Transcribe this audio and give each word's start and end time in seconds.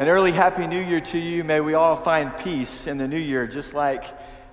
An 0.00 0.08
early 0.08 0.32
Happy 0.32 0.66
New 0.66 0.80
Year 0.80 1.02
to 1.02 1.18
you. 1.18 1.44
May 1.44 1.60
we 1.60 1.74
all 1.74 1.94
find 1.94 2.34
peace 2.38 2.86
in 2.86 2.96
the 2.96 3.06
new 3.06 3.18
year, 3.18 3.46
just 3.46 3.74
like 3.74 4.02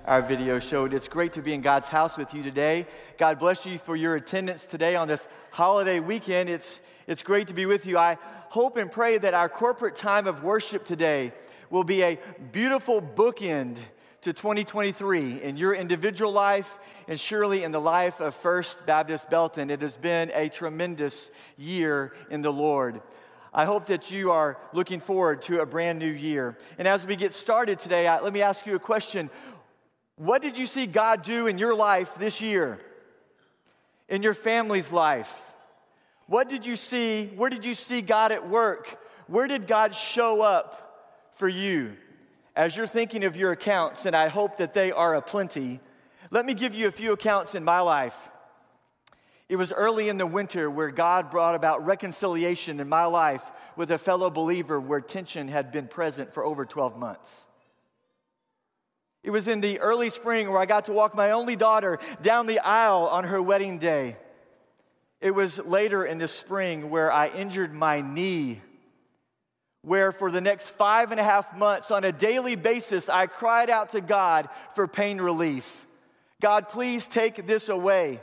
our 0.04 0.20
video 0.20 0.58
showed. 0.58 0.92
It's 0.92 1.08
great 1.08 1.32
to 1.32 1.40
be 1.40 1.54
in 1.54 1.62
God's 1.62 1.88
house 1.88 2.18
with 2.18 2.34
you 2.34 2.42
today. 2.42 2.86
God 3.16 3.38
bless 3.38 3.64
you 3.64 3.78
for 3.78 3.96
your 3.96 4.14
attendance 4.14 4.66
today 4.66 4.94
on 4.94 5.08
this 5.08 5.26
holiday 5.50 6.00
weekend. 6.00 6.50
It's, 6.50 6.82
it's 7.06 7.22
great 7.22 7.48
to 7.48 7.54
be 7.54 7.64
with 7.64 7.86
you. 7.86 7.96
I 7.96 8.18
hope 8.50 8.76
and 8.76 8.92
pray 8.92 9.16
that 9.16 9.32
our 9.32 9.48
corporate 9.48 9.96
time 9.96 10.26
of 10.26 10.44
worship 10.44 10.84
today 10.84 11.32
will 11.70 11.82
be 11.82 12.02
a 12.02 12.18
beautiful 12.52 13.00
bookend 13.00 13.78
to 14.20 14.34
2023 14.34 15.40
in 15.40 15.56
your 15.56 15.72
individual 15.72 16.30
life 16.30 16.78
and 17.08 17.18
surely 17.18 17.64
in 17.64 17.72
the 17.72 17.80
life 17.80 18.20
of 18.20 18.34
First 18.34 18.84
Baptist 18.84 19.30
Belton. 19.30 19.70
It 19.70 19.80
has 19.80 19.96
been 19.96 20.30
a 20.34 20.50
tremendous 20.50 21.30
year 21.56 22.12
in 22.28 22.42
the 22.42 22.52
Lord. 22.52 23.00
I 23.58 23.64
hope 23.64 23.86
that 23.86 24.12
you 24.12 24.30
are 24.30 24.56
looking 24.72 25.00
forward 25.00 25.42
to 25.42 25.60
a 25.60 25.66
brand 25.66 25.98
new 25.98 26.12
year. 26.12 26.56
And 26.78 26.86
as 26.86 27.04
we 27.04 27.16
get 27.16 27.34
started 27.34 27.80
today, 27.80 28.06
I, 28.06 28.20
let 28.20 28.32
me 28.32 28.40
ask 28.40 28.64
you 28.66 28.76
a 28.76 28.78
question. 28.78 29.30
What 30.14 30.42
did 30.42 30.56
you 30.56 30.64
see 30.64 30.86
God 30.86 31.22
do 31.22 31.48
in 31.48 31.58
your 31.58 31.74
life 31.74 32.14
this 32.14 32.40
year? 32.40 32.78
In 34.08 34.22
your 34.22 34.34
family's 34.34 34.92
life? 34.92 35.36
What 36.28 36.48
did 36.48 36.64
you 36.64 36.76
see? 36.76 37.32
Where 37.34 37.50
did 37.50 37.64
you 37.64 37.74
see 37.74 38.00
God 38.00 38.30
at 38.30 38.48
work? 38.48 38.96
Where 39.26 39.48
did 39.48 39.66
God 39.66 39.92
show 39.92 40.40
up 40.40 41.28
for 41.32 41.48
you? 41.48 41.96
As 42.54 42.76
you're 42.76 42.86
thinking 42.86 43.24
of 43.24 43.34
your 43.34 43.50
accounts, 43.50 44.06
and 44.06 44.14
I 44.14 44.28
hope 44.28 44.58
that 44.58 44.72
they 44.72 44.92
are 44.92 45.16
aplenty, 45.16 45.80
let 46.30 46.46
me 46.46 46.54
give 46.54 46.76
you 46.76 46.86
a 46.86 46.92
few 46.92 47.12
accounts 47.12 47.56
in 47.56 47.64
my 47.64 47.80
life. 47.80 48.30
It 49.48 49.56
was 49.56 49.72
early 49.72 50.10
in 50.10 50.18
the 50.18 50.26
winter 50.26 50.70
where 50.70 50.90
God 50.90 51.30
brought 51.30 51.54
about 51.54 51.86
reconciliation 51.86 52.80
in 52.80 52.88
my 52.88 53.06
life 53.06 53.50
with 53.76 53.90
a 53.90 53.98
fellow 53.98 54.28
believer 54.28 54.78
where 54.78 55.00
tension 55.00 55.48
had 55.48 55.72
been 55.72 55.88
present 55.88 56.34
for 56.34 56.44
over 56.44 56.66
12 56.66 56.98
months. 56.98 57.46
It 59.24 59.30
was 59.30 59.48
in 59.48 59.60
the 59.60 59.80
early 59.80 60.10
spring 60.10 60.50
where 60.50 60.60
I 60.60 60.66
got 60.66 60.84
to 60.84 60.92
walk 60.92 61.14
my 61.14 61.30
only 61.30 61.56
daughter 61.56 61.98
down 62.22 62.46
the 62.46 62.60
aisle 62.60 63.06
on 63.06 63.24
her 63.24 63.40
wedding 63.40 63.78
day. 63.78 64.16
It 65.20 65.32
was 65.32 65.58
later 65.58 66.04
in 66.04 66.18
the 66.18 66.28
spring 66.28 66.90
where 66.90 67.10
I 67.10 67.28
injured 67.28 67.74
my 67.74 68.02
knee, 68.02 68.60
where 69.82 70.12
for 70.12 70.30
the 70.30 70.40
next 70.40 70.70
five 70.70 71.10
and 71.10 71.18
a 71.18 71.24
half 71.24 71.56
months, 71.56 71.90
on 71.90 72.04
a 72.04 72.12
daily 72.12 72.54
basis, 72.54 73.08
I 73.08 73.26
cried 73.26 73.70
out 73.70 73.90
to 73.90 74.00
God 74.00 74.48
for 74.74 74.86
pain 74.86 75.20
relief. 75.20 75.86
God, 76.40 76.68
please 76.68 77.06
take 77.06 77.46
this 77.46 77.68
away. 77.68 78.20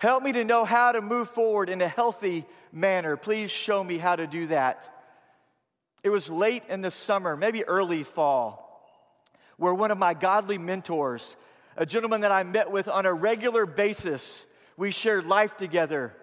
Help 0.00 0.22
me 0.22 0.32
to 0.32 0.44
know 0.44 0.64
how 0.64 0.92
to 0.92 1.02
move 1.02 1.28
forward 1.28 1.68
in 1.68 1.82
a 1.82 1.88
healthy 1.88 2.46
manner. 2.72 3.18
Please 3.18 3.50
show 3.50 3.84
me 3.84 3.98
how 3.98 4.16
to 4.16 4.26
do 4.26 4.46
that. 4.46 4.90
It 6.02 6.08
was 6.08 6.30
late 6.30 6.62
in 6.70 6.80
the 6.80 6.90
summer, 6.90 7.36
maybe 7.36 7.64
early 7.64 8.02
fall, 8.02 8.82
where 9.58 9.74
one 9.74 9.90
of 9.90 9.98
my 9.98 10.14
godly 10.14 10.56
mentors, 10.56 11.36
a 11.76 11.84
gentleman 11.84 12.22
that 12.22 12.32
I 12.32 12.44
met 12.44 12.70
with 12.70 12.88
on 12.88 13.04
a 13.04 13.12
regular 13.12 13.66
basis, 13.66 14.46
we 14.78 14.90
shared 14.90 15.26
life 15.26 15.58
together. 15.58 16.14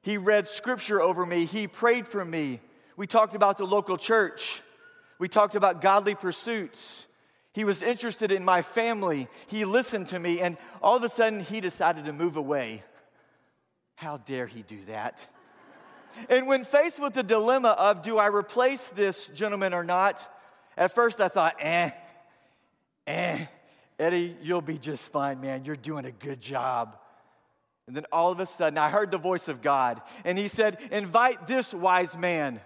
He 0.00 0.16
read 0.16 0.48
scripture 0.48 1.02
over 1.02 1.26
me, 1.26 1.44
he 1.44 1.66
prayed 1.66 2.08
for 2.08 2.24
me. 2.24 2.60
We 2.96 3.06
talked 3.06 3.34
about 3.34 3.58
the 3.58 3.66
local 3.66 3.98
church, 3.98 4.62
we 5.18 5.28
talked 5.28 5.56
about 5.56 5.82
godly 5.82 6.14
pursuits. 6.14 7.06
He 7.52 7.64
was 7.64 7.82
interested 7.82 8.32
in 8.32 8.44
my 8.44 8.62
family. 8.62 9.28
He 9.46 9.64
listened 9.64 10.08
to 10.08 10.18
me, 10.18 10.40
and 10.40 10.56
all 10.82 10.96
of 10.96 11.04
a 11.04 11.08
sudden, 11.08 11.38
he 11.38 11.60
decided 11.60 12.06
to 12.06 12.12
move 12.12 12.36
away. 12.36 12.82
How 13.94 14.18
dare 14.18 14.46
he 14.46 14.62
do 14.62 14.84
that? 14.86 15.26
and 16.28 16.46
when 16.46 16.64
faced 16.64 17.00
with 17.00 17.14
the 17.14 17.22
dilemma 17.22 17.70
of 17.70 18.02
do 18.02 18.18
I 18.18 18.26
replace 18.26 18.88
this 18.88 19.28
gentleman 19.28 19.74
or 19.74 19.84
not, 19.84 20.30
at 20.76 20.94
first 20.94 21.20
I 21.20 21.28
thought, 21.28 21.56
eh, 21.60 21.90
eh, 23.06 23.46
Eddie, 23.98 24.36
you'll 24.42 24.60
be 24.60 24.78
just 24.78 25.12
fine, 25.12 25.40
man. 25.40 25.64
You're 25.64 25.76
doing 25.76 26.04
a 26.04 26.10
good 26.10 26.40
job. 26.40 26.96
And 27.86 27.94
then 27.94 28.06
all 28.10 28.32
of 28.32 28.40
a 28.40 28.46
sudden, 28.46 28.78
I 28.78 28.90
heard 28.90 29.10
the 29.10 29.18
voice 29.18 29.48
of 29.48 29.60
God, 29.60 30.00
and 30.24 30.38
He 30.38 30.48
said, 30.48 30.78
Invite 30.90 31.46
this 31.46 31.72
wise 31.72 32.16
man 32.16 32.60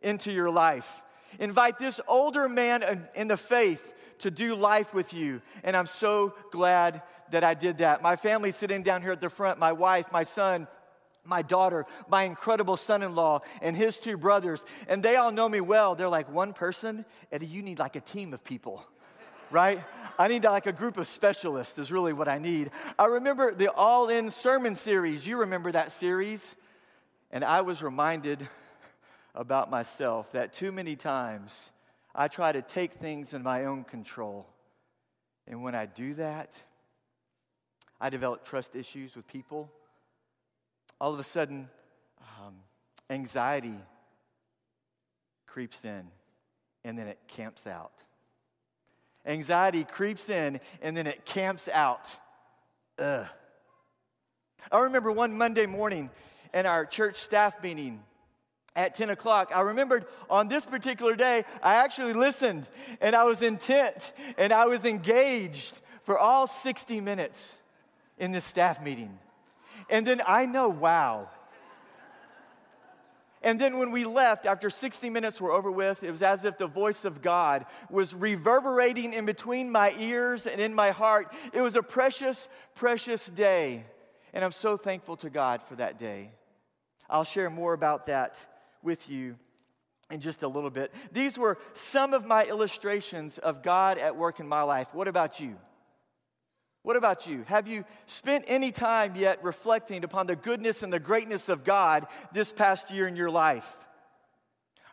into 0.00 0.32
your 0.32 0.50
life. 0.50 1.02
Invite 1.38 1.78
this 1.78 2.00
older 2.08 2.48
man 2.48 3.08
in 3.14 3.28
the 3.28 3.36
faith 3.36 3.92
to 4.20 4.30
do 4.30 4.54
life 4.54 4.94
with 4.94 5.12
you. 5.12 5.42
And 5.62 5.76
I'm 5.76 5.86
so 5.86 6.34
glad 6.50 7.02
that 7.34 7.42
I 7.42 7.54
did 7.54 7.78
that. 7.78 8.00
My 8.00 8.14
family 8.14 8.52
sitting 8.52 8.84
down 8.84 9.02
here 9.02 9.10
at 9.10 9.20
the 9.20 9.28
front, 9.28 9.58
my 9.58 9.72
wife, 9.72 10.12
my 10.12 10.22
son, 10.22 10.68
my 11.24 11.42
daughter, 11.42 11.84
my 12.08 12.22
incredible 12.22 12.76
son 12.76 13.02
in 13.02 13.16
law, 13.16 13.40
and 13.60 13.76
his 13.76 13.98
two 13.98 14.16
brothers. 14.16 14.64
And 14.88 15.02
they 15.02 15.16
all 15.16 15.32
know 15.32 15.48
me 15.48 15.60
well. 15.60 15.96
They're 15.96 16.08
like, 16.08 16.30
one 16.30 16.52
person, 16.52 17.04
Eddie, 17.32 17.46
you 17.46 17.62
need 17.62 17.80
like 17.80 17.96
a 17.96 18.00
team 18.00 18.32
of 18.34 18.44
people, 18.44 18.84
right? 19.50 19.82
I 20.16 20.28
need 20.28 20.44
like 20.44 20.66
a 20.66 20.72
group 20.72 20.96
of 20.96 21.08
specialists, 21.08 21.76
is 21.76 21.90
really 21.90 22.12
what 22.12 22.28
I 22.28 22.38
need. 22.38 22.70
I 22.96 23.06
remember 23.06 23.52
the 23.52 23.72
All 23.72 24.08
In 24.08 24.30
Sermon 24.30 24.76
series. 24.76 25.26
You 25.26 25.38
remember 25.38 25.72
that 25.72 25.90
series? 25.90 26.54
And 27.32 27.42
I 27.42 27.62
was 27.62 27.82
reminded 27.82 28.46
about 29.34 29.70
myself 29.70 30.30
that 30.32 30.52
too 30.52 30.70
many 30.70 30.94
times 30.94 31.72
I 32.14 32.28
try 32.28 32.52
to 32.52 32.62
take 32.62 32.92
things 32.92 33.32
in 33.32 33.42
my 33.42 33.64
own 33.64 33.82
control. 33.82 34.46
And 35.48 35.64
when 35.64 35.74
I 35.74 35.86
do 35.86 36.14
that, 36.14 36.52
I 38.00 38.10
develop 38.10 38.44
trust 38.44 38.76
issues 38.76 39.16
with 39.16 39.26
people. 39.26 39.70
All 41.00 41.12
of 41.12 41.20
a 41.20 41.24
sudden, 41.24 41.68
um, 42.20 42.54
anxiety 43.10 43.78
creeps 45.46 45.84
in 45.84 46.08
and 46.84 46.98
then 46.98 47.06
it 47.06 47.18
camps 47.28 47.66
out. 47.66 47.92
Anxiety 49.26 49.84
creeps 49.84 50.28
in 50.28 50.60
and 50.82 50.96
then 50.96 51.06
it 51.06 51.24
camps 51.24 51.68
out. 51.68 52.08
Ugh. 52.98 53.26
I 54.70 54.78
remember 54.80 55.12
one 55.12 55.36
Monday 55.36 55.66
morning 55.66 56.10
in 56.52 56.66
our 56.66 56.84
church 56.84 57.16
staff 57.16 57.62
meeting 57.62 58.02
at 58.76 58.94
10 58.94 59.10
o'clock. 59.10 59.52
I 59.54 59.60
remembered 59.60 60.06
on 60.28 60.48
this 60.48 60.64
particular 60.64 61.14
day, 61.14 61.44
I 61.62 61.76
actually 61.76 62.12
listened 62.12 62.66
and 63.00 63.14
I 63.14 63.24
was 63.24 63.42
intent 63.42 64.12
and 64.36 64.52
I 64.52 64.66
was 64.66 64.84
engaged 64.84 65.78
for 66.02 66.18
all 66.18 66.46
60 66.46 67.00
minutes 67.00 67.60
in 68.18 68.32
this 68.32 68.44
staff 68.44 68.82
meeting. 68.82 69.18
And 69.90 70.06
then 70.06 70.22
I 70.26 70.46
know, 70.46 70.68
wow. 70.68 71.28
And 73.44 73.60
then 73.60 73.76
when 73.78 73.90
we 73.90 74.06
left, 74.06 74.46
after 74.46 74.70
60 74.70 75.10
minutes 75.10 75.38
were 75.38 75.52
over 75.52 75.70
with, 75.70 76.02
it 76.02 76.10
was 76.10 76.22
as 76.22 76.46
if 76.46 76.56
the 76.56 76.66
voice 76.66 77.04
of 77.04 77.20
God 77.20 77.66
was 77.90 78.14
reverberating 78.14 79.12
in 79.12 79.26
between 79.26 79.70
my 79.70 79.92
ears 79.98 80.46
and 80.46 80.58
in 80.60 80.74
my 80.74 80.92
heart. 80.92 81.30
It 81.52 81.60
was 81.60 81.76
a 81.76 81.82
precious, 81.82 82.48
precious 82.74 83.26
day. 83.26 83.84
And 84.32 84.42
I'm 84.42 84.52
so 84.52 84.78
thankful 84.78 85.16
to 85.18 85.28
God 85.28 85.62
for 85.62 85.76
that 85.76 85.98
day. 85.98 86.30
I'll 87.10 87.24
share 87.24 87.50
more 87.50 87.74
about 87.74 88.06
that 88.06 88.38
with 88.82 89.10
you 89.10 89.36
in 90.10 90.20
just 90.20 90.42
a 90.42 90.48
little 90.48 90.70
bit. 90.70 90.90
These 91.12 91.36
were 91.36 91.58
some 91.74 92.14
of 92.14 92.26
my 92.26 92.44
illustrations 92.44 93.36
of 93.36 93.62
God 93.62 93.98
at 93.98 94.16
work 94.16 94.40
in 94.40 94.48
my 94.48 94.62
life. 94.62 94.88
What 94.94 95.06
about 95.06 95.38
you? 95.38 95.56
What 96.84 96.96
about 96.96 97.26
you? 97.26 97.44
Have 97.48 97.66
you 97.66 97.86
spent 98.04 98.44
any 98.46 98.70
time 98.70 99.16
yet 99.16 99.42
reflecting 99.42 100.04
upon 100.04 100.26
the 100.26 100.36
goodness 100.36 100.82
and 100.82 100.92
the 100.92 101.00
greatness 101.00 101.48
of 101.48 101.64
God 101.64 102.06
this 102.32 102.52
past 102.52 102.90
year 102.90 103.08
in 103.08 103.16
your 103.16 103.30
life? 103.30 103.74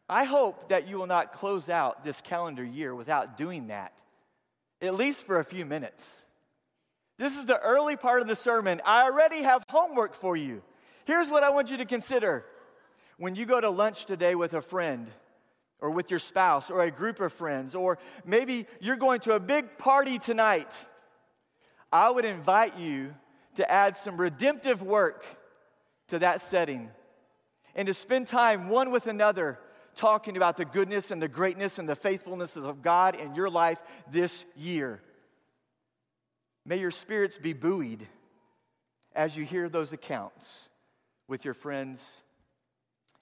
I 0.08 0.24
hope 0.24 0.70
that 0.70 0.88
you 0.88 0.98
will 0.98 1.08
not 1.08 1.34
close 1.34 1.68
out 1.68 2.06
this 2.06 2.22
calendar 2.22 2.64
year 2.64 2.96
without 2.96 3.36
doing 3.36 3.68
that, 3.68 3.92
at 4.82 4.96
least 4.96 5.26
for 5.26 5.40
a 5.40 5.44
few 5.44 5.66
minutes. 5.66 6.26
This 7.18 7.38
is 7.38 7.46
the 7.46 7.60
early 7.60 7.98
part 7.98 8.22
of 8.22 8.28
the 8.30 8.38
sermon. 8.38 8.80
I 8.86 9.04
already 9.04 9.42
have 9.42 9.66
homework 9.68 10.16
for 10.16 10.38
you. 10.38 10.64
Here's 11.04 11.30
what 11.30 11.44
I 11.44 11.50
want 11.50 11.72
you 11.72 11.78
to 11.78 11.86
consider 11.86 12.46
when 13.18 13.36
you 13.36 13.46
go 13.46 13.60
to 13.60 13.70
lunch 13.70 14.06
today 14.06 14.34
with 14.34 14.54
a 14.54 14.62
friend, 14.62 15.08
or 15.82 15.92
with 15.92 16.10
your 16.10 16.20
spouse, 16.20 16.72
or 16.72 16.84
a 16.84 16.92
group 16.92 17.20
of 17.20 17.34
friends, 17.34 17.76
or 17.76 17.98
maybe 18.26 18.66
you're 18.80 18.96
going 18.96 19.20
to 19.22 19.36
a 19.36 19.42
big 19.42 19.78
party 19.78 20.20
tonight, 20.20 20.86
I 21.92 22.10
would 22.10 22.26
invite 22.26 22.78
you 22.78 23.14
to 23.56 23.70
add 23.70 23.98
some 23.98 24.18
redemptive 24.18 24.82
work 24.82 25.26
to 26.08 26.20
that 26.20 26.42
setting 26.42 26.90
and 27.76 27.88
to 27.88 27.94
spend 27.94 28.28
time 28.28 28.70
one 28.70 28.92
with 28.92 29.08
another 29.08 29.60
talking 29.96 30.38
about 30.38 30.58
the 30.58 30.66
goodness 30.66 31.12
and 31.12 31.22
the 31.22 31.28
greatness 31.28 31.80
and 31.80 31.88
the 31.88 31.96
faithfulness 31.96 32.56
of 32.56 32.82
God 32.82 33.20
in 33.20 33.36
your 33.36 33.50
life 33.50 33.82
this 34.10 34.46
year. 34.56 35.02
May 36.66 36.78
your 36.78 36.92
spirits 36.92 37.38
be 37.38 37.54
buoyed 37.54 38.08
as 39.14 39.36
you 39.36 39.44
hear 39.44 39.68
those 39.68 39.92
accounts 39.92 40.70
with 41.28 41.44
your 41.44 41.54
friends 41.54 42.22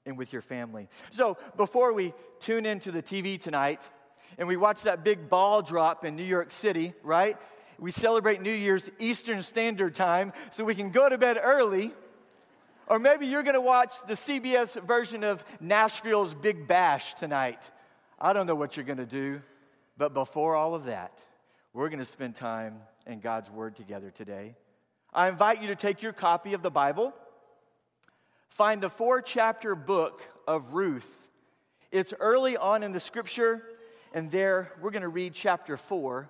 and 0.05 0.17
with 0.17 0.33
your 0.33 0.41
family. 0.41 0.87
So, 1.11 1.37
before 1.57 1.93
we 1.93 2.13
tune 2.39 2.65
into 2.65 2.91
the 2.91 3.01
TV 3.01 3.39
tonight 3.39 3.81
and 4.37 4.47
we 4.47 4.57
watch 4.57 4.83
that 4.83 5.03
big 5.03 5.29
ball 5.29 5.61
drop 5.61 6.05
in 6.05 6.15
New 6.15 6.23
York 6.23 6.51
City, 6.51 6.93
right? 7.03 7.37
We 7.79 7.91
celebrate 7.91 8.41
New 8.41 8.51
Year's 8.51 8.89
Eastern 8.99 9.41
Standard 9.41 9.95
Time 9.95 10.33
so 10.51 10.65
we 10.65 10.75
can 10.75 10.91
go 10.91 11.07
to 11.07 11.17
bed 11.17 11.39
early. 11.41 11.93
Or 12.87 12.99
maybe 12.99 13.25
you're 13.25 13.43
to 13.53 13.61
watch 13.61 13.93
the 14.05 14.15
CBS 14.15 14.81
version 14.85 15.23
of 15.23 15.45
Nashville's 15.61 16.33
Big 16.33 16.67
Bash 16.67 17.13
tonight. 17.13 17.71
I 18.19 18.33
don't 18.33 18.47
know 18.47 18.55
what 18.55 18.75
you're 18.75 18.85
to 18.97 19.05
do, 19.05 19.41
but 19.97 20.13
before 20.13 20.57
all 20.57 20.75
of 20.75 20.85
that, 20.85 21.17
we're 21.71 21.87
to 21.99 22.05
spend 22.05 22.35
time 22.35 22.79
in 23.07 23.21
God's 23.21 23.49
Word 23.49 23.77
together 23.77 24.11
today. 24.11 24.55
I 25.13 25.29
invite 25.29 25.61
you 25.61 25.69
to 25.69 25.75
take 25.75 26.01
your 26.01 26.11
copy 26.11 26.53
of 26.53 26.61
the 26.61 26.71
Bible, 26.71 27.13
find 28.49 28.81
the 28.81 28.89
four 28.89 29.21
chapter 29.21 29.73
book 29.73 30.21
of 30.47 30.73
Ruth. 30.73 31.29
It's 31.91 32.13
early 32.19 32.57
on 32.57 32.83
in 32.83 32.91
the 32.91 32.99
scripture, 32.99 33.63
and 34.13 34.29
there 34.31 34.73
we're 34.81 34.91
to 35.03 35.07
read 35.07 35.33
chapter 35.33 35.77
four 35.77 36.29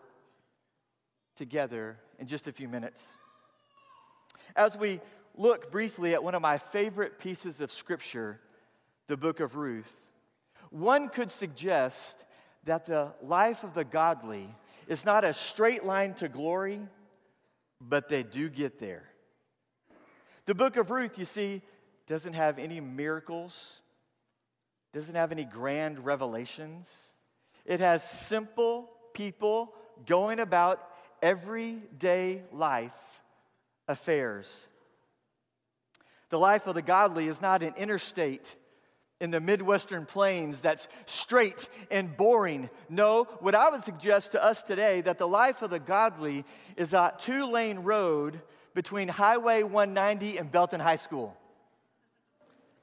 together 1.39 1.97
in 2.19 2.27
just 2.27 2.47
a 2.47 2.51
few 2.51 2.68
minutes. 2.68 3.01
As 4.57 4.77
we 4.77 5.00
look 5.38 5.71
briefly 5.71 6.13
at 6.13 6.21
one 6.21 6.36
of 6.36 6.41
my 6.41 6.57
favorite 6.57 7.18
pieces 7.18 7.62
of 7.62 7.71
scripture, 7.71 8.41
the 9.07 9.15
book 9.15 9.39
of 9.39 9.56
Ruth, 9.56 10.09
one 10.69 11.07
could 11.07 11.31
suggest 11.31 12.25
that 12.65 12.86
the 12.86 13.13
life 13.24 13.63
of 13.63 13.74
the 13.74 13.86
godly 13.86 14.53
is 14.89 15.06
not 15.06 15.24
a 15.24 15.33
straight 15.33 15.86
line 15.86 16.13
to 16.15 16.27
glory, 16.27 16.81
but 17.80 18.09
they 18.09 18.21
do 18.21 18.50
get 18.50 18.77
there. 18.77 19.06
The 20.45 20.56
book 20.56 20.75
of 20.75 20.92
Ruth, 20.92 21.18
you 21.18 21.24
see, 21.24 21.62
doesn't 22.06 22.33
have 22.33 22.59
any 22.59 22.81
miracles, 22.81 23.80
doesn't 24.94 25.15
have 25.15 25.31
any 25.31 25.45
grand 25.45 26.03
revelations. 26.03 26.94
It 27.65 27.80
has 27.80 28.03
simple 28.03 28.89
people 29.13 29.74
going 30.06 30.39
about 30.39 30.85
everyday 31.21 32.44
life 32.51 33.24
affairs. 33.88 34.68
The 36.30 36.39
life 36.39 36.68
of 36.68 36.75
the 36.75 36.81
godly 36.81 37.27
is 37.27 37.42
not 37.42 37.63
an 37.63 37.74
interstate 37.77 38.56
in 39.19 39.31
the 39.31 39.39
Midwestern 39.42 40.06
plains 40.06 40.62
that's 40.62 40.88
straight 41.06 41.68
and 41.92 42.16
boring. 42.16 42.69
No, 42.88 43.25
what 43.39 43.56
I 43.56 43.69
would 43.69 43.83
suggest 43.83 44.31
to 44.31 44.44
us 44.44 44.62
today 44.62 45.01
that 45.01 45.18
the 45.18 45.27
life 45.27 45.62
of 45.62 45.71
the 45.71 45.80
godly 45.80 46.45
is 46.77 46.94
a 46.94 47.13
two 47.18 47.45
lane 47.45 47.80
road 47.80 48.42
between 48.74 49.07
Highway 49.07 49.63
190 49.63 50.38
and 50.38 50.51
Belton 50.51 50.80
High 50.80 50.95
School. 50.95 51.36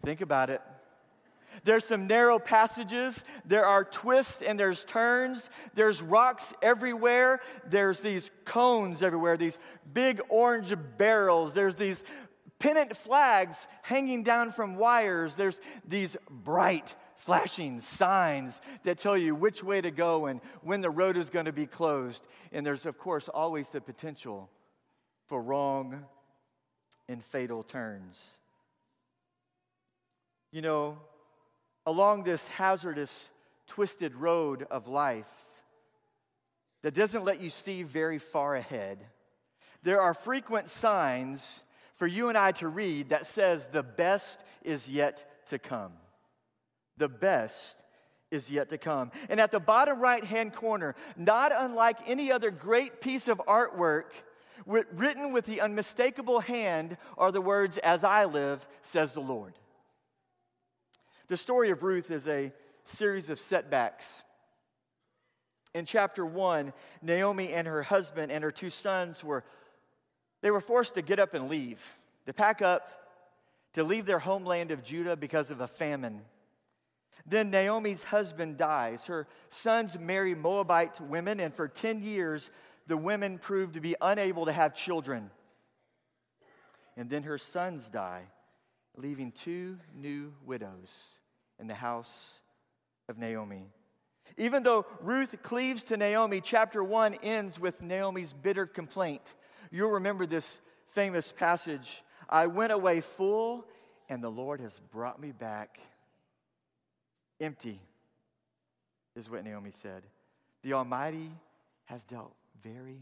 Think 0.04 0.20
about 0.20 0.50
it. 0.50 0.60
There's 1.64 1.84
some 1.84 2.06
narrow 2.06 2.38
passages, 2.38 3.24
there 3.44 3.66
are 3.66 3.84
twists 3.84 4.42
and 4.42 4.58
there's 4.58 4.84
turns, 4.84 5.50
there's 5.74 6.02
rocks 6.02 6.54
everywhere, 6.62 7.40
there's 7.68 8.00
these 8.00 8.30
cones 8.44 9.02
everywhere, 9.02 9.36
these 9.36 9.58
big 9.92 10.20
orange 10.28 10.74
barrels, 10.96 11.52
there's 11.54 11.76
these 11.76 12.04
pennant 12.58 12.96
flags 12.96 13.66
hanging 13.82 14.22
down 14.22 14.52
from 14.52 14.76
wires. 14.76 15.34
There's 15.34 15.60
these 15.86 16.16
bright, 16.30 16.94
flashing 17.16 17.80
signs 17.80 18.60
that 18.84 18.98
tell 18.98 19.16
you 19.16 19.34
which 19.34 19.62
way 19.62 19.80
to 19.80 19.90
go 19.90 20.26
and 20.26 20.40
when 20.62 20.80
the 20.80 20.90
road 20.90 21.16
is 21.16 21.30
going 21.30 21.46
to 21.46 21.52
be 21.52 21.66
closed. 21.66 22.26
And 22.52 22.64
there's, 22.64 22.86
of 22.86 22.98
course, 22.98 23.28
always 23.28 23.68
the 23.68 23.80
potential 23.80 24.50
for 25.26 25.42
wrong 25.42 26.04
and 27.08 27.22
fatal 27.22 27.62
turns. 27.62 28.24
You 30.52 30.62
know, 30.62 30.98
along 31.86 32.24
this 32.24 32.48
hazardous, 32.48 33.30
twisted 33.66 34.14
road 34.14 34.66
of 34.70 34.88
life 34.88 35.32
that 36.82 36.94
doesn't 36.94 37.24
let 37.24 37.40
you 37.40 37.50
see 37.50 37.82
very 37.82 38.18
far 38.18 38.56
ahead, 38.56 38.98
there 39.82 40.00
are 40.00 40.14
frequent 40.14 40.68
signs 40.68 41.64
for 41.94 42.06
you 42.06 42.28
and 42.28 42.36
I 42.36 42.52
to 42.52 42.68
read 42.68 43.10
that 43.10 43.26
says, 43.26 43.68
The 43.68 43.82
best 43.82 44.40
is 44.62 44.88
yet 44.88 45.24
to 45.48 45.58
come. 45.58 45.92
The 46.98 47.08
best 47.08 47.76
is 48.30 48.50
yet 48.50 48.68
to 48.70 48.78
come. 48.78 49.12
And 49.28 49.40
at 49.40 49.52
the 49.52 49.60
bottom 49.60 50.00
right 50.00 50.24
hand 50.24 50.54
corner, 50.54 50.94
not 51.16 51.52
unlike 51.54 51.98
any 52.06 52.32
other 52.32 52.50
great 52.50 53.00
piece 53.00 53.28
of 53.28 53.38
artwork, 53.46 54.06
written 54.66 55.32
with 55.32 55.46
the 55.46 55.60
unmistakable 55.60 56.40
hand, 56.40 56.96
are 57.16 57.30
the 57.30 57.40
words, 57.40 57.78
As 57.78 58.04
I 58.04 58.24
live, 58.24 58.66
says 58.82 59.12
the 59.12 59.20
Lord. 59.20 59.54
The 61.28 61.36
story 61.36 61.70
of 61.70 61.82
Ruth 61.82 62.10
is 62.10 62.28
a 62.28 62.52
series 62.84 63.30
of 63.30 63.38
setbacks. 63.38 64.22
In 65.74 65.84
chapter 65.84 66.24
one, 66.24 66.72
Naomi 67.02 67.52
and 67.52 67.66
her 67.66 67.82
husband 67.82 68.30
and 68.30 68.44
her 68.44 68.52
two 68.52 68.70
sons 68.70 69.22
were 69.24 69.44
they 70.40 70.50
were 70.50 70.60
forced 70.60 70.94
to 70.94 71.02
get 71.02 71.18
up 71.18 71.34
and 71.34 71.48
leave, 71.48 71.98
to 72.26 72.32
pack 72.32 72.62
up, 72.62 72.88
to 73.72 73.82
leave 73.82 74.06
their 74.06 74.18
homeland 74.18 74.70
of 74.70 74.82
Judah 74.82 75.16
because 75.16 75.50
of 75.50 75.60
a 75.60 75.66
famine. 75.66 76.22
Then 77.26 77.50
Naomi's 77.50 78.04
husband 78.04 78.56
dies. 78.56 79.06
Her 79.06 79.26
sons 79.50 79.98
marry 79.98 80.34
Moabite 80.34 81.00
women, 81.00 81.40
and 81.40 81.52
for 81.52 81.66
10 81.66 82.02
years, 82.02 82.50
the 82.86 82.96
women 82.96 83.38
proved 83.38 83.74
to 83.74 83.80
be 83.80 83.96
unable 84.00 84.46
to 84.46 84.52
have 84.52 84.74
children. 84.74 85.30
And 86.96 87.10
then 87.10 87.24
her 87.24 87.38
sons 87.38 87.88
die, 87.88 88.22
leaving 88.96 89.32
two 89.32 89.78
new 89.94 90.32
widows 90.44 90.92
in 91.58 91.66
the 91.66 91.74
house 91.74 92.40
of 93.08 93.18
Naomi. 93.18 93.68
Even 94.36 94.62
though 94.62 94.86
Ruth 95.00 95.34
cleaves 95.42 95.82
to 95.84 95.96
Naomi, 95.96 96.40
chapter 96.40 96.82
1 96.82 97.14
ends 97.22 97.60
with 97.60 97.80
Naomi's 97.80 98.32
bitter 98.32 98.66
complaint 98.66 99.34
You'll 99.70 99.90
remember 99.90 100.26
this 100.26 100.60
famous 100.88 101.32
passage 101.32 102.02
I 102.28 102.46
went 102.46 102.72
away 102.72 103.00
full, 103.00 103.66
and 104.08 104.22
the 104.22 104.30
Lord 104.30 104.60
has 104.60 104.80
brought 104.90 105.20
me 105.20 105.30
back 105.30 105.78
empty, 107.40 107.80
is 109.14 109.30
what 109.30 109.44
Naomi 109.44 109.70
said. 109.70 110.02
The 110.62 110.72
Almighty 110.72 111.30
has 111.84 112.02
dealt 112.02 112.34
very 112.62 113.00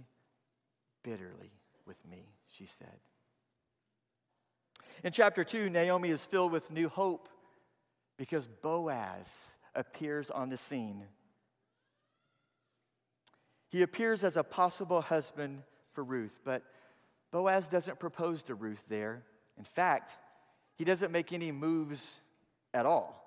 bitterly 1.02 1.52
with 1.86 1.96
me, 2.10 2.24
she 2.48 2.66
said. 2.66 2.98
In 5.02 5.12
chapter 5.12 5.44
2, 5.44 5.70
Naomi 5.70 6.10
is 6.10 6.24
filled 6.24 6.52
with 6.52 6.70
new 6.70 6.88
hope 6.88 7.28
because 8.16 8.46
Boaz 8.46 9.52
appears 9.74 10.30
on 10.30 10.50
the 10.50 10.56
scene. 10.56 11.04
He 13.68 13.82
appears 13.82 14.22
as 14.22 14.36
a 14.36 14.44
possible 14.44 15.00
husband 15.00 15.62
for 15.92 16.04
Ruth. 16.04 16.40
But 16.44 16.62
Boaz 17.32 17.66
doesn't 17.66 17.98
propose 17.98 18.42
to 18.44 18.54
Ruth 18.54 18.84
there. 18.88 19.24
In 19.58 19.64
fact, 19.64 20.12
he 20.76 20.84
doesn't 20.84 21.12
make 21.12 21.32
any 21.32 21.50
moves 21.50 22.20
at 22.72 22.86
all. 22.86 23.20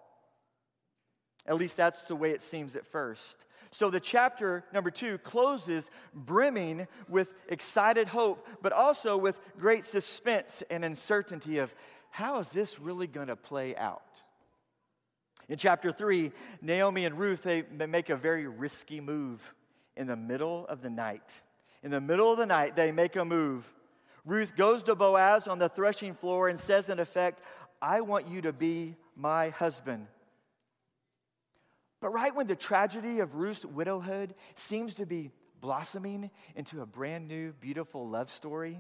At 1.45 1.55
least 1.55 1.77
that's 1.77 2.01
the 2.03 2.15
way 2.15 2.31
it 2.31 2.41
seems 2.41 2.75
at 2.75 2.85
first. 2.85 3.37
So 3.71 3.89
the 3.89 3.99
chapter 3.99 4.63
number 4.73 4.89
two 4.89 5.17
closes 5.17 5.89
brimming 6.13 6.87
with 7.07 7.33
excited 7.49 8.07
hope, 8.07 8.47
but 8.61 8.73
also 8.73 9.17
with 9.17 9.39
great 9.57 9.83
suspense 9.83 10.63
and 10.69 10.85
uncertainty 10.85 11.57
of 11.57 11.73
how 12.09 12.39
is 12.39 12.49
this 12.49 12.79
really 12.79 13.07
going 13.07 13.27
to 13.27 13.35
play 13.35 13.75
out? 13.75 14.01
In 15.49 15.57
chapter 15.57 15.91
three, 15.91 16.31
Naomi 16.61 17.05
and 17.05 17.17
Ruth, 17.17 17.43
they 17.43 17.63
make 17.87 18.09
a 18.09 18.15
very 18.15 18.47
risky 18.47 18.99
move 18.99 19.53
in 19.95 20.07
the 20.07 20.15
middle 20.15 20.65
of 20.67 20.81
the 20.81 20.89
night. 20.89 21.41
In 21.83 21.91
the 21.91 22.01
middle 22.01 22.31
of 22.31 22.37
the 22.37 22.45
night, 22.45 22.75
they 22.75 22.91
make 22.91 23.15
a 23.15 23.23
move. 23.23 23.71
Ruth 24.25 24.57
goes 24.57 24.83
to 24.83 24.95
Boaz 24.95 25.47
on 25.47 25.59
the 25.59 25.69
threshing 25.69 26.13
floor 26.13 26.49
and 26.49 26.59
says, 26.59 26.89
in 26.89 26.99
effect, 26.99 27.41
I 27.81 28.01
want 28.01 28.27
you 28.27 28.41
to 28.41 28.51
be 28.51 28.95
my 29.15 29.49
husband. 29.49 30.07
But 31.99 32.09
right 32.09 32.35
when 32.35 32.47
the 32.47 32.55
tragedy 32.55 33.19
of 33.19 33.35
Ruth's 33.35 33.65
widowhood 33.65 34.35
seems 34.55 34.93
to 34.95 35.05
be 35.05 35.31
blossoming 35.61 36.29
into 36.55 36.81
a 36.81 36.85
brand 36.85 37.27
new, 37.27 37.53
beautiful 37.53 38.07
love 38.07 38.29
story, 38.29 38.79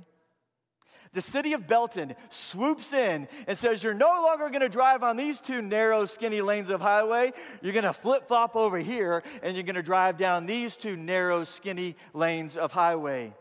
the 1.13 1.21
city 1.21 1.53
of 1.53 1.67
Belton 1.67 2.15
swoops 2.29 2.93
in 2.93 3.27
and 3.47 3.57
says, 3.57 3.83
You're 3.83 3.93
no 3.93 4.23
longer 4.23 4.49
going 4.49 4.61
to 4.61 4.69
drive 4.69 5.03
on 5.03 5.17
these 5.17 5.39
two 5.39 5.61
narrow, 5.61 6.05
skinny 6.05 6.41
lanes 6.41 6.69
of 6.69 6.81
highway. 6.81 7.31
You're 7.61 7.73
going 7.73 7.85
to 7.85 7.93
flip 7.93 8.27
flop 8.27 8.55
over 8.55 8.77
here 8.77 9.23
and 9.41 9.55
you're 9.55 9.63
going 9.63 9.75
to 9.75 9.83
drive 9.83 10.17
down 10.17 10.45
these 10.45 10.75
two 10.75 10.95
narrow, 10.95 11.43
skinny 11.43 11.95
lanes 12.13 12.57
of 12.57 12.71
highway. 12.71 13.33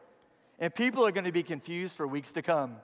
And 0.58 0.74
people 0.74 1.06
are 1.06 1.12
going 1.12 1.24
to 1.24 1.32
be 1.32 1.42
confused 1.42 1.96
for 1.96 2.06
weeks 2.06 2.32
to 2.32 2.42
come, 2.42 2.76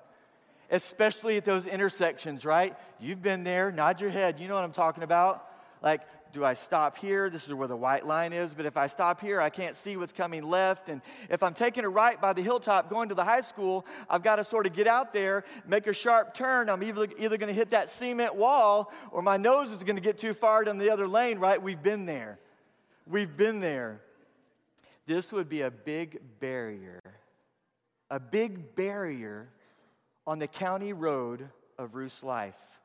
especially 0.70 1.36
at 1.36 1.44
those 1.44 1.64
intersections, 1.64 2.44
right? 2.44 2.76
You've 3.00 3.22
been 3.22 3.44
there, 3.44 3.72
nod 3.72 4.00
your 4.00 4.10
head. 4.10 4.40
You 4.40 4.48
know 4.48 4.56
what 4.56 4.64
I'm 4.64 4.72
talking 4.72 5.04
about. 5.04 5.48
Like, 5.82 6.02
do 6.32 6.44
I 6.44 6.54
stop 6.54 6.96
here? 6.96 7.28
This 7.28 7.46
is 7.46 7.54
where 7.54 7.68
the 7.68 7.76
white 7.76 8.06
line 8.06 8.32
is. 8.32 8.54
But 8.54 8.64
if 8.64 8.76
I 8.76 8.86
stop 8.86 9.20
here, 9.20 9.40
I 9.40 9.50
can't 9.50 9.76
see 9.76 9.96
what's 9.96 10.12
coming 10.12 10.42
left. 10.42 10.88
And 10.88 11.02
if 11.28 11.42
I'm 11.42 11.52
taking 11.52 11.84
a 11.84 11.88
right 11.88 12.20
by 12.20 12.32
the 12.32 12.42
hilltop 12.42 12.88
going 12.88 13.10
to 13.10 13.14
the 13.14 13.24
high 13.24 13.42
school, 13.42 13.86
I've 14.08 14.22
got 14.22 14.36
to 14.36 14.44
sort 14.44 14.66
of 14.66 14.72
get 14.72 14.86
out 14.86 15.12
there, 15.12 15.44
make 15.66 15.86
a 15.86 15.92
sharp 15.92 16.34
turn. 16.34 16.70
I'm 16.70 16.82
either, 16.82 17.06
either 17.18 17.36
going 17.36 17.48
to 17.48 17.54
hit 17.54 17.70
that 17.70 17.90
cement 17.90 18.34
wall 18.34 18.92
or 19.10 19.22
my 19.22 19.36
nose 19.36 19.70
is 19.72 19.82
going 19.82 19.96
to 19.96 20.02
get 20.02 20.18
too 20.18 20.32
far 20.32 20.64
down 20.64 20.78
the 20.78 20.90
other 20.90 21.06
lane, 21.06 21.38
right? 21.38 21.60
We've 21.60 21.82
been 21.82 22.06
there. 22.06 22.38
We've 23.06 23.36
been 23.36 23.60
there. 23.60 24.00
This 25.06 25.32
would 25.32 25.48
be 25.48 25.62
a 25.62 25.70
big 25.70 26.20
barrier, 26.40 27.00
a 28.08 28.20
big 28.20 28.74
barrier 28.74 29.48
on 30.26 30.38
the 30.38 30.46
county 30.46 30.92
road 30.92 31.48
of 31.76 31.94
Ruth's 31.94 32.22
life 32.22 32.80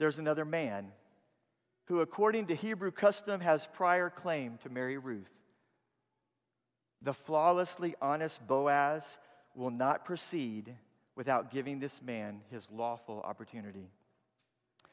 there's 0.00 0.18
another 0.18 0.46
man 0.46 0.92
who, 1.84 2.00
according 2.00 2.46
to 2.46 2.54
Hebrew 2.54 2.90
custom, 2.90 3.40
has 3.42 3.68
prior 3.74 4.08
claim 4.08 4.58
to 4.62 4.70
marry 4.70 4.96
Ruth. 4.96 5.30
The 7.02 7.12
flawlessly 7.12 7.94
honest 8.00 8.44
Boaz 8.46 9.18
will 9.54 9.70
not 9.70 10.06
proceed 10.06 10.74
without 11.16 11.50
giving 11.50 11.80
this 11.80 12.00
man 12.00 12.40
his 12.50 12.66
lawful 12.72 13.20
opportunity. 13.20 13.90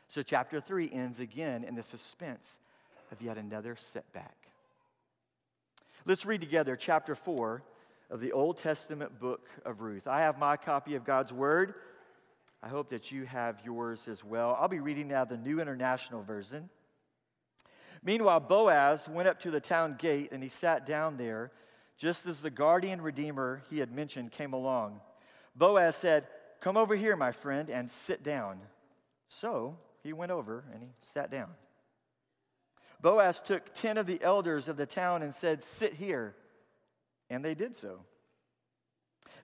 So, 0.09 0.23
chapter 0.23 0.59
3 0.59 0.91
ends 0.91 1.21
again 1.21 1.63
in 1.63 1.75
the 1.75 1.83
suspense 1.83 2.59
of 3.09 3.21
yet 3.21 3.37
another 3.37 3.77
setback. 3.77 4.35
Let's 6.05 6.25
read 6.25 6.41
together 6.41 6.75
chapter 6.75 7.15
4 7.15 7.63
of 8.09 8.19
the 8.19 8.33
Old 8.33 8.57
Testament 8.57 9.21
book 9.21 9.47
of 9.63 9.79
Ruth. 9.79 10.05
I 10.05 10.19
have 10.19 10.37
my 10.37 10.57
copy 10.57 10.95
of 10.95 11.05
God's 11.05 11.31
Word. 11.31 11.75
I 12.61 12.69
hope 12.69 12.89
that 12.89 13.11
you 13.11 13.25
have 13.25 13.61
yours 13.63 14.07
as 14.07 14.23
well. 14.23 14.57
I'll 14.59 14.67
be 14.67 14.79
reading 14.79 15.07
now 15.07 15.25
the 15.25 15.37
New 15.37 15.59
International 15.59 16.23
Version. 16.23 16.69
Meanwhile, 18.03 18.41
Boaz 18.41 19.07
went 19.07 19.27
up 19.27 19.39
to 19.41 19.51
the 19.51 19.59
town 19.59 19.95
gate 19.97 20.29
and 20.31 20.41
he 20.41 20.49
sat 20.49 20.85
down 20.85 21.17
there 21.17 21.51
just 21.97 22.25
as 22.25 22.41
the 22.41 22.49
guardian 22.49 23.01
redeemer 23.01 23.63
he 23.69 23.79
had 23.79 23.91
mentioned 23.91 24.31
came 24.31 24.53
along. 24.53 25.01
Boaz 25.55 25.95
said, 25.95 26.27
Come 26.59 26.77
over 26.77 26.95
here, 26.95 27.15
my 27.15 27.31
friend, 27.31 27.69
and 27.69 27.89
sit 27.89 28.23
down. 28.23 28.59
So 29.29 29.77
he 30.03 30.13
went 30.13 30.31
over 30.31 30.63
and 30.73 30.81
he 30.81 30.89
sat 31.01 31.29
down. 31.29 31.49
Boaz 33.01 33.39
took 33.39 33.73
10 33.75 33.97
of 33.97 34.07
the 34.07 34.21
elders 34.21 34.67
of 34.67 34.77
the 34.77 34.85
town 34.85 35.21
and 35.21 35.33
said, 35.33 35.63
Sit 35.63 35.93
here. 35.93 36.35
And 37.29 37.43
they 37.43 37.55
did 37.55 37.75
so. 37.75 37.99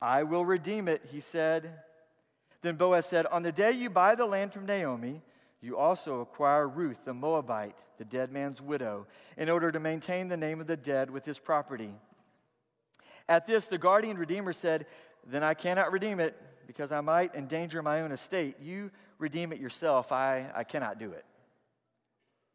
I 0.00 0.22
will 0.22 0.44
redeem 0.44 0.88
it, 0.88 1.02
he 1.10 1.20
said. 1.20 1.70
Then 2.62 2.76
Boaz 2.76 3.06
said, 3.06 3.26
On 3.26 3.42
the 3.42 3.52
day 3.52 3.72
you 3.72 3.90
buy 3.90 4.14
the 4.14 4.26
land 4.26 4.52
from 4.52 4.66
Naomi, 4.66 5.22
you 5.60 5.76
also 5.76 6.20
acquire 6.20 6.66
Ruth 6.66 7.04
the 7.04 7.14
Moabite, 7.14 7.76
the 7.98 8.04
dead 8.04 8.32
man's 8.32 8.62
widow, 8.62 9.06
in 9.36 9.50
order 9.50 9.70
to 9.70 9.80
maintain 9.80 10.28
the 10.28 10.36
name 10.36 10.60
of 10.60 10.66
the 10.66 10.76
dead 10.76 11.10
with 11.10 11.24
his 11.24 11.38
property. 11.38 11.92
At 13.28 13.46
this, 13.46 13.66
the 13.66 13.78
guardian 13.78 14.16
redeemer 14.16 14.52
said, 14.52 14.86
Then 15.26 15.42
I 15.42 15.54
cannot 15.54 15.92
redeem 15.92 16.18
it 16.18 16.36
because 16.66 16.92
I 16.92 17.00
might 17.00 17.34
endanger 17.34 17.82
my 17.82 18.00
own 18.00 18.12
estate. 18.12 18.56
You 18.60 18.90
redeem 19.18 19.52
it 19.52 19.60
yourself. 19.60 20.12
I, 20.12 20.50
I 20.54 20.64
cannot 20.64 20.98
do 20.98 21.12
it. 21.12 21.24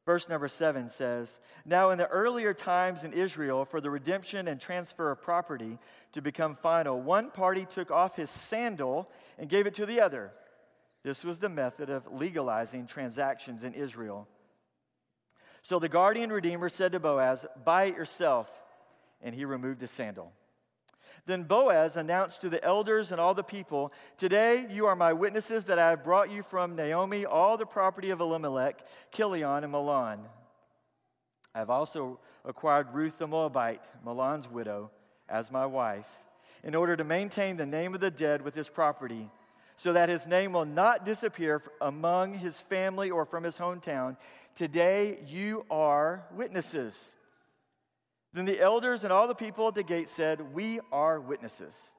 Verse 0.06 0.30
number 0.30 0.48
seven 0.48 0.88
says, 0.88 1.40
Now 1.66 1.90
in 1.90 1.98
the 1.98 2.08
earlier 2.08 2.54
times 2.54 3.04
in 3.04 3.12
Israel, 3.12 3.66
for 3.66 3.82
the 3.82 3.90
redemption 3.90 4.48
and 4.48 4.62
transfer 4.62 5.12
of 5.12 5.22
property 5.22 5.80
to 6.14 6.22
become 6.22 6.56
final, 6.56 7.02
one 7.02 7.32
party 7.32 7.66
took 7.66 7.90
off 7.90 8.16
his 8.16 8.30
sandal 8.30 9.10
and 9.40 9.50
gave 9.50 9.66
it 9.66 9.76
to 9.76 9.86
the 9.86 10.02
other. 10.02 10.32
This 11.04 11.24
was 11.24 11.40
the 11.40 11.50
method 11.50 11.90
of 11.90 12.12
legalizing 12.12 12.86
transactions 12.86 13.64
in 13.64 13.74
Israel. 13.74 14.28
So 15.64 15.80
the 15.80 15.90
guardian 15.90 16.32
redeemer 16.32 16.70
said 16.70 16.92
to 16.92 17.00
Boaz, 17.00 17.46
Buy 17.64 17.86
it 17.86 17.96
yourself. 17.96 18.52
And 19.22 19.34
he 19.34 19.46
removed 19.46 19.82
his 19.82 19.90
sandal. 19.90 20.32
Then 21.26 21.44
Boaz 21.44 21.98
announced 21.98 22.42
to 22.42 22.50
the 22.50 22.64
elders 22.64 23.12
and 23.12 23.20
all 23.20 23.34
the 23.34 23.44
people, 23.44 23.92
Today 24.18 24.68
you 24.70 24.86
are 24.86 24.96
my 24.96 25.14
witnesses 25.14 25.66
that 25.66 25.80
I 25.80 25.90
have 25.90 26.04
brought 26.04 26.30
you 26.30 26.44
from 26.44 26.76
Naomi 26.76 27.26
all 27.26 27.58
the 27.58 27.66
property 27.66 28.12
of 28.12 28.20
Elimelech, 28.20 28.86
Kilion, 29.12 29.64
and 29.64 29.74
Mahlon. 29.74 30.20
I 31.56 31.60
have 31.60 31.70
also 31.70 32.20
acquired 32.44 32.94
Ruth 32.94 33.18
the 33.18 33.28
Moabite, 33.28 33.82
Mahlon's 34.06 34.50
widow, 34.50 34.92
as 35.28 35.52
my 35.52 35.66
wife, 35.66 36.22
in 36.64 36.76
order 36.76 36.96
to 36.96 37.04
maintain 37.04 37.58
the 37.58 37.66
name 37.66 37.96
of 37.96 38.02
the 38.02 38.12
dead 38.12 38.44
with 38.44 38.54
his 38.54 38.70
property 38.70 39.30
so 39.78 39.94
that 39.94 40.10
his 40.10 40.28
name 40.28 40.54
will 40.54 40.66
not 40.66 41.06
disappear 41.06 41.62
among 41.82 42.34
his 42.34 42.60
family 42.60 43.10
or 43.10 43.26
from 43.26 43.44
his 43.44 43.58
hometown. 43.58 44.16
Today 44.56 45.20
you 45.28 45.66
are 45.70 46.24
witnesses. 46.34 47.10
Then 48.36 48.44
the 48.44 48.60
elders 48.60 49.06
and 49.06 49.14
all 49.14 49.30
the 49.30 49.34
people 49.34 49.70
at 49.70 49.76
the 49.76 49.84
gate 49.84 50.10
said, 50.10 50.54
We 50.54 50.82
are 50.92 51.22
witnesses. 51.22 51.92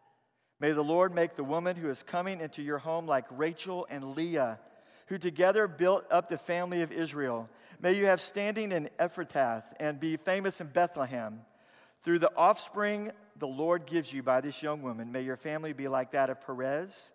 May 0.60 0.72
the 0.72 0.84
Lord 0.84 1.14
make 1.14 1.34
the 1.34 1.42
woman 1.42 1.76
who 1.76 1.88
is 1.88 2.02
coming 2.02 2.42
into 2.42 2.60
your 2.60 2.76
home 2.76 3.06
like 3.06 3.24
Rachel 3.30 3.86
and 3.88 4.14
Leah, 4.14 4.60
who 5.06 5.16
together 5.16 5.66
built 5.66 6.04
up 6.10 6.28
the 6.28 6.36
family 6.36 6.82
of 6.82 6.92
Israel. 6.92 7.48
May 7.80 7.94
you 7.94 8.04
have 8.04 8.20
standing 8.20 8.70
in 8.70 8.90
Ephrathah 9.00 9.62
and 9.80 9.98
be 9.98 10.18
famous 10.18 10.60
in 10.60 10.66
Bethlehem. 10.66 11.40
Through 12.02 12.18
the 12.18 12.36
offspring 12.36 13.12
the 13.38 13.48
Lord 13.48 13.86
gives 13.86 14.12
you 14.12 14.22
by 14.22 14.42
this 14.42 14.62
young 14.62 14.82
woman, 14.82 15.10
may 15.10 15.22
your 15.22 15.38
family 15.38 15.72
be 15.72 15.88
like 15.88 16.10
that 16.10 16.28
of 16.28 16.44
Perez 16.44 17.12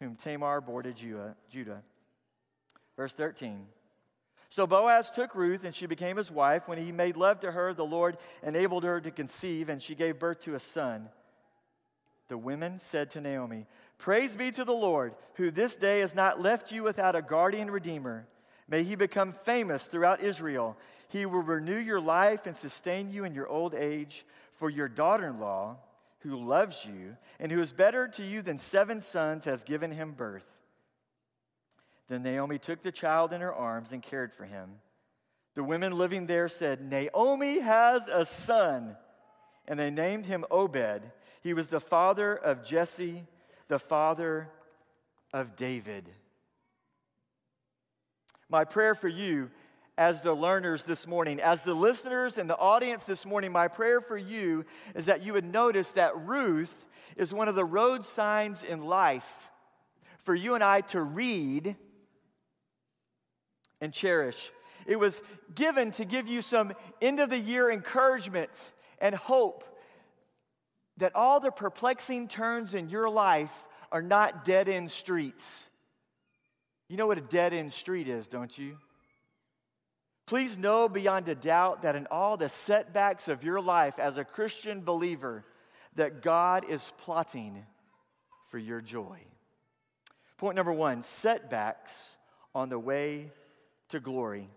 whom 0.00 0.16
Tamar 0.16 0.60
bore 0.60 0.82
to 0.82 0.92
Judah. 0.92 1.82
Verse 2.96 3.14
13. 3.14 3.68
So 4.56 4.66
Boaz 4.66 5.10
took 5.10 5.34
Ruth, 5.34 5.64
and 5.64 5.74
she 5.74 5.84
became 5.84 6.16
his 6.16 6.30
wife. 6.30 6.66
When 6.66 6.78
he 6.78 6.90
made 6.90 7.18
love 7.18 7.40
to 7.40 7.52
her, 7.52 7.74
the 7.74 7.84
Lord 7.84 8.16
enabled 8.42 8.84
her 8.84 9.02
to 9.02 9.10
conceive, 9.10 9.68
and 9.68 9.82
she 9.82 9.94
gave 9.94 10.18
birth 10.18 10.40
to 10.44 10.54
a 10.54 10.60
son. 10.60 11.10
The 12.28 12.38
women 12.38 12.78
said 12.78 13.10
to 13.10 13.20
Naomi, 13.20 13.66
Praise 13.98 14.34
be 14.34 14.50
to 14.52 14.64
the 14.64 14.72
Lord, 14.72 15.14
who 15.34 15.50
this 15.50 15.76
day 15.76 16.00
has 16.00 16.14
not 16.14 16.40
left 16.40 16.72
you 16.72 16.82
without 16.82 17.14
a 17.14 17.20
guardian 17.20 17.70
redeemer. 17.70 18.26
May 18.66 18.82
he 18.82 18.94
become 18.94 19.34
famous 19.34 19.84
throughout 19.84 20.22
Israel. 20.22 20.78
He 21.08 21.26
will 21.26 21.42
renew 21.42 21.76
your 21.76 22.00
life 22.00 22.46
and 22.46 22.56
sustain 22.56 23.12
you 23.12 23.24
in 23.24 23.34
your 23.34 23.48
old 23.48 23.74
age. 23.74 24.24
For 24.54 24.70
your 24.70 24.88
daughter 24.88 25.26
in 25.26 25.38
law, 25.38 25.76
who 26.20 26.34
loves 26.34 26.82
you 26.86 27.18
and 27.38 27.52
who 27.52 27.60
is 27.60 27.72
better 27.72 28.08
to 28.08 28.22
you 28.22 28.40
than 28.40 28.56
seven 28.56 29.02
sons 29.02 29.44
has 29.44 29.64
given 29.64 29.90
him 29.90 30.12
birth. 30.12 30.62
Then 32.08 32.22
Naomi 32.22 32.58
took 32.58 32.82
the 32.82 32.92
child 32.92 33.32
in 33.32 33.40
her 33.40 33.54
arms 33.54 33.92
and 33.92 34.02
cared 34.02 34.32
for 34.32 34.44
him. 34.44 34.70
The 35.54 35.64
women 35.64 35.96
living 35.96 36.26
there 36.26 36.48
said, 36.48 36.80
Naomi 36.80 37.60
has 37.60 38.06
a 38.08 38.24
son. 38.24 38.96
And 39.66 39.78
they 39.78 39.90
named 39.90 40.26
him 40.26 40.44
Obed. 40.50 41.02
He 41.42 41.54
was 41.54 41.68
the 41.68 41.80
father 41.80 42.36
of 42.36 42.64
Jesse, 42.64 43.24
the 43.68 43.78
father 43.78 44.48
of 45.32 45.56
David. 45.56 46.08
My 48.48 48.64
prayer 48.64 48.94
for 48.94 49.08
you 49.08 49.50
as 49.98 50.20
the 50.20 50.34
learners 50.34 50.84
this 50.84 51.06
morning. 51.06 51.40
As 51.40 51.62
the 51.62 51.74
listeners 51.74 52.38
and 52.38 52.48
the 52.48 52.58
audience 52.58 53.04
this 53.04 53.24
morning, 53.24 53.50
my 53.50 53.66
prayer 53.66 54.00
for 54.00 54.18
you 54.18 54.64
is 54.94 55.06
that 55.06 55.22
you 55.22 55.32
would 55.32 55.44
notice 55.44 55.88
that 55.92 56.16
Ruth 56.16 56.86
is 57.16 57.32
one 57.32 57.48
of 57.48 57.54
the 57.54 57.64
road 57.64 58.04
signs 58.04 58.62
in 58.62 58.84
life 58.84 59.50
for 60.18 60.34
you 60.34 60.54
and 60.54 60.62
I 60.62 60.82
to 60.82 61.00
read 61.00 61.76
and 63.80 63.92
cherish. 63.92 64.52
It 64.86 64.98
was 64.98 65.20
given 65.54 65.90
to 65.92 66.04
give 66.04 66.28
you 66.28 66.42
some 66.42 66.72
end 67.02 67.20
of 67.20 67.30
the 67.30 67.38
year 67.38 67.70
encouragement 67.70 68.50
and 69.00 69.14
hope 69.14 69.64
that 70.98 71.14
all 71.14 71.40
the 71.40 71.50
perplexing 71.50 72.28
turns 72.28 72.74
in 72.74 72.88
your 72.88 73.10
life 73.10 73.66
are 73.92 74.02
not 74.02 74.44
dead 74.44 74.68
end 74.68 74.90
streets. 74.90 75.68
You 76.88 76.96
know 76.96 77.06
what 77.06 77.18
a 77.18 77.22
dead 77.22 77.52
end 77.52 77.72
street 77.72 78.08
is, 78.08 78.26
don't 78.26 78.56
you? 78.56 78.78
Please 80.26 80.56
know 80.56 80.88
beyond 80.88 81.28
a 81.28 81.34
doubt 81.34 81.82
that 81.82 81.94
in 81.94 82.06
all 82.10 82.36
the 82.36 82.48
setbacks 82.48 83.28
of 83.28 83.44
your 83.44 83.60
life 83.60 83.98
as 83.98 84.18
a 84.18 84.24
Christian 84.24 84.80
believer, 84.82 85.44
that 85.94 86.20
God 86.20 86.64
is 86.68 86.92
plotting 86.98 87.64
for 88.48 88.58
your 88.58 88.80
joy. 88.80 89.18
Point 90.36 90.56
number 90.56 90.72
one 90.72 91.02
setbacks 91.02 92.16
on 92.54 92.68
the 92.68 92.78
way 92.78 93.30
to 93.90 94.00
glory. 94.00 94.48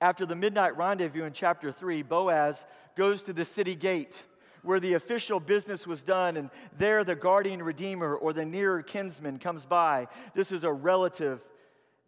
After 0.00 0.26
the 0.26 0.36
midnight 0.36 0.76
rendezvous 0.76 1.24
in 1.24 1.32
chapter 1.32 1.72
3, 1.72 2.02
Boaz 2.02 2.64
goes 2.96 3.22
to 3.22 3.32
the 3.32 3.44
city 3.44 3.74
gate 3.74 4.24
where 4.62 4.80
the 4.80 4.94
official 4.94 5.40
business 5.40 5.86
was 5.86 6.02
done, 6.02 6.36
and 6.36 6.50
there 6.76 7.04
the 7.04 7.14
guardian 7.14 7.62
redeemer 7.62 8.14
or 8.14 8.32
the 8.32 8.44
nearer 8.44 8.82
kinsman 8.82 9.38
comes 9.38 9.64
by. 9.64 10.06
This 10.34 10.52
is 10.52 10.64
a 10.64 10.72
relative 10.72 11.40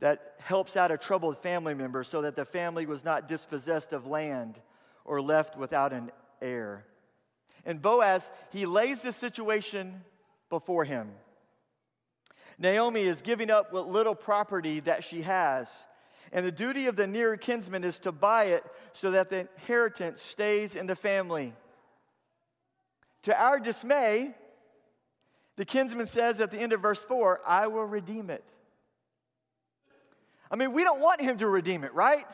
that 0.00 0.34
helps 0.38 0.76
out 0.76 0.90
a 0.90 0.98
troubled 0.98 1.38
family 1.38 1.74
member 1.74 2.02
so 2.02 2.22
that 2.22 2.36
the 2.36 2.44
family 2.44 2.86
was 2.86 3.04
not 3.04 3.28
dispossessed 3.28 3.92
of 3.92 4.06
land 4.06 4.60
or 5.04 5.20
left 5.20 5.56
without 5.56 5.92
an 5.92 6.10
heir. 6.40 6.84
And 7.64 7.80
Boaz, 7.80 8.30
he 8.50 8.66
lays 8.66 9.02
the 9.02 9.12
situation 9.12 10.02
before 10.48 10.84
him. 10.84 11.10
Naomi 12.58 13.02
is 13.02 13.22
giving 13.22 13.50
up 13.50 13.72
what 13.72 13.88
little 13.88 14.14
property 14.14 14.80
that 14.80 15.04
she 15.04 15.22
has. 15.22 15.68
And 16.32 16.46
the 16.46 16.52
duty 16.52 16.86
of 16.86 16.96
the 16.96 17.06
near 17.06 17.36
kinsman 17.36 17.82
is 17.82 17.98
to 18.00 18.12
buy 18.12 18.44
it 18.44 18.64
so 18.92 19.10
that 19.10 19.30
the 19.30 19.40
inheritance 19.40 20.22
stays 20.22 20.76
in 20.76 20.86
the 20.86 20.94
family. 20.94 21.54
To 23.22 23.38
our 23.40 23.58
dismay, 23.58 24.34
the 25.56 25.64
kinsman 25.64 26.06
says 26.06 26.40
at 26.40 26.50
the 26.50 26.58
end 26.58 26.72
of 26.72 26.80
verse 26.80 27.04
4, 27.04 27.40
I 27.46 27.66
will 27.66 27.84
redeem 27.84 28.30
it. 28.30 28.44
I 30.50 30.56
mean, 30.56 30.72
we 30.72 30.82
don't 30.84 31.00
want 31.00 31.20
him 31.20 31.38
to 31.38 31.48
redeem 31.48 31.84
it, 31.84 31.94
right? 31.94 32.24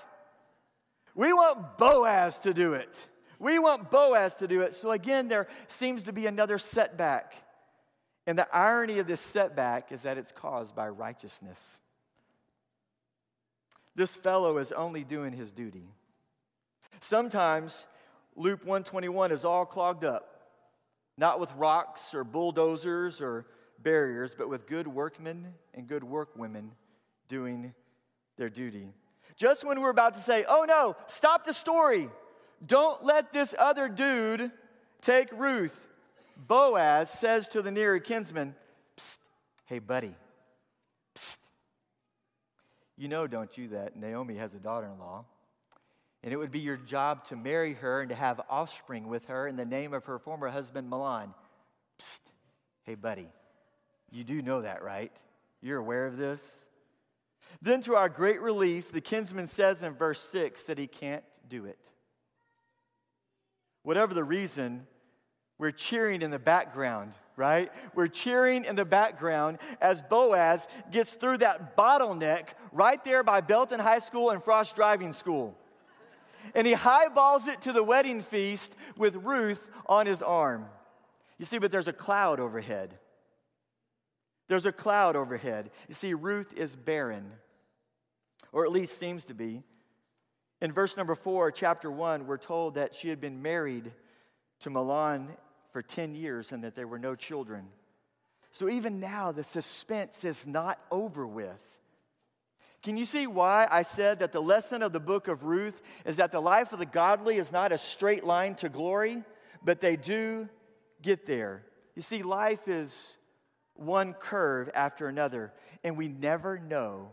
We 1.15 1.33
want 1.33 1.79
Boaz 1.79 2.38
to 2.41 2.55
do 2.55 2.75
it. 2.75 2.95
We 3.38 3.59
want 3.59 3.91
Boaz 3.91 4.35
to 4.37 4.49
do 4.49 4.61
it. 4.62 4.75
So 4.75 4.91
again, 4.91 5.29
there 5.29 5.49
seems 5.69 6.03
to 6.03 6.12
be 6.12 6.26
another 6.26 6.59
setback. 6.59 7.35
And 8.26 8.38
the 8.38 8.49
irony 8.55 8.99
of 8.99 9.07
this 9.07 9.21
setback 9.21 9.93
is 9.93 10.03
that 10.03 10.19
it's 10.19 10.33
caused 10.33 10.75
by 10.75 10.88
righteousness. 10.88 11.81
This 13.97 14.15
fellow 14.15 14.59
is 14.59 14.73
only 14.73 15.03
doing 15.03 15.33
his 15.33 15.50
duty. 15.50 15.88
Sometimes 17.00 17.89
Loop 18.37 18.61
121 18.61 19.32
is 19.32 19.45
all 19.45 19.65
clogged 19.65 20.04
up, 20.04 20.50
not 21.17 21.41
with 21.41 21.50
rocks 21.54 22.15
or 22.15 22.23
bulldozers 22.23 23.23
or 23.23 23.47
barriers, 23.78 24.35
but 24.37 24.50
with 24.50 24.67
good 24.67 24.87
workmen 24.87 25.54
and 25.73 25.87
good 25.87 26.04
workwomen 26.04 26.73
doing 27.28 27.73
their 28.37 28.50
duty. 28.50 28.89
Just 29.37 29.65
when 29.65 29.80
we're 29.80 29.91
about 29.91 30.15
to 30.15 30.21
say, 30.21 30.45
oh 30.47 30.65
no, 30.69 30.95
stop 31.06 31.45
the 31.45 31.54
story, 31.54 32.11
don't 32.65 33.02
let 33.02 33.32
this 33.32 33.54
other 33.59 33.89
dude 33.89 34.50
take 35.00 35.32
Ruth. 35.32 35.89
Boaz 36.37 37.11
says 37.11 37.49
to 37.49 37.63
the 37.63 37.71
nearer 37.71 37.99
kinsman, 37.99 38.54
hey, 39.65 39.78
buddy. 39.78 40.15
You 42.97 43.09
know, 43.09 43.26
don't 43.26 43.56
you, 43.59 43.69
that 43.69 43.97
Naomi 43.97 44.37
has 44.37 44.54
a 44.54 44.59
daughter 44.59 44.87
in 44.87 44.99
law, 44.99 45.25
and 46.23 46.32
it 46.32 46.37
would 46.37 46.50
be 46.50 46.61
your 46.61 46.76
job 46.76 47.25
to 47.26 47.37
marry 47.37 47.75
her 47.75 48.00
and 48.00 48.09
to 48.09 48.15
have 48.15 48.41
offspring 48.49 49.09
with 49.09 49.26
her 49.26 49.47
in 49.47 49.56
the 49.56 49.67
name 49.67 49.93
of 49.93 50.06
her 50.06 50.19
former 50.19 50.49
husband, 50.49 50.91
Mahlon. 50.91 51.35
Psst, 52.00 52.21
hey, 52.85 52.95
buddy, 52.95 53.28
you 54.11 54.25
do 54.25 54.41
know 54.41 54.63
that, 54.63 54.82
right? 54.82 55.13
You're 55.61 55.78
aware 55.78 56.06
of 56.06 56.17
this? 56.17 56.67
Then, 57.63 57.82
to 57.82 57.95
our 57.95 58.09
great 58.09 58.41
relief, 58.41 58.93
the 58.93 59.00
kinsman 59.00 59.47
says 59.47 59.82
in 59.82 59.95
verse 59.95 60.21
6 60.21 60.65
that 60.65 60.78
he 60.78 60.87
can't 60.87 61.25
do 61.49 61.65
it. 61.65 61.78
Whatever 63.82 64.15
the 64.15 64.25
reason, 64.25 64.87
we're 65.59 65.71
cheering 65.71 66.23
in 66.23 66.30
the 66.30 66.39
background, 66.39 67.13
right? 67.36 67.70
We're 67.94 68.08
cheering 68.08 68.64
in 68.64 68.76
the 68.76 68.84
background 68.84 69.58
as 69.80 70.02
Boaz 70.02 70.66
gets 70.90 71.12
through 71.12 71.38
that 71.38 71.76
bottleneck 71.76 72.49
right 72.72 73.02
there 73.04 73.22
by 73.22 73.40
Belton 73.42 73.80
High 73.80 73.99
School 73.99 74.30
and 74.30 74.42
Frost 74.42 74.75
Driving 74.75 75.12
School. 75.12 75.56
And 76.54 76.66
he 76.66 76.72
highballs 76.72 77.46
it 77.46 77.62
to 77.62 77.72
the 77.72 77.82
wedding 77.82 78.22
feast 78.22 78.75
with 78.96 79.16
Ruth 79.16 79.68
on 79.86 80.06
his 80.06 80.22
arm. 80.22 80.66
You 81.38 81.44
see, 81.44 81.58
but 81.58 81.70
there's 81.70 81.88
a 81.88 81.92
cloud 81.92 82.40
overhead. 82.40 82.99
There's 84.49 84.66
a 84.66 84.72
cloud 84.72 85.16
overhead. 85.16 85.70
You 85.88 85.94
see, 85.94 86.14
Ruth 86.14 86.54
is 86.54 86.75
barren, 86.75 87.32
or 88.52 88.64
at 88.64 88.72
least 88.72 88.99
seems 88.99 89.25
to 89.26 89.34
be. 89.34 89.62
In 90.62 90.72
verse 90.72 90.96
number 90.96 91.14
four, 91.14 91.50
chapter 91.50 91.90
one, 91.90 92.26
we're 92.26 92.38
told 92.38 92.76
that 92.76 92.94
she 92.94 93.08
had 93.08 93.20
been 93.20 93.42
married 93.42 93.92
to 94.60 94.70
Mahlon 94.70 95.28
for 95.76 95.82
10 95.82 96.15
years 96.15 96.52
and 96.52 96.65
that 96.65 96.75
there 96.75 96.86
were 96.86 96.99
no 96.99 97.15
children. 97.15 97.67
So 98.50 98.67
even 98.67 98.99
now, 98.99 99.30
the 99.30 99.45
suspense 99.45 100.25
is 100.25 100.47
not 100.47 100.80
over 100.91 101.26
with. 101.26 101.78
Can 102.82 102.97
you 102.97 103.04
see 103.04 103.26
why 103.26 103.69
I 103.71 103.82
said 103.82 104.21
that 104.21 104.32
the 104.32 104.41
lesson 104.41 104.80
of 104.80 104.95
the 104.95 105.00
book 105.00 105.28
of 105.28 105.45
Ruth 105.45 105.82
is 106.06 106.17
that 106.17 106.32
the 106.32 106.41
life 106.41 106.73
of 106.73 106.78
the 106.78 106.86
godly 106.86 107.36
is 107.36 107.52
not 107.52 107.73
a 107.73 107.76
straight 107.76 108.25
line 108.25 108.54
to 108.54 108.71
glory, 108.71 109.23
but 109.62 109.82
they 109.82 109.97
do 109.97 110.49
get 111.02 111.26
there? 111.26 111.62
You 111.95 112.00
see, 112.00 112.23
life 112.23 112.69
is 112.69 113.15
one 113.75 114.15
curve 114.15 114.71
after 114.73 115.08
another, 115.08 115.52
and 115.84 115.99
we 115.99 116.08
never 116.08 116.58
know 116.58 117.10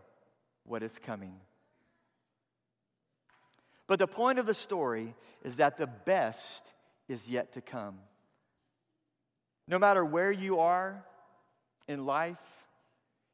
what 0.63 0.83
is 0.83 0.99
coming. 0.99 1.35
But 3.87 3.99
the 3.99 4.07
point 4.07 4.39
of 4.39 4.45
the 4.45 4.53
story 4.53 5.15
is 5.43 5.57
that 5.57 5.75
the 5.75 5.87
best 5.87 6.63
is 7.09 7.27
yet 7.27 7.51
to 7.55 7.61
come. 7.61 7.95
No 9.67 9.79
matter 9.79 10.03
where 10.03 10.31
you 10.31 10.59
are 10.59 11.03
in 11.87 12.05
life, 12.05 12.65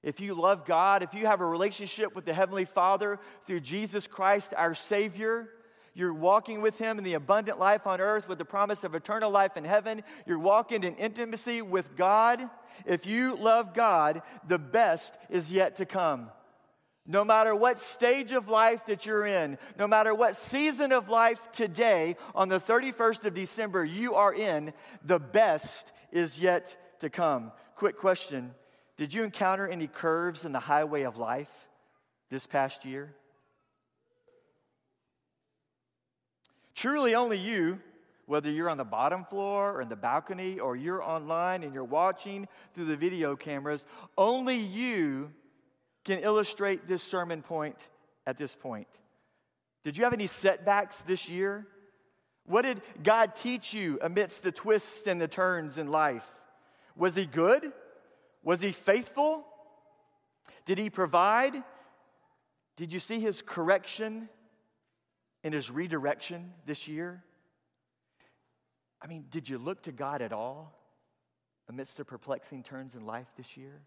if 0.01 0.19
you 0.19 0.33
love 0.33 0.65
God, 0.65 1.03
if 1.03 1.13
you 1.13 1.25
have 1.25 1.41
a 1.41 1.45
relationship 1.45 2.15
with 2.15 2.25
the 2.25 2.33
Heavenly 2.33 2.65
Father 2.65 3.19
through 3.45 3.59
Jesus 3.61 4.07
Christ, 4.07 4.53
our 4.55 4.73
Savior, 4.73 5.49
you're 5.93 6.13
walking 6.13 6.61
with 6.61 6.77
Him 6.77 6.97
in 6.97 7.03
the 7.03 7.15
abundant 7.15 7.59
life 7.59 7.85
on 7.85 7.99
earth 7.99 8.29
with 8.29 8.37
the 8.37 8.45
promise 8.45 8.83
of 8.83 8.95
eternal 8.95 9.29
life 9.29 9.57
in 9.57 9.65
heaven. 9.65 10.01
You're 10.25 10.39
walking 10.39 10.83
in 10.83 10.95
intimacy 10.95 11.61
with 11.61 11.97
God. 11.97 12.49
If 12.85 13.05
you 13.05 13.35
love 13.35 13.73
God, 13.73 14.21
the 14.47 14.59
best 14.59 15.17
is 15.29 15.51
yet 15.51 15.77
to 15.77 15.85
come. 15.85 16.29
No 17.05 17.25
matter 17.25 17.55
what 17.55 17.79
stage 17.79 18.31
of 18.31 18.47
life 18.47 18.85
that 18.85 19.05
you're 19.05 19.25
in, 19.25 19.57
no 19.77 19.87
matter 19.87 20.13
what 20.13 20.35
season 20.35 20.91
of 20.91 21.09
life 21.09 21.51
today, 21.51 22.15
on 22.35 22.49
the 22.49 22.59
31st 22.59 23.25
of 23.25 23.33
December, 23.33 23.83
you 23.83 24.13
are 24.13 24.33
in, 24.33 24.73
the 25.03 25.19
best 25.19 25.91
is 26.11 26.39
yet 26.39 26.75
to 26.99 27.09
come. 27.09 27.51
Quick 27.75 27.97
question 27.97 28.53
Did 28.97 29.13
you 29.13 29.23
encounter 29.23 29.67
any 29.67 29.87
curves 29.87 30.45
in 30.45 30.51
the 30.51 30.59
highway 30.59 31.03
of 31.03 31.17
life 31.17 31.69
this 32.29 32.45
past 32.45 32.85
year? 32.85 33.15
Truly, 36.75 37.13
only 37.13 37.37
you, 37.37 37.81
whether 38.25 38.49
you're 38.49 38.69
on 38.69 38.77
the 38.77 38.85
bottom 38.85 39.25
floor 39.25 39.73
or 39.73 39.81
in 39.81 39.89
the 39.89 39.97
balcony 39.97 40.59
or 40.59 40.77
you're 40.77 41.03
online 41.03 41.63
and 41.63 41.73
you're 41.73 41.83
watching 41.83 42.47
through 42.73 42.85
the 42.85 42.95
video 42.95 43.35
cameras, 43.35 43.83
only 44.17 44.55
you 44.55 45.31
can 46.05 46.19
illustrate 46.19 46.87
this 46.87 47.03
sermon 47.03 47.41
point 47.41 47.89
at 48.25 48.37
this 48.37 48.55
point. 48.55 48.87
Did 49.83 49.97
you 49.97 50.03
have 50.03 50.13
any 50.13 50.27
setbacks 50.27 51.01
this 51.01 51.27
year? 51.27 51.67
What 52.49 52.63
did 52.63 52.81
God 53.03 53.35
teach 53.35 53.75
you 53.75 53.99
amidst 54.01 54.41
the 54.41 54.51
twists 54.51 55.05
and 55.05 55.21
the 55.21 55.27
turns 55.27 55.77
in 55.77 55.91
life? 55.91 56.27
Was 56.95 57.13
He 57.13 57.27
good? 57.27 57.71
Was 58.43 58.59
He 58.59 58.71
faithful? 58.71 59.45
Did 60.65 60.79
He 60.79 60.89
provide? 60.89 61.63
Did 62.75 62.91
you 62.91 62.99
see 62.99 63.19
His 63.19 63.43
correction 63.43 64.29
and 65.43 65.53
His 65.53 65.69
redirection 65.69 66.51
this 66.65 66.87
year? 66.87 67.23
I 68.99 69.05
mean, 69.05 69.25
did 69.29 69.47
you 69.47 69.59
look 69.59 69.83
to 69.83 69.91
God 69.91 70.23
at 70.23 70.33
all 70.33 70.73
amidst 71.69 71.97
the 71.97 72.03
perplexing 72.03 72.63
turns 72.63 72.95
in 72.95 73.05
life 73.05 73.27
this 73.37 73.57
year? 73.57 73.79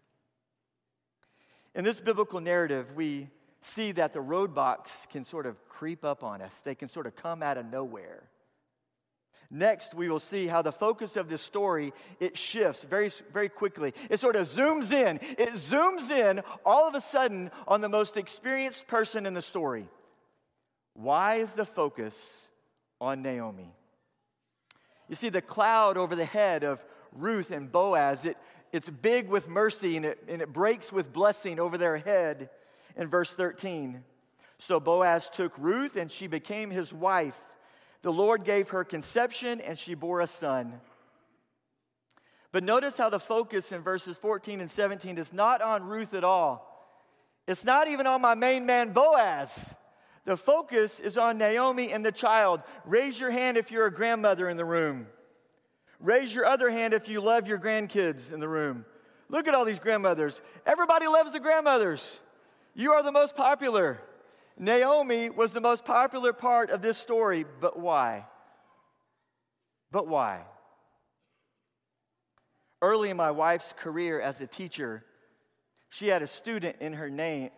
In 1.75 1.83
this 1.83 1.99
biblical 1.99 2.39
narrative, 2.39 2.95
we 2.95 3.27
see 3.59 3.91
that 3.91 4.13
the 4.13 4.19
roadblocks 4.19 5.09
can 5.09 5.25
sort 5.25 5.47
of 5.47 5.57
creep 5.67 6.05
up 6.05 6.23
on 6.23 6.41
us, 6.41 6.61
they 6.61 6.75
can 6.75 6.87
sort 6.87 7.07
of 7.07 7.17
come 7.17 7.43
out 7.43 7.57
of 7.57 7.65
nowhere. 7.65 8.29
Next, 9.55 9.93
we 9.93 10.09
will 10.09 10.17
see 10.17 10.47
how 10.47 10.63
the 10.63 10.71
focus 10.71 11.15
of 11.15 11.29
this 11.29 11.43
story 11.43 11.93
it 12.19 12.35
shifts 12.35 12.83
very, 12.85 13.11
very 13.31 13.49
quickly. 13.49 13.93
It 14.09 14.19
sort 14.19 14.35
of 14.35 14.47
zooms 14.47 14.91
in. 14.91 15.19
It 15.21 15.53
zooms 15.53 16.09
in 16.09 16.41
all 16.65 16.87
of 16.87 16.95
a 16.95 17.01
sudden 17.01 17.51
on 17.67 17.79
the 17.79 17.87
most 17.87 18.17
experienced 18.17 18.87
person 18.87 19.27
in 19.27 19.35
the 19.35 19.43
story. 19.43 19.87
Why 20.95 21.35
is 21.35 21.53
the 21.53 21.65
focus 21.65 22.47
on 22.99 23.21
Naomi? 23.21 23.71
You 25.07 25.13
see, 25.13 25.29
the 25.29 25.41
cloud 25.41 25.97
over 25.97 26.15
the 26.15 26.25
head 26.25 26.63
of 26.63 26.83
Ruth 27.11 27.51
and 27.51 27.71
Boaz, 27.71 28.25
it, 28.25 28.37
it's 28.71 28.89
big 28.89 29.29
with 29.29 29.47
mercy 29.47 29.97
and 29.97 30.05
it, 30.07 30.23
and 30.27 30.41
it 30.41 30.51
breaks 30.51 30.91
with 30.91 31.13
blessing 31.13 31.59
over 31.59 31.77
their 31.77 31.97
head 31.97 32.49
in 32.95 33.07
verse 33.07 33.31
13. 33.35 34.03
So 34.57 34.79
Boaz 34.79 35.29
took 35.29 35.55
Ruth 35.59 35.95
and 35.95 36.11
she 36.11 36.25
became 36.25 36.71
his 36.71 36.91
wife. 36.91 37.39
The 38.03 38.13
Lord 38.13 38.43
gave 38.43 38.69
her 38.69 38.83
conception 38.83 39.59
and 39.61 39.79
she 39.79 39.95
bore 39.95 40.21
a 40.21 40.27
son. 40.27 40.79
But 42.51 42.63
notice 42.63 42.97
how 42.97 43.09
the 43.09 43.19
focus 43.19 43.71
in 43.71 43.81
verses 43.81 44.17
14 44.19 44.59
and 44.59 44.69
17 44.69 45.17
is 45.17 45.33
not 45.33 45.61
on 45.61 45.83
Ruth 45.83 46.13
at 46.13 46.23
all. 46.23 46.69
It's 47.47 47.63
not 47.63 47.87
even 47.87 48.05
on 48.05 48.21
my 48.21 48.35
main 48.35 48.65
man 48.65 48.91
Boaz. 48.91 49.73
The 50.25 50.37
focus 50.37 50.99
is 50.99 51.17
on 51.17 51.37
Naomi 51.37 51.91
and 51.91 52.05
the 52.05 52.11
child. 52.11 52.61
Raise 52.85 53.19
your 53.19 53.31
hand 53.31 53.57
if 53.57 53.71
you're 53.71 53.87
a 53.87 53.91
grandmother 53.91 54.47
in 54.47 54.55
the 54.57 54.65
room. 54.65 55.07
Raise 55.99 56.35
your 56.35 56.45
other 56.45 56.69
hand 56.69 56.93
if 56.93 57.09
you 57.09 57.21
love 57.21 57.47
your 57.47 57.57
grandkids 57.57 58.31
in 58.31 58.39
the 58.39 58.47
room. 58.47 58.85
Look 59.29 59.47
at 59.47 59.55
all 59.55 59.65
these 59.65 59.79
grandmothers. 59.79 60.41
Everybody 60.65 61.07
loves 61.07 61.31
the 61.31 61.39
grandmothers. 61.39 62.19
You 62.75 62.91
are 62.91 63.03
the 63.03 63.11
most 63.11 63.35
popular. 63.35 63.99
Naomi 64.57 65.29
was 65.29 65.51
the 65.51 65.61
most 65.61 65.83
popular 65.85 66.33
part 66.33 66.69
of 66.69 66.81
this 66.81 66.97
story, 66.97 67.45
but 67.59 67.79
why? 67.79 68.25
But 69.91 70.07
why? 70.07 70.41
Early 72.81 73.09
in 73.09 73.17
my 73.17 73.31
wife's 73.31 73.73
career 73.77 74.19
as 74.19 74.41
a 74.41 74.47
teacher, 74.47 75.03
she 75.89 76.07
had 76.07 76.21
a 76.21 76.27
student 76.27 76.77
in 76.79 76.93
her 76.93 77.09
name, 77.09 77.51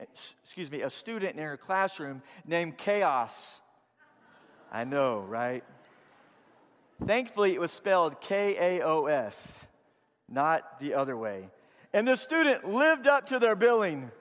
excuse 0.43 0.69
me, 0.69 0.81
a 0.81 0.89
student 0.89 1.35
in 1.35 1.43
her 1.43 1.57
classroom 1.57 2.21
named 2.45 2.77
Chaos. 2.77 3.61
I 4.71 4.83
know, 4.83 5.21
right? 5.21 5.63
Thankfully, 7.05 7.53
it 7.53 7.59
was 7.59 7.71
spelled 7.71 8.21
K 8.21 8.55
A 8.59 8.85
O 8.85 9.05
S, 9.05 9.67
not 10.29 10.79
the 10.79 10.93
other 10.93 11.15
way. 11.17 11.49
And 11.93 12.07
the 12.07 12.17
student 12.17 12.65
lived 12.65 13.07
up 13.07 13.27
to 13.27 13.39
their 13.39 13.55
billing. 13.55 14.11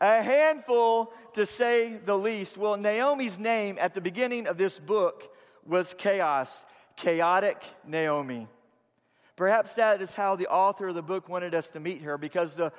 A 0.00 0.22
handful, 0.22 1.12
to 1.34 1.44
say 1.44 1.94
the 2.04 2.16
least. 2.16 2.56
Well, 2.56 2.76
Naomi's 2.76 3.38
name 3.38 3.76
at 3.80 3.94
the 3.94 4.00
beginning 4.00 4.46
of 4.46 4.56
this 4.56 4.78
book 4.78 5.34
was 5.66 5.94
Chaos, 5.98 6.64
chaotic 6.96 7.62
Naomi. 7.86 8.46
Perhaps 9.36 9.74
that 9.74 10.02
is 10.02 10.12
how 10.12 10.36
the 10.36 10.48
author 10.48 10.88
of 10.88 10.94
the 10.94 11.02
book 11.02 11.28
wanted 11.28 11.54
us 11.54 11.68
to 11.70 11.80
meet 11.80 12.02
her 12.02 12.18
because 12.18 12.54
the 12.54 12.72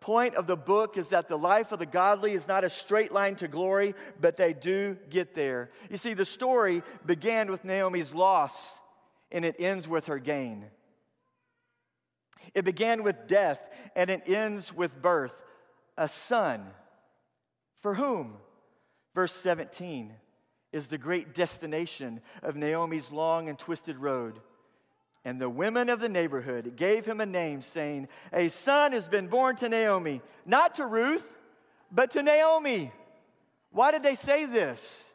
point 0.00 0.34
of 0.34 0.46
the 0.46 0.56
book 0.56 0.96
is 0.98 1.08
that 1.08 1.28
the 1.28 1.38
life 1.38 1.72
of 1.72 1.78
the 1.78 1.86
godly 1.86 2.32
is 2.32 2.46
not 2.46 2.62
a 2.62 2.68
straight 2.68 3.10
line 3.10 3.34
to 3.36 3.48
glory, 3.48 3.94
but 4.20 4.36
they 4.36 4.52
do 4.52 4.98
get 5.08 5.34
there. 5.34 5.70
You 5.90 5.96
see, 5.96 6.12
the 6.12 6.26
story 6.26 6.82
began 7.06 7.50
with 7.50 7.64
Naomi's 7.64 8.12
loss 8.12 8.80
and 9.32 9.44
it 9.44 9.56
ends 9.58 9.88
with 9.88 10.06
her 10.06 10.18
gain. 10.18 10.66
It 12.52 12.64
began 12.64 13.02
with 13.02 13.26
death 13.26 13.68
and 13.96 14.10
it 14.10 14.28
ends 14.28 14.74
with 14.74 15.00
birth, 15.00 15.42
a 15.96 16.08
son. 16.08 16.64
For 17.80 17.94
whom? 17.94 18.36
Verse 19.14 19.34
17 19.34 20.12
is 20.72 20.88
the 20.88 20.98
great 20.98 21.34
destination 21.34 22.20
of 22.42 22.56
Naomi's 22.56 23.12
long 23.12 23.48
and 23.48 23.58
twisted 23.58 23.96
road. 23.96 24.40
And 25.24 25.40
the 25.40 25.48
women 25.48 25.88
of 25.88 26.00
the 26.00 26.08
neighborhood 26.08 26.76
gave 26.76 27.06
him 27.06 27.20
a 27.20 27.26
name, 27.26 27.62
saying, 27.62 28.08
A 28.32 28.48
son 28.48 28.92
has 28.92 29.08
been 29.08 29.28
born 29.28 29.56
to 29.56 29.68
Naomi, 29.68 30.20
not 30.44 30.74
to 30.74 30.86
Ruth, 30.86 31.38
but 31.90 32.10
to 32.10 32.22
Naomi. 32.22 32.92
Why 33.70 33.90
did 33.90 34.02
they 34.02 34.16
say 34.16 34.44
this? 34.44 35.10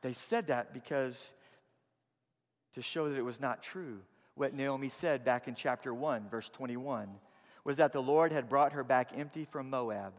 They 0.00 0.12
said 0.12 0.48
that 0.48 0.74
because 0.74 1.32
to 2.74 2.82
show 2.82 3.08
that 3.08 3.18
it 3.18 3.24
was 3.24 3.40
not 3.40 3.62
true. 3.62 3.98
What 4.34 4.54
Naomi 4.54 4.88
said 4.88 5.24
back 5.24 5.46
in 5.46 5.54
chapter 5.54 5.92
1, 5.92 6.28
verse 6.28 6.48
21, 6.48 7.08
was 7.64 7.76
that 7.76 7.92
the 7.92 8.02
Lord 8.02 8.32
had 8.32 8.48
brought 8.48 8.72
her 8.72 8.84
back 8.84 9.10
empty 9.14 9.44
from 9.44 9.70
Moab. 9.70 10.12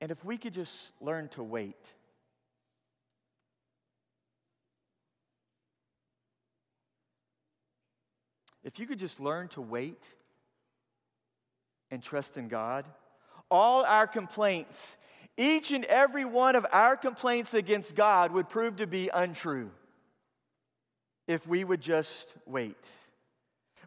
And 0.00 0.10
if 0.10 0.24
we 0.24 0.36
could 0.38 0.54
just 0.54 0.80
learn 1.00 1.28
to 1.30 1.42
wait 1.42 1.76
If 8.66 8.80
you 8.80 8.86
could 8.86 8.98
just 8.98 9.20
learn 9.20 9.46
to 9.50 9.60
wait 9.60 10.02
and 11.92 12.02
trust 12.02 12.36
in 12.36 12.48
God, 12.48 12.84
all 13.48 13.84
our 13.84 14.08
complaints, 14.08 14.96
each 15.36 15.70
and 15.70 15.84
every 15.84 16.24
one 16.24 16.56
of 16.56 16.66
our 16.72 16.96
complaints 16.96 17.54
against 17.54 17.94
God 17.94 18.32
would 18.32 18.48
prove 18.48 18.76
to 18.78 18.88
be 18.88 19.08
untrue 19.14 19.70
if 21.26 21.46
we 21.46 21.64
would 21.64 21.80
just 21.80 22.32
wait. 22.46 22.88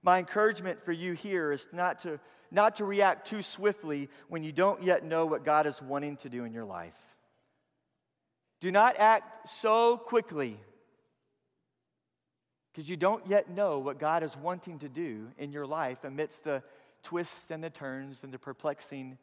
My 0.01 0.19
encouragement 0.19 0.81
for 0.81 0.91
you 0.91 1.13
here 1.13 1.51
is 1.51 1.67
not 1.71 1.99
to, 1.99 2.19
not 2.51 2.77
to 2.77 2.85
react 2.85 3.27
too 3.27 3.41
swiftly 3.41 4.09
when 4.27 4.43
you 4.43 4.51
don't 4.51 4.81
yet 4.83 5.03
know 5.03 5.25
what 5.25 5.43
God 5.43 5.65
is 5.65 5.81
wanting 5.81 6.17
to 6.17 6.29
do 6.29 6.45
in 6.45 6.53
your 6.53 6.65
life. 6.65 6.97
Do 8.61 8.71
not 8.71 8.97
act 8.97 9.49
so 9.49 9.97
quickly 9.97 10.57
because 12.71 12.89
you 12.89 12.97
don't 12.97 13.25
yet 13.27 13.49
know 13.49 13.79
what 13.79 13.99
God 13.99 14.23
is 14.23 14.37
wanting 14.37 14.79
to 14.79 14.89
do 14.89 15.27
in 15.37 15.51
your 15.51 15.65
life 15.65 16.03
amidst 16.03 16.43
the 16.43 16.63
twists 17.03 17.51
and 17.51 17.63
the 17.63 17.69
turns 17.69 18.23
and 18.23 18.33
the 18.33 18.39
perplexing 18.39 19.17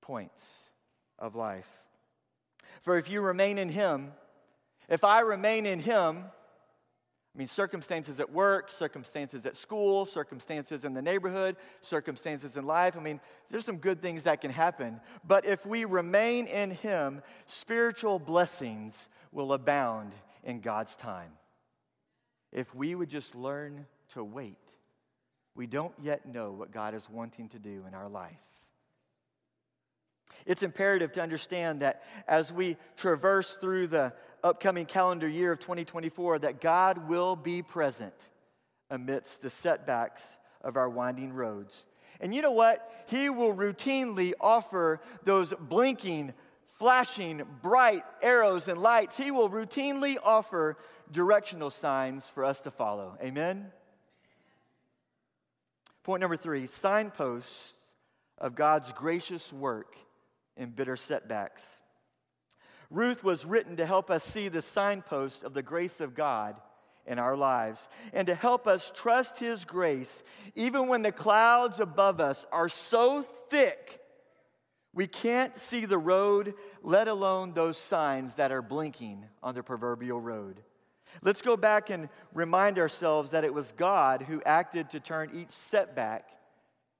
points 0.00 0.58
of 1.18 1.34
life. 1.34 1.68
For 2.82 2.98
if 2.98 3.08
you 3.08 3.22
remain 3.22 3.58
in 3.58 3.68
Him, 3.68 4.12
if 4.88 5.04
I 5.04 5.20
remain 5.20 5.64
in 5.64 5.80
Him, 5.80 6.24
I 7.34 7.38
mean, 7.38 7.48
circumstances 7.48 8.20
at 8.20 8.30
work, 8.30 8.70
circumstances 8.70 9.44
at 9.44 9.56
school, 9.56 10.06
circumstances 10.06 10.84
in 10.84 10.94
the 10.94 11.02
neighborhood, 11.02 11.56
circumstances 11.80 12.56
in 12.56 12.64
life. 12.64 12.96
I 12.96 13.00
mean, 13.00 13.20
there's 13.50 13.64
some 13.64 13.78
good 13.78 14.00
things 14.00 14.22
that 14.22 14.40
can 14.40 14.52
happen. 14.52 15.00
But 15.26 15.44
if 15.44 15.66
we 15.66 15.84
remain 15.84 16.46
in 16.46 16.70
Him, 16.70 17.22
spiritual 17.46 18.20
blessings 18.20 19.08
will 19.32 19.52
abound 19.52 20.12
in 20.44 20.60
God's 20.60 20.94
time 20.94 21.32
if 22.52 22.72
we 22.72 22.94
would 22.94 23.10
just 23.10 23.34
learn 23.34 23.86
to 24.10 24.22
wait. 24.22 24.56
We 25.56 25.66
don't 25.66 25.94
yet 26.00 26.26
know 26.26 26.52
what 26.52 26.70
God 26.70 26.94
is 26.94 27.10
wanting 27.10 27.48
to 27.50 27.58
do 27.58 27.84
in 27.88 27.94
our 27.94 28.08
life. 28.08 28.53
It's 30.46 30.62
imperative 30.62 31.12
to 31.12 31.22
understand 31.22 31.80
that 31.80 32.02
as 32.28 32.52
we 32.52 32.76
traverse 32.96 33.56
through 33.60 33.88
the 33.88 34.12
upcoming 34.42 34.86
calendar 34.86 35.28
year 35.28 35.52
of 35.52 35.60
2024 35.60 36.40
that 36.40 36.60
God 36.60 37.08
will 37.08 37.34
be 37.34 37.62
present 37.62 38.14
amidst 38.90 39.42
the 39.42 39.50
setbacks 39.50 40.36
of 40.62 40.76
our 40.76 40.88
winding 40.88 41.32
roads. 41.32 41.86
And 42.20 42.34
you 42.34 42.42
know 42.42 42.52
what? 42.52 42.90
He 43.08 43.30
will 43.30 43.54
routinely 43.54 44.32
offer 44.40 45.00
those 45.24 45.52
blinking, 45.58 46.32
flashing, 46.66 47.42
bright 47.62 48.02
arrows 48.22 48.68
and 48.68 48.80
lights. 48.80 49.16
He 49.16 49.30
will 49.30 49.48
routinely 49.48 50.16
offer 50.22 50.76
directional 51.10 51.70
signs 51.70 52.28
for 52.28 52.44
us 52.44 52.60
to 52.60 52.70
follow. 52.70 53.16
Amen? 53.22 53.72
Point 56.02 56.20
number 56.20 56.36
three 56.36 56.66
signposts 56.66 57.74
of 58.38 58.54
God's 58.54 58.92
gracious 58.92 59.52
work 59.52 59.96
in 60.56 60.70
bitter 60.70 60.96
setbacks. 60.96 61.62
Ruth 62.90 63.24
was 63.24 63.44
written 63.44 63.76
to 63.76 63.86
help 63.86 64.10
us 64.10 64.24
see 64.24 64.48
the 64.48 64.62
signpost 64.62 65.42
of 65.42 65.54
the 65.54 65.62
grace 65.62 66.00
of 66.00 66.14
God 66.14 66.56
in 67.06 67.18
our 67.18 67.36
lives 67.36 67.88
and 68.12 68.26
to 68.28 68.34
help 68.34 68.66
us 68.66 68.92
trust 68.94 69.38
His 69.38 69.64
grace 69.64 70.22
even 70.54 70.88
when 70.88 71.02
the 71.02 71.12
clouds 71.12 71.80
above 71.80 72.20
us 72.20 72.46
are 72.52 72.68
so 72.68 73.22
thick 73.50 74.00
we 74.94 75.08
can't 75.08 75.58
see 75.58 75.86
the 75.86 75.98
road, 75.98 76.54
let 76.82 77.08
alone 77.08 77.52
those 77.52 77.76
signs 77.76 78.34
that 78.34 78.52
are 78.52 78.62
blinking 78.62 79.24
on 79.42 79.54
the 79.54 79.62
proverbial 79.62 80.20
road. 80.20 80.60
Let's 81.20 81.42
go 81.42 81.56
back 81.56 81.90
and 81.90 82.08
remind 82.32 82.78
ourselves 82.78 83.30
that 83.30 83.44
it 83.44 83.52
was 83.52 83.72
God 83.72 84.22
who 84.22 84.40
acted 84.46 84.90
to 84.90 85.00
turn 85.00 85.30
each 85.34 85.50
setback 85.50 86.28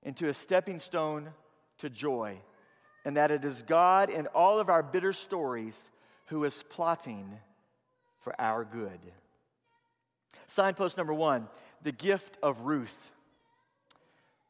into 0.03 0.29
a 0.29 0.35
stepping 0.35 0.81
stone 0.81 1.31
to 1.79 1.89
joy, 1.89 2.41
and 3.05 3.17
that 3.17 3.31
it 3.31 3.45
is 3.45 3.63
God 3.63 4.11
in 4.11 4.27
all 4.29 4.59
of 4.59 4.69
our 4.69 4.83
bitter 4.83 5.13
stories 5.13 5.91
who 6.27 6.45
is 6.45 6.63
plotting 6.71 7.39
for 8.19 8.39
our 8.41 8.65
good. 8.65 9.01
Signpost 10.47 10.97
number 10.97 11.15
one 11.15 11.49
the 11.83 11.93
gift 11.93 12.39
of 12.43 12.61
Ruth. 12.61 13.13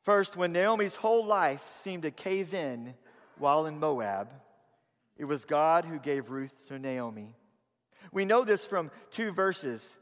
First, 0.03 0.37
when 0.37 0.53
Naomi's 0.53 0.95
whole 0.95 1.25
life 1.25 1.67
seemed 1.73 2.03
to 2.03 2.11
cave 2.11 2.55
in 2.55 2.95
while 3.39 3.67
in 3.67 3.81
Moab, 3.81 4.29
it 5.17 5.25
was 5.25 5.45
God 5.45 5.85
who 5.85 5.99
gave 5.99 6.31
Ruth 6.31 6.69
to 6.69 6.79
Naomi. 6.79 7.35
We 8.13 8.25
know 8.25 8.45
this 8.45 8.67
from 8.67 8.91
two 9.11 9.33
verses. 9.33 9.97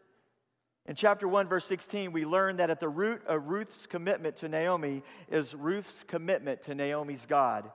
In 0.87 0.97
chapter 0.97 1.29
1, 1.29 1.49
verse 1.49 1.65
16, 1.67 2.13
we 2.13 2.25
learn 2.25 2.57
that 2.57 2.71
at 2.71 2.81
the 2.81 2.89
root 2.89 3.23
of 3.27 3.49
Ruth's 3.49 3.87
commitment 3.87 4.37
to 4.37 4.49
Naomi 4.49 5.03
is 5.31 5.55
Ruth's 5.55 6.05
commitment 6.05 6.63
to 6.63 6.75
Naomi's 6.75 7.25
God, 7.25 7.71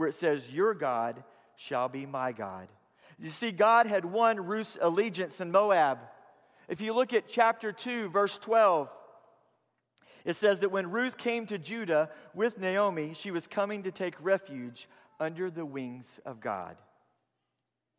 where 0.00 0.08
it 0.08 0.14
says, 0.14 0.52
Your 0.52 0.74
God 0.74 1.22
shall 1.56 1.88
be 1.88 2.06
my 2.06 2.32
God. 2.32 2.68
You 3.18 3.28
see, 3.28 3.52
God 3.52 3.86
had 3.86 4.04
won 4.04 4.46
Ruth's 4.46 4.78
allegiance 4.80 5.40
in 5.40 5.52
Moab. 5.52 5.98
If 6.68 6.80
you 6.80 6.94
look 6.94 7.12
at 7.12 7.28
chapter 7.28 7.70
2, 7.70 8.08
verse 8.08 8.38
12, 8.38 8.88
it 10.24 10.34
says 10.34 10.60
that 10.60 10.70
when 10.70 10.90
Ruth 10.90 11.18
came 11.18 11.46
to 11.46 11.58
Judah 11.58 12.10
with 12.34 12.58
Naomi, 12.58 13.12
she 13.14 13.30
was 13.30 13.46
coming 13.46 13.82
to 13.82 13.90
take 13.90 14.14
refuge 14.20 14.88
under 15.18 15.50
the 15.50 15.66
wings 15.66 16.18
of 16.24 16.40
God. 16.40 16.76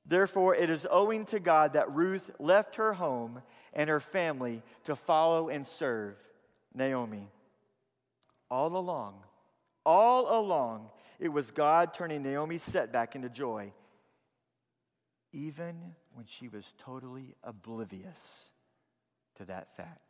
Therefore, 0.06 0.56
it 0.56 0.70
is 0.70 0.88
owing 0.90 1.26
to 1.26 1.40
God 1.40 1.74
that 1.74 1.92
Ruth 1.92 2.32
left 2.40 2.78
her 2.78 2.94
home 2.94 3.42
and 3.74 3.90
her 3.90 4.00
family 4.00 4.64
to 4.86 4.96
follow 4.96 5.50
and 5.50 5.66
serve 5.66 6.16
Naomi. 6.74 7.30
All 8.50 8.76
along, 8.76 9.16
all 9.86 10.40
along, 10.40 10.90
it 11.22 11.30
was 11.30 11.52
God 11.52 11.94
turning 11.94 12.24
Naomi's 12.24 12.64
setback 12.64 13.16
into 13.16 13.30
joy, 13.30 13.72
even 15.32 15.96
when 16.14 16.26
she 16.26 16.50
was 16.50 16.74
totally 16.80 17.36
oblivious 17.44 18.52
to 19.38 19.46
that 19.46 19.78
fact. 19.78 20.02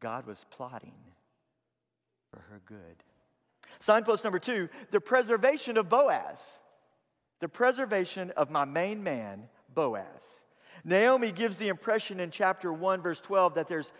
God 0.00 0.26
was 0.26 0.44
plotting 0.50 0.98
for 2.32 2.40
her 2.40 2.60
good. 2.66 3.04
Signpost 3.78 4.24
number 4.24 4.40
two 4.40 4.68
the 4.90 5.00
preservation 5.00 5.76
of 5.76 5.88
Boaz 5.88 6.58
the 7.40 7.48
preservation 7.48 8.30
of 8.36 8.50
my 8.50 8.64
main 8.64 9.02
man, 9.02 9.48
Boaz. 9.74 10.42
Naomi 10.84 11.32
gives 11.32 11.56
the 11.56 11.68
impression 11.68 12.20
in 12.20 12.30
chapter 12.30 12.72
1, 12.72 13.02
verse 13.02 13.20
12, 13.20 13.54
that 13.54 13.66
there's 13.66 13.90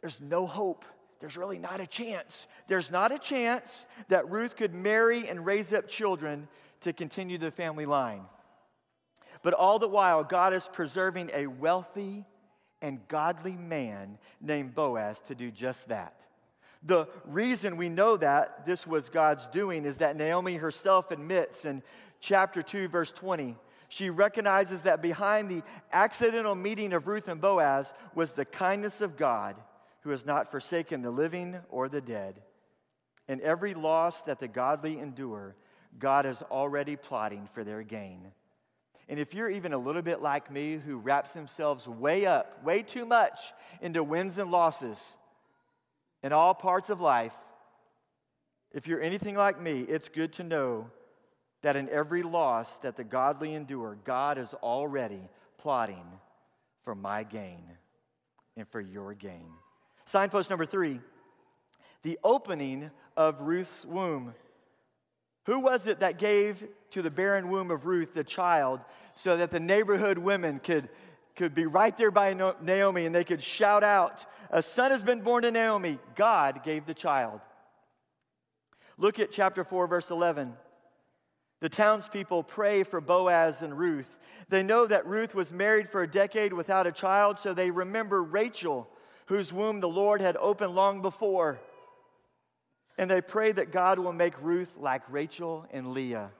there's 0.00 0.20
no 0.20 0.46
hope. 0.46 0.84
There's 1.22 1.36
really 1.36 1.60
not 1.60 1.78
a 1.78 1.86
chance. 1.86 2.48
There's 2.66 2.90
not 2.90 3.12
a 3.12 3.18
chance 3.18 3.86
that 4.08 4.28
Ruth 4.28 4.56
could 4.56 4.74
marry 4.74 5.28
and 5.28 5.46
raise 5.46 5.72
up 5.72 5.86
children 5.86 6.48
to 6.80 6.92
continue 6.92 7.38
the 7.38 7.52
family 7.52 7.86
line. 7.86 8.22
But 9.42 9.54
all 9.54 9.78
the 9.78 9.86
while, 9.86 10.24
God 10.24 10.52
is 10.52 10.68
preserving 10.72 11.30
a 11.32 11.46
wealthy 11.46 12.24
and 12.82 13.06
godly 13.06 13.54
man 13.54 14.18
named 14.40 14.74
Boaz 14.74 15.20
to 15.28 15.36
do 15.36 15.52
just 15.52 15.86
that. 15.90 16.16
The 16.82 17.06
reason 17.24 17.76
we 17.76 17.88
know 17.88 18.16
that 18.16 18.66
this 18.66 18.84
was 18.84 19.08
God's 19.08 19.46
doing 19.46 19.84
is 19.84 19.98
that 19.98 20.16
Naomi 20.16 20.56
herself 20.56 21.12
admits 21.12 21.64
in 21.64 21.84
chapter 22.18 22.64
2, 22.64 22.88
verse 22.88 23.12
20, 23.12 23.56
she 23.88 24.10
recognizes 24.10 24.82
that 24.82 25.00
behind 25.00 25.48
the 25.48 25.62
accidental 25.92 26.56
meeting 26.56 26.92
of 26.92 27.06
Ruth 27.06 27.28
and 27.28 27.40
Boaz 27.40 27.94
was 28.12 28.32
the 28.32 28.44
kindness 28.44 29.00
of 29.00 29.16
God 29.16 29.54
who 30.02 30.10
has 30.10 30.26
not 30.26 30.50
forsaken 30.50 31.02
the 31.02 31.10
living 31.10 31.58
or 31.68 31.88
the 31.88 32.00
dead. 32.00 32.42
And 33.28 33.40
every 33.40 33.74
loss 33.74 34.22
that 34.22 34.40
the 34.40 34.48
godly 34.48 34.98
endure, 34.98 35.56
God 35.98 36.26
is 36.26 36.42
already 36.42 36.96
plotting 36.96 37.48
for 37.52 37.64
their 37.64 37.82
gain. 37.82 38.32
And 39.08 39.18
if 39.18 39.34
you're 39.34 39.50
even 39.50 39.72
a 39.72 39.78
little 39.78 40.02
bit 40.02 40.20
like 40.20 40.50
me, 40.50 40.76
who 40.76 40.98
wraps 40.98 41.32
themselves 41.32 41.86
way 41.86 42.26
up, 42.26 42.62
way 42.64 42.82
too 42.82 43.04
much 43.04 43.38
into 43.80 44.02
wins 44.02 44.38
and 44.38 44.50
losses 44.50 45.12
in 46.22 46.32
all 46.32 46.54
parts 46.54 46.90
of 46.90 47.00
life, 47.00 47.36
if 48.72 48.86
you're 48.86 49.00
anything 49.00 49.36
like 49.36 49.60
me, 49.60 49.80
it's 49.80 50.08
good 50.08 50.32
to 50.34 50.42
know 50.42 50.90
that 51.62 51.76
in 51.76 51.88
every 51.90 52.22
loss 52.22 52.76
that 52.78 52.96
the 52.96 53.04
godly 53.04 53.54
endure, 53.54 53.98
God 54.04 54.38
is 54.38 54.52
already 54.54 55.28
plotting 55.58 56.06
for 56.82 56.94
my 56.94 57.22
gain 57.22 57.62
and 58.56 58.66
for 58.68 58.80
your 58.80 59.14
gain. 59.14 59.50
Signpost 60.12 60.50
number 60.50 60.66
three 60.66 61.00
the 62.02 62.18
opening 62.22 62.90
of 63.16 63.40
Ruth's 63.40 63.86
womb. 63.86 64.34
Who 65.46 65.60
was 65.60 65.86
it 65.86 66.00
that 66.00 66.18
gave 66.18 66.68
to 66.90 67.00
the 67.00 67.10
barren 67.10 67.48
womb 67.48 67.70
of 67.70 67.86
Ruth 67.86 68.12
the 68.12 68.22
child 68.22 68.80
so 69.14 69.38
that 69.38 69.50
the 69.50 69.58
neighborhood 69.58 70.18
women 70.18 70.58
could, 70.58 70.90
could 71.34 71.54
be 71.54 71.64
right 71.64 71.96
there 71.96 72.10
by 72.10 72.34
Naomi 72.34 73.06
and 73.06 73.14
they 73.14 73.24
could 73.24 73.42
shout 73.42 73.82
out, 73.82 74.26
A 74.50 74.60
son 74.60 74.90
has 74.90 75.02
been 75.02 75.22
born 75.22 75.44
to 75.44 75.50
Naomi? 75.50 75.98
God 76.14 76.62
gave 76.62 76.84
the 76.84 76.92
child. 76.92 77.40
Look 78.98 79.18
at 79.18 79.32
chapter 79.32 79.64
4, 79.64 79.86
verse 79.86 80.10
11. 80.10 80.52
The 81.60 81.70
townspeople 81.70 82.42
pray 82.42 82.82
for 82.82 83.00
Boaz 83.00 83.62
and 83.62 83.78
Ruth. 83.78 84.18
They 84.50 84.62
know 84.62 84.86
that 84.86 85.06
Ruth 85.06 85.34
was 85.34 85.50
married 85.50 85.88
for 85.88 86.02
a 86.02 86.10
decade 86.10 86.52
without 86.52 86.86
a 86.86 86.92
child, 86.92 87.38
so 87.38 87.54
they 87.54 87.70
remember 87.70 88.22
Rachel, 88.22 88.90
whose 89.26 89.52
womb 89.52 89.80
the 89.80 89.88
Lord 89.88 90.20
had 90.20 90.36
opened 90.36 90.74
long 90.74 91.02
before. 91.02 91.60
And 92.98 93.10
they 93.10 93.20
pray 93.20 93.52
that 93.52 93.72
God 93.72 93.98
will 93.98 94.12
make 94.12 94.40
Ruth 94.42 94.76
like 94.76 95.02
Rachel 95.08 95.66
and 95.72 95.92
Leah. 95.92 96.30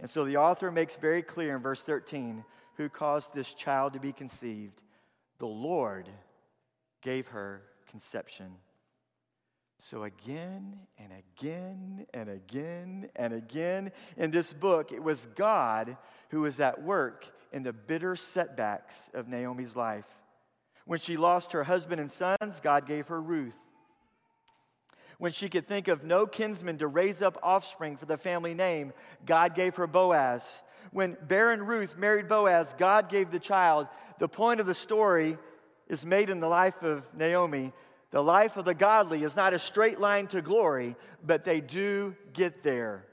And 0.00 0.10
so 0.10 0.24
the 0.24 0.36
author 0.36 0.70
makes 0.70 0.96
very 0.96 1.22
clear 1.22 1.56
in 1.56 1.62
verse 1.62 1.80
13 1.80 2.44
who 2.76 2.88
caused 2.88 3.32
this 3.32 3.54
child 3.54 3.92
to 3.92 4.00
be 4.00 4.12
conceived. 4.12 4.82
The 5.38 5.46
Lord 5.46 6.08
gave 7.02 7.28
her 7.28 7.62
conception. 7.88 8.56
So, 9.80 10.04
again 10.04 10.78
and 10.98 11.12
again 11.12 12.06
and 12.14 12.30
again 12.30 13.10
and 13.16 13.34
again 13.34 13.92
in 14.16 14.30
this 14.30 14.52
book, 14.52 14.92
it 14.92 15.02
was 15.02 15.28
God 15.36 15.98
who 16.30 16.40
was 16.40 16.58
at 16.58 16.82
work 16.82 17.26
in 17.52 17.62
the 17.62 17.74
bitter 17.74 18.16
setbacks 18.16 19.10
of 19.12 19.28
Naomi's 19.28 19.76
life. 19.76 20.06
When 20.84 20.98
she 20.98 21.16
lost 21.16 21.52
her 21.52 21.64
husband 21.64 22.00
and 22.00 22.10
sons, 22.10 22.60
God 22.62 22.86
gave 22.86 23.08
her 23.08 23.20
Ruth. 23.20 23.56
When 25.18 25.32
she 25.32 25.48
could 25.48 25.66
think 25.66 25.88
of 25.88 26.04
no 26.04 26.26
kinsman 26.26 26.78
to 26.78 26.86
raise 26.86 27.22
up 27.22 27.38
offspring 27.42 27.96
for 27.96 28.06
the 28.06 28.18
family 28.18 28.52
name, 28.52 28.92
God 29.24 29.54
gave 29.54 29.76
her 29.76 29.86
Boaz. 29.86 30.44
When 30.90 31.16
barren 31.22 31.62
Ruth 31.62 31.96
married 31.96 32.28
Boaz, 32.28 32.74
God 32.76 33.08
gave 33.08 33.30
the 33.30 33.38
child. 33.38 33.88
The 34.18 34.28
point 34.28 34.60
of 34.60 34.66
the 34.66 34.74
story 34.74 35.38
is 35.88 36.04
made 36.04 36.30
in 36.30 36.40
the 36.40 36.48
life 36.48 36.82
of 36.82 37.06
Naomi. 37.14 37.72
The 38.10 38.22
life 38.22 38.56
of 38.56 38.64
the 38.64 38.74
godly 38.74 39.24
is 39.24 39.34
not 39.34 39.54
a 39.54 39.58
straight 39.58 39.98
line 39.98 40.26
to 40.28 40.42
glory, 40.42 40.96
but 41.24 41.44
they 41.44 41.60
do 41.60 42.14
get 42.32 42.62
there. 42.62 43.06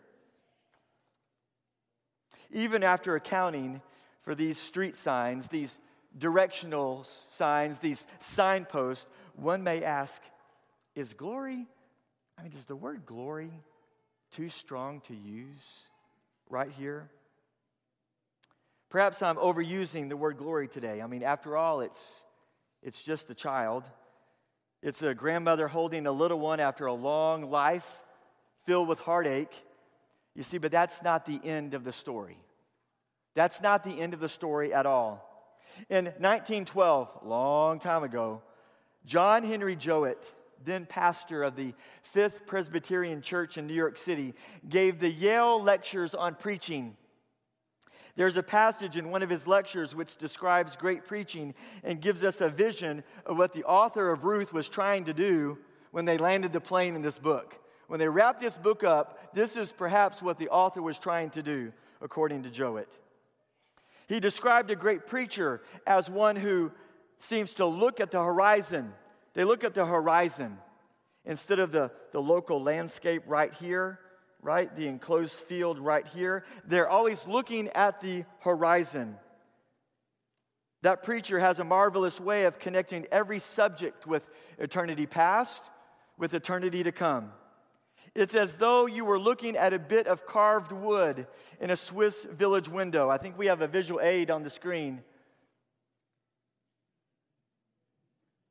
Even 2.51 2.83
after 2.83 3.15
accounting 3.15 3.81
for 4.19 4.35
these 4.35 4.57
street 4.59 4.95
signs, 4.95 5.47
these 5.47 5.77
directional 6.17 7.03
signs, 7.29 7.79
these 7.79 8.05
signposts, 8.19 9.07
one 9.35 9.63
may 9.63 9.83
ask, 9.83 10.21
is 10.95 11.13
glory 11.13 11.67
I 12.41 12.43
mean, 12.43 12.53
is 12.57 12.65
the 12.65 12.75
word 12.75 13.05
glory 13.05 13.51
too 14.31 14.49
strong 14.49 15.01
to 15.01 15.13
use 15.13 15.61
right 16.49 16.71
here? 16.71 17.07
Perhaps 18.89 19.21
I'm 19.21 19.35
overusing 19.35 20.09
the 20.09 20.17
word 20.17 20.37
glory 20.37 20.67
today. 20.67 21.03
I 21.03 21.07
mean, 21.07 21.21
after 21.21 21.55
all, 21.55 21.81
it's, 21.81 22.23
it's 22.81 23.03
just 23.03 23.29
a 23.29 23.35
child. 23.35 23.83
It's 24.81 25.03
a 25.03 25.13
grandmother 25.13 25.67
holding 25.67 26.07
a 26.07 26.11
little 26.11 26.39
one 26.39 26.59
after 26.59 26.87
a 26.87 26.93
long 26.93 27.51
life 27.51 28.01
filled 28.65 28.87
with 28.87 28.97
heartache. 28.97 29.53
You 30.33 30.41
see, 30.41 30.57
but 30.57 30.71
that's 30.71 31.03
not 31.03 31.27
the 31.27 31.39
end 31.43 31.75
of 31.75 31.83
the 31.83 31.93
story. 31.93 32.37
That's 33.35 33.61
not 33.61 33.83
the 33.83 34.01
end 34.01 34.15
of 34.15 34.19
the 34.19 34.29
story 34.29 34.73
at 34.73 34.87
all. 34.87 35.27
In 35.89 36.05
1912, 36.05 37.19
long 37.23 37.79
time 37.79 38.03
ago, 38.03 38.41
John 39.05 39.43
Henry 39.43 39.75
Jowett 39.75 40.23
then 40.65 40.85
pastor 40.85 41.43
of 41.43 41.55
the 41.55 41.73
Fifth 42.01 42.45
Presbyterian 42.45 43.21
Church 43.21 43.57
in 43.57 43.67
New 43.67 43.73
York 43.73 43.97
City, 43.97 44.33
gave 44.67 44.99
the 44.99 45.09
Yale 45.09 45.61
lectures 45.61 46.13
on 46.13 46.35
preaching. 46.35 46.95
There's 48.15 48.37
a 48.37 48.43
passage 48.43 48.97
in 48.97 49.09
one 49.09 49.23
of 49.23 49.29
his 49.29 49.47
lectures 49.47 49.95
which 49.95 50.17
describes 50.17 50.75
great 50.75 51.05
preaching 51.05 51.53
and 51.83 52.01
gives 52.01 52.23
us 52.23 52.41
a 52.41 52.49
vision 52.49 53.03
of 53.25 53.37
what 53.37 53.53
the 53.53 53.63
author 53.63 54.11
of 54.11 54.25
Ruth 54.25 54.51
was 54.51 54.67
trying 54.67 55.05
to 55.05 55.13
do 55.13 55.57
when 55.91 56.05
they 56.05 56.17
landed 56.17 56.51
the 56.51 56.61
plane 56.61 56.95
in 56.95 57.01
this 57.01 57.19
book. 57.19 57.55
When 57.87 57.99
they 57.99 58.07
wrapped 58.07 58.39
this 58.39 58.57
book 58.57 58.83
up, 58.83 59.33
this 59.33 59.55
is 59.55 59.71
perhaps 59.71 60.21
what 60.21 60.37
the 60.37 60.49
author 60.49 60.81
was 60.81 60.99
trying 60.99 61.29
to 61.31 61.43
do, 61.43 61.73
according 62.01 62.43
to 62.43 62.49
Jowett. 62.49 62.89
He 64.07 64.19
described 64.19 64.71
a 64.71 64.75
great 64.75 65.07
preacher 65.07 65.61
as 65.87 66.09
one 66.09 66.35
who 66.35 66.71
seems 67.17 67.53
to 67.55 67.65
look 67.65 67.99
at 67.99 68.11
the 68.11 68.23
horizon 68.23 68.93
they 69.33 69.43
look 69.43 69.63
at 69.63 69.73
the 69.73 69.85
horizon 69.85 70.57
instead 71.25 71.59
of 71.59 71.71
the, 71.71 71.91
the 72.11 72.21
local 72.21 72.61
landscape 72.61 73.23
right 73.27 73.53
here, 73.53 73.99
right? 74.41 74.73
The 74.75 74.87
enclosed 74.87 75.33
field 75.33 75.79
right 75.79 76.05
here. 76.07 76.43
They're 76.65 76.89
always 76.89 77.25
looking 77.27 77.69
at 77.69 78.01
the 78.01 78.25
horizon. 78.39 79.17
That 80.81 81.03
preacher 81.03 81.39
has 81.39 81.59
a 81.59 81.63
marvelous 81.63 82.19
way 82.19 82.45
of 82.45 82.59
connecting 82.59 83.05
every 83.11 83.39
subject 83.39 84.07
with 84.07 84.27
eternity 84.57 85.05
past, 85.05 85.63
with 86.17 86.33
eternity 86.33 86.83
to 86.83 86.91
come. 86.91 87.31
It's 88.13 88.33
as 88.33 88.55
though 88.55 88.87
you 88.87 89.05
were 89.05 89.19
looking 89.19 89.55
at 89.55 89.73
a 89.73 89.79
bit 89.79 90.07
of 90.07 90.25
carved 90.25 90.71
wood 90.71 91.27
in 91.59 91.69
a 91.69 91.77
Swiss 91.77 92.25
village 92.25 92.67
window. 92.67 93.09
I 93.09 93.17
think 93.17 93.37
we 93.37 93.45
have 93.45 93.61
a 93.61 93.67
visual 93.67 94.01
aid 94.01 94.29
on 94.29 94.43
the 94.43 94.49
screen. 94.49 95.01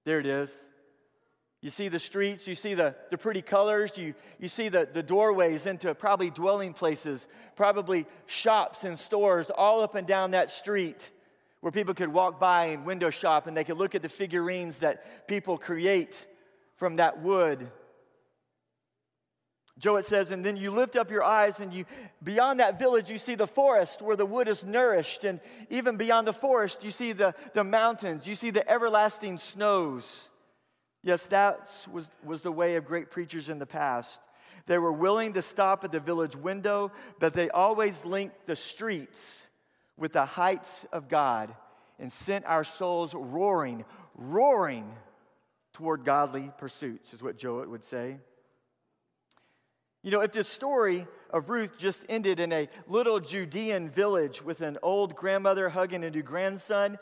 There 0.07 0.19
it 0.19 0.27
is. 0.27 0.59
You 1.61 1.69
see 1.69 1.89
the 1.89 1.99
streets, 1.99 2.47
you 2.47 2.55
see 2.55 2.73
the, 2.73 2.95
the 3.11 3.19
pretty 3.19 3.43
colors, 3.43 3.99
you, 3.99 4.15
you 4.39 4.49
see 4.49 4.71
the, 4.71 4.89
the 4.91 5.03
doorways 5.03 5.67
into 5.67 5.95
probably 5.95 6.31
dwelling 6.31 6.73
places, 6.73 7.29
probably 7.55 8.07
shops 8.25 8.85
and 8.85 8.99
stores 8.99 9.51
all 9.51 9.83
up 9.83 9.95
and 9.95 10.07
down 10.07 10.31
that 10.31 10.49
street 10.49 11.11
where 11.61 11.71
people 11.71 11.93
could 11.93 12.11
walk 12.11 12.41
by 12.41 12.67
and 12.67 12.87
window 12.87 13.11
shop 13.11 13.47
and 13.47 13.55
they 13.55 13.65
could 13.65 13.77
look 13.77 13.95
at 13.95 14.01
the 14.01 14.09
figurines 14.09 14.79
that 14.79 15.29
people 15.29 15.59
create 15.59 16.27
from 16.77 16.97
that 16.97 17.21
wood. 17.21 17.71
Jowett 19.81 20.05
says, 20.05 20.31
and 20.31 20.45
then 20.45 20.59
you 20.59 20.71
lift 20.71 20.95
up 20.95 21.11
your 21.11 21.25
eyes 21.25 21.59
and 21.59 21.73
you, 21.73 21.87
beyond 22.23 22.61
that 22.61 22.79
village, 22.79 23.11
you 23.11 23.17
see 23.17 23.35
the 23.35 23.47
forest 23.47 24.03
where 24.03 24.15
the 24.15 24.27
wood 24.27 24.47
is 24.47 24.63
nourished. 24.63 25.25
And 25.25 25.41
even 25.71 25.97
beyond 25.97 26.27
the 26.27 26.35
forest, 26.35 26.85
you 26.85 26.91
see 26.91 27.13
the, 27.13 27.35
the 27.55 27.65
mountains, 27.65 28.27
you 28.27 28.35
see 28.35 28.51
the 28.51 28.69
everlasting 28.71 29.39
snows. 29.39 30.29
Yes, 31.03 31.25
that 31.27 31.71
was, 31.91 32.07
was 32.23 32.43
the 32.43 32.53
way 32.53 32.77
of 32.77 32.85
great 32.85 33.11
preachers 33.11 33.49
in 33.49 33.59
the 33.59 33.67
past. 33.67 34.21
They 34.67 34.77
were 34.77 34.93
willing 34.93 35.33
to 35.33 35.43
stop 35.43 35.83
at 35.83 35.93
the 35.93 36.01
village 36.01 36.37
window, 36.37 36.93
but 37.19 37.33
they 37.33 37.49
always 37.49 38.05
linked 38.05 38.47
the 38.47 38.57
streets 38.57 39.47
with 39.97 40.13
the 40.13 40.27
heights 40.27 40.85
of 40.93 41.09
God 41.09 41.55
and 41.99 42.13
sent 42.13 42.45
our 42.45 42.65
souls 42.65 43.15
roaring, 43.15 43.87
roaring 44.15 44.93
toward 45.73 46.05
godly 46.05 46.51
pursuits, 46.59 47.15
is 47.15 47.23
what 47.23 47.39
Jowett 47.39 47.71
would 47.71 47.85
say. 47.85 48.19
You 50.03 50.11
know, 50.11 50.21
if 50.21 50.33
this 50.33 50.49
story 50.49 51.07
of 51.31 51.51
Ruth 51.51 51.77
just 51.79 52.05
ended 52.09 52.41
in 52.41 52.53
a 52.53 52.69
little 52.87 53.21
Judean 53.21 53.91
village 53.91 54.43
with 54.43 54.63
an 54.63 54.79
old 54.83 55.15
grandmother 55.15 55.69
hugging 55.69 56.05
a 56.05 56.11
new 56.11 56.23
grandson, 56.23 56.99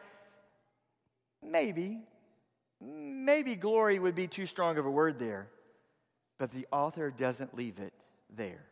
maybe 1.42 2.00
maybe 2.80 3.54
glory 3.54 3.98
would 3.98 4.14
be 4.14 4.26
too 4.26 4.46
strong 4.46 4.78
of 4.78 4.86
a 4.86 4.90
word 4.90 5.18
there, 5.18 5.48
but 6.38 6.50
the 6.50 6.66
author 6.70 7.10
doesn't 7.10 7.54
leave 7.54 7.78
it 7.78 7.92
there. 8.34 8.64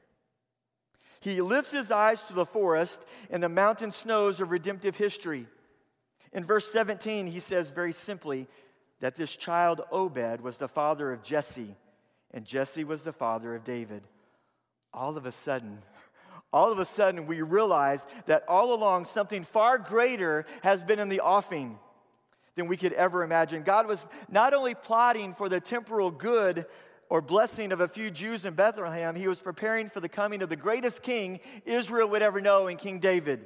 He 1.20 1.40
lifts 1.40 1.72
his 1.72 1.90
eyes 1.90 2.22
to 2.24 2.32
the 2.32 2.46
forest 2.46 3.00
and 3.30 3.42
the 3.42 3.48
mountain 3.48 3.92
snows 3.92 4.40
of 4.40 4.50
redemptive 4.50 4.96
history. 4.96 5.46
In 6.32 6.44
verse 6.44 6.70
17, 6.70 7.26
he 7.26 7.40
says 7.40 7.70
very 7.70 7.92
simply 7.92 8.46
that 9.00 9.16
this 9.16 9.34
child 9.34 9.80
Obed 9.90 10.40
was 10.40 10.56
the 10.56 10.68
father 10.68 11.12
of 11.12 11.22
Jesse, 11.22 11.74
and 12.32 12.44
Jesse 12.44 12.84
was 12.84 13.02
the 13.02 13.12
father 13.12 13.54
of 13.54 13.64
David. 13.64 14.02
All 14.92 15.16
of 15.16 15.27
a 15.27 15.33
sudden, 15.33 15.83
all 16.53 16.72
of 16.72 16.79
a 16.79 16.85
sudden, 16.85 17.27
we 17.27 17.42
realize 17.42 18.07
that 18.27 18.44
all 18.49 18.72
along 18.72 19.07
something 19.07 19.44
far 19.44 19.79
greater 19.79 20.46
has 20.62 20.83
been 20.83 20.99
in 20.99 21.09
the 21.09 21.20
offing 21.20 21.79
than 22.55 22.66
we 22.66 22.77
could 22.77 22.94
ever 22.94 23.22
imagine. 23.22 23.62
God 23.62 23.87
was 23.87 24.07
not 24.31 24.55
only 24.55 24.75
plotting 24.75 25.35
for 25.35 25.49
the 25.49 25.61
temporal 25.61 26.11
good 26.11 26.66
or 27.09 27.20
blessing 27.20 27.72
of 27.72 27.81
a 27.81 27.88
few 27.88 28.11
Jews 28.11 28.44
in 28.44 28.55
Bethlehem, 28.55 29.14
he 29.14 29.29
was 29.29 29.38
preparing 29.38 29.88
for 29.88 30.01
the 30.01 30.09
coming 30.09 30.42
of 30.42 30.49
the 30.49 30.57
greatest 30.57 31.03
king 31.03 31.40
Israel 31.64 32.09
would 32.09 32.22
ever 32.22 32.40
know 32.40 32.66
in 32.68 32.77
King 32.77 32.99
David. 32.99 33.44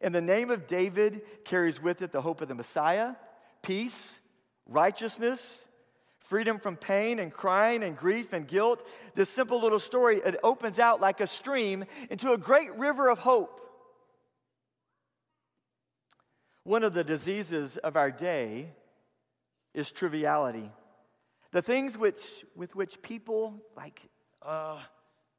And 0.00 0.14
the 0.14 0.20
name 0.20 0.50
of 0.50 0.66
David 0.66 1.22
carries 1.44 1.80
with 1.80 2.02
it 2.02 2.10
the 2.10 2.22
hope 2.22 2.40
of 2.40 2.48
the 2.48 2.54
Messiah, 2.54 3.14
peace, 3.62 4.18
righteousness, 4.66 5.66
freedom 6.30 6.60
from 6.60 6.76
pain 6.76 7.18
and 7.18 7.32
crying 7.32 7.82
and 7.82 7.96
grief 7.96 8.32
and 8.32 8.46
guilt. 8.46 8.86
This 9.16 9.28
simple 9.28 9.60
little 9.60 9.80
story, 9.80 10.20
it 10.24 10.36
opens 10.44 10.78
out 10.78 11.00
like 11.00 11.20
a 11.20 11.26
stream 11.26 11.84
into 12.08 12.30
a 12.30 12.38
great 12.38 12.72
river 12.76 13.10
of 13.10 13.18
hope. 13.18 13.60
One 16.62 16.84
of 16.84 16.92
the 16.92 17.02
diseases 17.02 17.78
of 17.78 17.96
our 17.96 18.12
day 18.12 18.70
is 19.74 19.90
triviality. 19.90 20.70
The 21.50 21.62
things 21.62 21.98
which, 21.98 22.44
with 22.54 22.76
which 22.76 23.02
people, 23.02 23.60
like, 23.76 24.00
uh, 24.40 24.78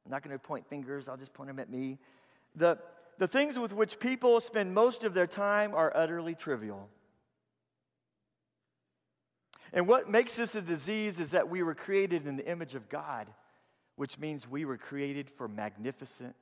I'm 0.06 0.12
not 0.12 0.24
going 0.24 0.38
to 0.38 0.40
point 0.40 0.68
fingers, 0.68 1.08
I'll 1.08 1.16
just 1.16 1.34
point 1.34 1.48
them 1.48 1.60
at 1.60 1.70
me. 1.70 2.00
The, 2.58 2.78
the 3.18 3.30
things 3.30 3.58
with 3.58 3.72
which 3.72 3.98
people 3.98 4.42
spend 4.42 4.74
most 4.74 5.06
of 5.06 5.14
their 5.14 5.28
time 5.28 5.74
are 5.74 5.94
utterly 5.96 6.36
trivial. 6.36 6.90
And 9.74 9.88
what 9.88 10.10
makes 10.10 10.36
this 10.36 10.56
a 10.56 10.62
disease 10.62 11.20
is 11.20 11.32
that 11.32 11.50
we 11.50 11.64
were 11.64 11.76
created 11.76 12.28
in 12.28 12.36
the 12.36 12.48
image 12.48 12.76
of 12.76 12.90
God, 12.90 13.28
which 13.96 14.20
means 14.20 14.50
we 14.50 14.66
were 14.66 14.78
created 14.78 15.30
for 15.30 15.48
magnificent 15.48 16.36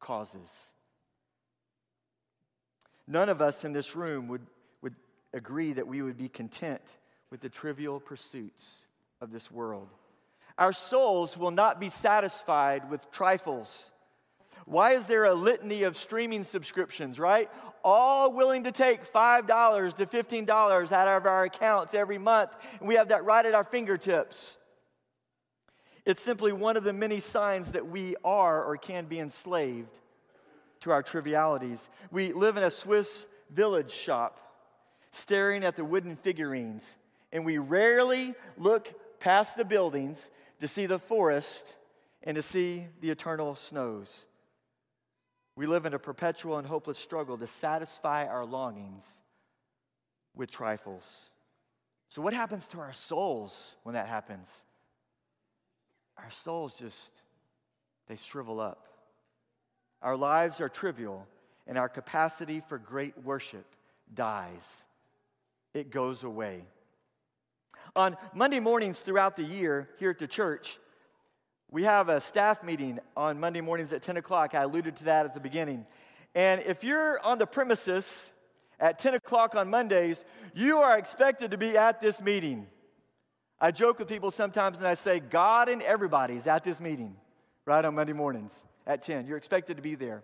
causes. 0.00 0.50
None 3.06 3.28
of 3.28 3.40
us 3.40 3.64
in 3.64 3.72
this 3.72 3.94
room 3.94 4.28
would, 4.28 4.46
would 4.82 4.94
agree 5.32 5.74
that 5.74 5.86
we 5.86 6.02
would 6.02 6.16
be 6.16 6.28
content 6.28 6.82
with 7.30 7.40
the 7.40 7.48
trivial 7.48 8.00
pursuits 8.00 8.86
of 9.20 9.30
this 9.30 9.50
world. 9.50 9.88
Our 10.58 10.72
souls 10.72 11.36
will 11.36 11.50
not 11.50 11.80
be 11.80 11.90
satisfied 11.90 12.90
with 12.90 13.10
trifles. 13.10 13.90
Why 14.66 14.92
is 14.92 15.06
there 15.06 15.24
a 15.24 15.34
litany 15.34 15.82
of 15.82 15.96
streaming 15.96 16.44
subscriptions, 16.44 17.18
right? 17.18 17.50
All 17.86 18.32
willing 18.32 18.64
to 18.64 18.72
take 18.72 19.04
$5 19.04 19.94
to 19.96 20.06
$15 20.06 20.92
out 20.92 21.08
of 21.08 21.26
our 21.26 21.44
accounts 21.44 21.92
every 21.92 22.16
month, 22.16 22.50
and 22.80 22.88
we 22.88 22.94
have 22.94 23.08
that 23.08 23.24
right 23.24 23.44
at 23.44 23.54
our 23.54 23.62
fingertips. 23.62 24.56
It's 26.06 26.22
simply 26.22 26.52
one 26.52 26.78
of 26.78 26.84
the 26.84 26.94
many 26.94 27.20
signs 27.20 27.72
that 27.72 27.86
we 27.86 28.16
are 28.24 28.64
or 28.64 28.78
can 28.78 29.04
be 29.04 29.18
enslaved 29.18 29.98
to 30.80 30.90
our 30.90 31.02
trivialities. 31.02 31.88
We 32.10 32.32
live 32.32 32.56
in 32.56 32.62
a 32.62 32.70
Swiss 32.70 33.26
village 33.50 33.90
shop, 33.90 34.38
staring 35.12 35.62
at 35.62 35.76
the 35.76 35.84
wooden 35.84 36.16
figurines, 36.16 36.96
and 37.32 37.44
we 37.44 37.58
rarely 37.58 38.34
look 38.56 38.92
past 39.20 39.56
the 39.56 39.64
buildings 39.64 40.30
to 40.60 40.68
see 40.68 40.86
the 40.86 40.98
forest 40.98 41.74
and 42.22 42.34
to 42.34 42.42
see 42.42 42.86
the 43.00 43.10
eternal 43.10 43.56
snows. 43.56 44.26
We 45.56 45.66
live 45.66 45.86
in 45.86 45.94
a 45.94 45.98
perpetual 45.98 46.58
and 46.58 46.66
hopeless 46.66 46.98
struggle 46.98 47.38
to 47.38 47.46
satisfy 47.46 48.26
our 48.26 48.44
longings 48.44 49.04
with 50.34 50.50
trifles. 50.50 51.04
So, 52.08 52.22
what 52.22 52.32
happens 52.32 52.66
to 52.68 52.80
our 52.80 52.92
souls 52.92 53.74
when 53.82 53.94
that 53.94 54.08
happens? 54.08 54.62
Our 56.16 56.30
souls 56.44 56.76
just, 56.76 57.10
they 58.08 58.16
shrivel 58.16 58.60
up. 58.60 58.88
Our 60.02 60.16
lives 60.16 60.60
are 60.60 60.68
trivial, 60.68 61.26
and 61.66 61.78
our 61.78 61.88
capacity 61.88 62.60
for 62.68 62.78
great 62.78 63.16
worship 63.24 63.64
dies. 64.12 64.84
It 65.72 65.90
goes 65.90 66.22
away. 66.22 66.64
On 67.96 68.16
Monday 68.34 68.60
mornings 68.60 69.00
throughout 69.00 69.36
the 69.36 69.44
year 69.44 69.88
here 69.98 70.10
at 70.10 70.18
the 70.18 70.26
church, 70.26 70.78
we 71.70 71.84
have 71.84 72.08
a 72.08 72.20
staff 72.20 72.62
meeting 72.62 73.00
on 73.16 73.40
Monday 73.40 73.60
mornings 73.60 73.92
at 73.92 74.02
10 74.02 74.16
o'clock. 74.16 74.54
I 74.54 74.62
alluded 74.62 74.96
to 74.96 75.04
that 75.04 75.26
at 75.26 75.34
the 75.34 75.40
beginning. 75.40 75.86
And 76.34 76.60
if 76.62 76.84
you're 76.84 77.18
on 77.20 77.38
the 77.38 77.46
premises 77.46 78.30
at 78.78 78.98
10 78.98 79.14
o'clock 79.14 79.54
on 79.54 79.70
Mondays, 79.70 80.24
you 80.54 80.78
are 80.78 80.98
expected 80.98 81.50
to 81.52 81.58
be 81.58 81.76
at 81.76 82.00
this 82.00 82.20
meeting. 82.20 82.66
I 83.60 83.70
joke 83.70 83.98
with 83.98 84.08
people 84.08 84.30
sometimes 84.30 84.78
and 84.78 84.86
I 84.86 84.94
say, 84.94 85.20
God 85.20 85.68
and 85.68 85.82
everybody's 85.82 86.46
at 86.46 86.64
this 86.64 86.80
meeting 86.80 87.16
right 87.66 87.84
on 87.84 87.94
Monday 87.94 88.12
mornings 88.12 88.66
at 88.86 89.02
10. 89.02 89.26
You're 89.26 89.38
expected 89.38 89.76
to 89.76 89.82
be 89.82 89.94
there. 89.94 90.22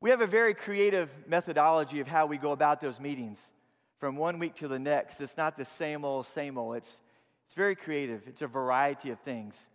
We 0.00 0.10
have 0.10 0.20
a 0.20 0.26
very 0.26 0.52
creative 0.52 1.10
methodology 1.26 2.00
of 2.00 2.06
how 2.06 2.26
we 2.26 2.36
go 2.36 2.52
about 2.52 2.80
those 2.80 3.00
meetings 3.00 3.52
from 3.98 4.16
one 4.16 4.38
week 4.38 4.54
to 4.56 4.68
the 4.68 4.78
next. 4.78 5.20
It's 5.20 5.36
not 5.36 5.56
the 5.56 5.64
same 5.64 6.04
old, 6.04 6.26
same 6.26 6.58
old. 6.58 6.76
It's, 6.76 7.00
it's 7.46 7.54
very 7.54 7.74
creative, 7.74 8.22
it's 8.26 8.42
a 8.42 8.46
variety 8.46 9.10
of 9.10 9.18
things. 9.20 9.68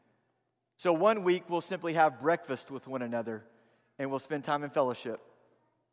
So, 0.80 0.94
one 0.94 1.26
week 1.26 1.44
we'll 1.50 1.60
simply 1.60 1.96
have 1.96 2.22
breakfast 2.22 2.72
with 2.72 2.88
one 2.88 3.02
another 3.02 3.44
and 3.98 4.10
we'll 4.10 4.20
spend 4.20 4.46
time 4.46 4.64
in 4.64 4.70
fellowship. 4.70 5.20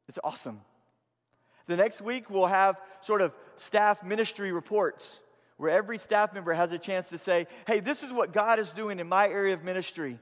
It's 0.09 0.21
awesome. 0.23 0.61
The 1.67 1.77
next 1.77 2.01
week 2.01 2.31
we'll 2.31 2.47
have 2.47 2.81
sort 3.01 3.21
of 3.21 3.35
staff 3.57 4.05
ministry 4.05 4.53
reports 4.53 5.19
where 5.57 5.73
every 5.73 5.99
staff 5.99 6.33
member 6.33 6.53
has 6.53 6.71
a 6.71 6.79
chance 6.79 7.09
to 7.09 7.19
say, 7.19 7.49
hey, 7.67 7.81
this 7.81 8.05
is 8.05 8.13
what 8.13 8.33
God 8.33 8.61
is 8.61 8.71
doing 8.71 9.01
in 9.01 9.09
my 9.09 9.27
area 9.29 9.55
of 9.55 9.65
ministry. 9.65 10.21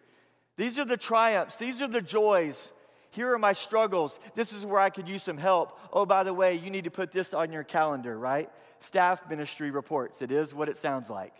These 0.56 0.78
are 0.78 0.86
the 0.86 0.96
triumphs, 0.96 1.58
these 1.58 1.82
are 1.82 1.88
the 1.88 2.00
joys. 2.00 2.72
Here 3.10 3.34
are 3.34 3.38
my 3.38 3.52
struggles. 3.52 4.18
This 4.34 4.54
is 4.54 4.64
where 4.64 4.80
I 4.80 4.88
could 4.88 5.10
use 5.10 5.22
some 5.22 5.36
help. 5.36 5.78
Oh, 5.92 6.06
by 6.06 6.24
the 6.24 6.32
way, 6.32 6.54
you 6.54 6.70
need 6.70 6.84
to 6.84 6.90
put 6.90 7.12
this 7.12 7.34
on 7.34 7.52
your 7.52 7.64
calendar, 7.64 8.18
right? 8.18 8.50
Staff 8.78 9.28
ministry 9.28 9.70
reports. 9.70 10.22
It 10.22 10.32
is 10.32 10.54
what 10.54 10.70
it 10.70 10.78
sounds 10.78 11.10
like. 11.10 11.34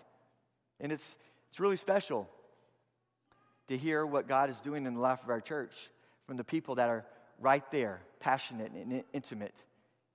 And 0.79 0.93
it's, 0.93 1.17
it's 1.49 1.59
really 1.59 1.77
special 1.77 2.29
to 3.69 3.77
hear 3.77 4.05
what 4.05 4.29
God 4.29 4.51
is 4.51 4.59
doing 4.61 4.87
in 4.87 4.95
the 4.95 5.01
life 5.01 5.23
of 5.23 5.31
our 5.31 5.41
church 5.41 5.91
from 6.27 6.37
the 6.37 6.45
people 6.45 6.77
that 6.77 6.89
are 6.89 7.05
right 7.41 7.69
there, 7.71 8.01
passionate 8.21 8.73
and 8.73 9.05
intimate 9.13 9.55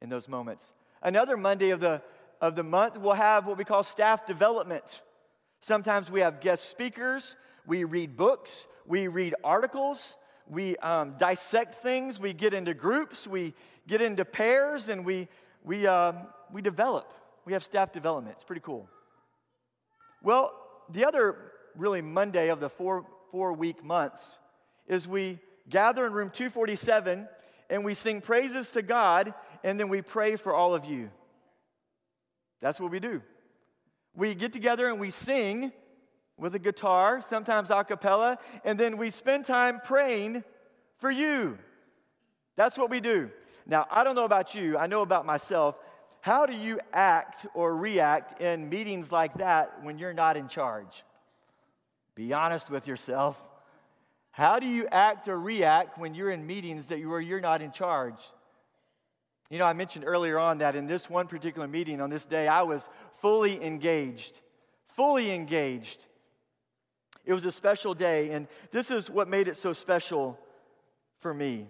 in 0.02 0.10
those 0.10 0.28
moments. 0.28 0.74
Another 1.02 1.38
Monday 1.38 1.70
of 1.70 1.80
the, 1.80 2.02
of 2.42 2.56
the 2.56 2.64
month, 2.64 2.98
we'll 2.98 3.14
have 3.14 3.46
what 3.46 3.58
we 3.58 3.64
call 3.64 3.84
staff 3.84 4.26
development. 4.26 5.02
Sometimes 5.60 6.10
we 6.10 6.22
have 6.22 6.42
guest 6.42 6.70
speakers, 6.70 7.36
we 7.66 7.84
read 7.84 8.16
books, 8.16 8.66
we 8.86 9.08
read 9.08 9.36
articles, 9.44 10.16
we 10.48 10.76
um, 10.78 11.16
dissect 11.18 11.76
things, 11.76 12.20
we 12.20 12.34
get 12.34 12.54
into 12.54 12.74
groups, 12.74 13.28
we 13.28 13.54
get 13.88 14.02
into 14.02 14.26
pairs, 14.26 14.90
and 14.90 15.06
we, 15.06 15.28
we, 15.64 15.86
um, 15.86 16.28
we 16.52 16.62
develop. 16.62 17.14
We 17.46 17.54
have 17.54 17.64
staff 17.64 17.92
development. 17.92 18.36
It's 18.36 18.44
pretty 18.44 18.62
cool. 18.62 18.90
Well, 20.22 20.54
the 20.90 21.06
other 21.06 21.36
really 21.76 22.02
Monday 22.02 22.50
of 22.50 22.60
the 22.60 22.70
four, 22.70 23.06
four 23.32 23.54
week 23.54 23.84
months 23.84 24.40
is 24.88 25.08
we 25.08 25.40
gather 25.70 26.06
in 26.06 26.14
room 26.14 26.30
247 26.30 27.28
and 27.70 27.86
we 27.86 27.94
sing 27.94 28.22
praises 28.22 28.70
to 28.70 28.82
God 28.82 29.34
and 29.64 29.80
then 29.80 29.90
we 29.90 30.02
pray 30.02 30.36
for 30.36 30.54
all 30.54 30.74
of 30.74 30.86
you. 30.86 31.10
That's 32.62 32.80
what 32.80 32.92
we 32.92 33.00
do. 33.00 33.22
We 34.16 34.36
get 34.36 34.52
together 34.52 34.88
and 34.88 35.00
we 35.00 35.12
sing 35.12 35.72
with 36.38 36.56
a 36.56 36.60
guitar, 36.60 37.22
sometimes 37.22 37.70
a 37.70 37.84
cappella, 37.84 38.38
and 38.64 38.80
then 38.80 38.98
we 38.98 39.12
spend 39.12 39.46
time 39.46 39.82
praying 39.84 40.44
for 40.98 41.12
you. 41.12 41.58
That's 42.56 42.78
what 42.78 42.90
we 42.90 43.00
do. 43.00 43.30
Now, 43.66 43.86
I 43.92 44.04
don't 44.04 44.16
know 44.16 44.26
about 44.26 44.56
you, 44.56 44.78
I 44.78 44.88
know 44.88 45.02
about 45.02 45.26
myself. 45.26 45.78
How 46.22 46.46
do 46.46 46.54
you 46.54 46.80
act 46.92 47.46
or 47.54 47.78
react 47.78 48.42
in 48.42 48.68
meetings 48.68 49.12
like 49.12 49.36
that 49.36 49.84
when 49.84 49.98
you're 49.98 50.14
not 50.14 50.36
in 50.36 50.48
charge? 50.48 51.04
Be 52.20 52.34
honest 52.34 52.70
with 52.70 52.86
yourself. 52.86 53.42
How 54.32 54.60
do 54.60 54.68
you 54.68 54.90
act 54.92 55.30
or 55.30 55.40
react 55.40 55.98
when 55.98 56.14
you're 56.14 56.32
in 56.32 56.46
meetings 56.46 56.88
that 56.88 57.00
you, 57.00 57.08
where 57.08 57.22
you're 57.22 57.40
not 57.40 57.62
in 57.62 57.72
charge? 57.72 58.22
You 59.50 59.58
know, 59.58 59.64
I 59.64 59.72
mentioned 59.72 60.04
earlier 60.06 60.38
on 60.38 60.58
that 60.58 60.76
in 60.76 60.86
this 60.86 61.10
one 61.10 61.28
particular 61.28 61.66
meeting 61.66 62.02
on 62.02 62.10
this 62.10 62.26
day, 62.26 62.46
I 62.46 62.64
was 62.64 62.84
fully 63.22 63.64
engaged. 63.64 64.38
Fully 64.98 65.32
engaged. 65.32 66.06
It 67.24 67.32
was 67.32 67.46
a 67.46 67.54
special 67.54 67.94
day, 67.94 68.32
and 68.32 68.50
this 68.72 68.92
is 68.92 69.10
what 69.10 69.30
made 69.30 69.48
it 69.48 69.56
so 69.56 69.72
special 69.72 70.38
for 71.20 71.34
me. 71.34 71.70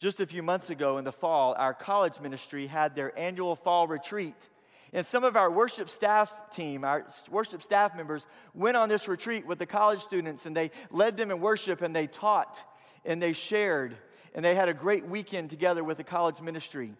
Just 0.00 0.20
a 0.20 0.26
few 0.26 0.42
months 0.42 0.70
ago 0.70 0.96
in 0.96 1.04
the 1.04 1.12
fall, 1.12 1.54
our 1.58 1.74
college 1.74 2.18
ministry 2.18 2.66
had 2.66 2.94
their 2.94 3.12
annual 3.18 3.56
fall 3.56 3.86
retreat. 3.86 4.48
And 4.94 5.04
some 5.04 5.24
of 5.24 5.34
our 5.36 5.50
worship 5.50 5.90
staff 5.90 6.32
team, 6.52 6.84
our 6.84 7.04
worship 7.28 7.62
staff 7.62 7.96
members, 7.96 8.24
went 8.54 8.76
on 8.76 8.88
this 8.88 9.08
retreat 9.08 9.44
with 9.44 9.58
the 9.58 9.66
college 9.66 9.98
students 9.98 10.46
and 10.46 10.56
they 10.56 10.70
led 10.92 11.16
them 11.16 11.32
in 11.32 11.40
worship 11.40 11.82
and 11.82 11.94
they 11.94 12.06
taught 12.06 12.62
and 13.04 13.20
they 13.20 13.32
shared 13.32 13.96
and 14.36 14.44
they 14.44 14.54
had 14.54 14.68
a 14.68 14.74
great 14.74 15.04
weekend 15.04 15.50
together 15.50 15.82
with 15.82 15.96
the 15.96 16.04
college 16.04 16.40
ministry. 16.40 16.92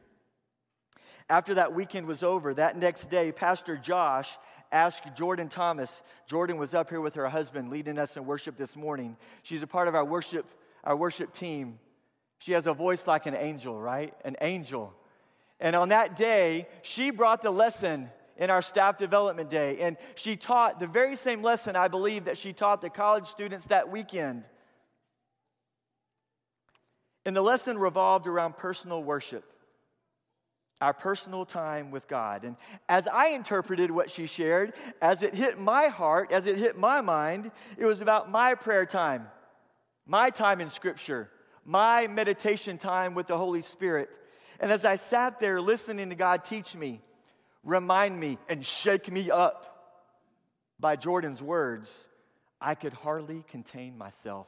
After 1.31 1.55
that 1.55 1.73
weekend 1.73 2.09
was 2.09 2.25
over, 2.25 2.53
that 2.55 2.77
next 2.77 3.11
day, 3.11 3.31
Pastor 3.31 3.77
Josh 3.77 4.37
asked 4.73 5.15
Jordan 5.15 5.49
Thomas. 5.49 6.03
Jordan 6.27 6.57
was 6.57 6.75
up 6.75 6.91
here 6.91 7.01
with 7.01 7.15
her 7.15 7.29
husband 7.29 7.71
leading 7.71 7.97
us 7.97 8.17
in 8.17 8.27
worship 8.27 8.57
this 8.57 8.75
morning. 8.75 9.17
She's 9.45 9.63
a 9.63 9.69
part 9.69 9.87
of 9.87 9.95
our 9.95 10.05
worship, 10.05 10.47
our 10.83 10.97
worship 10.97 11.33
team. 11.33 11.79
She 12.39 12.53
has 12.53 12.67
a 12.67 12.75
voice 12.75 13.07
like 13.07 13.27
an 13.27 13.37
angel, 13.37 13.81
right? 13.81 14.13
An 14.25 14.35
angel. 14.41 14.93
And 15.61 15.77
on 15.77 15.91
that 15.91 16.17
day, 16.17 16.67
she 16.83 17.11
brought 17.11 17.43
the 17.43 17.51
lesson 17.51 18.11
in 18.37 18.51
our 18.51 18.63
staff 18.63 18.97
development 18.97 19.51
day. 19.51 19.79
And 19.81 19.97
she 20.17 20.37
taught 20.37 20.81
the 20.81 20.87
very 20.87 21.17
same 21.17 21.43
lesson, 21.43 21.77
I 21.77 21.89
believe, 21.89 22.25
that 22.25 22.39
she 22.39 22.53
taught 22.53 22.81
the 22.81 22.91
college 22.91 23.27
students 23.27 23.67
that 23.67 23.91
weekend. 23.91 24.45
And 27.25 27.35
the 27.35 27.43
lesson 27.43 27.79
revolved 27.79 28.27
around 28.27 28.57
personal 28.57 29.03
worship, 29.03 29.45
our 30.81 30.93
personal 30.93 31.47
time 31.47 31.91
with 31.91 32.07
God. 32.07 32.45
And 32.45 32.57
as 32.89 33.07
I 33.07 33.29
interpreted 33.29 33.91
what 33.91 34.11
she 34.11 34.27
shared, 34.27 34.75
as 35.01 35.23
it 35.23 35.35
hit 35.35 35.59
my 35.59 35.87
heart, 35.87 36.33
as 36.33 36.47
it 36.47 36.59
hit 36.59 36.77
my 36.77 37.01
mind, 37.01 37.51
it 37.79 37.87
was 37.87 38.03
about 38.03 38.31
my 38.31 38.55
prayer 38.55 38.85
time, 38.85 39.29
my 40.07 40.29
time 40.29 40.61
in 40.61 40.69
Scripture, 40.69 41.31
my 41.65 42.09
meditation 42.09 42.77
time 42.77 43.15
with 43.15 43.27
the 43.27 43.39
Holy 43.39 43.63
Spirit. 43.63 44.11
And 44.61 44.71
as 44.71 44.85
I 44.85 44.97
sat 44.97 45.41
there 45.41 45.61
listening 45.61 46.11
to 46.11 46.15
God 46.15 46.45
teach 46.45 46.75
me, 46.75 47.01
remind 47.63 48.19
me, 48.19 48.39
and 48.49 48.65
shake 48.65 49.11
me 49.11 49.31
up 49.31 49.71
by 50.79 50.97
Jordan's 50.97 51.43
words, 51.43 52.09
I 52.61 52.75
could 52.75 52.93
hardly 52.93 53.45
contain 53.49 53.97
myself. 53.99 54.47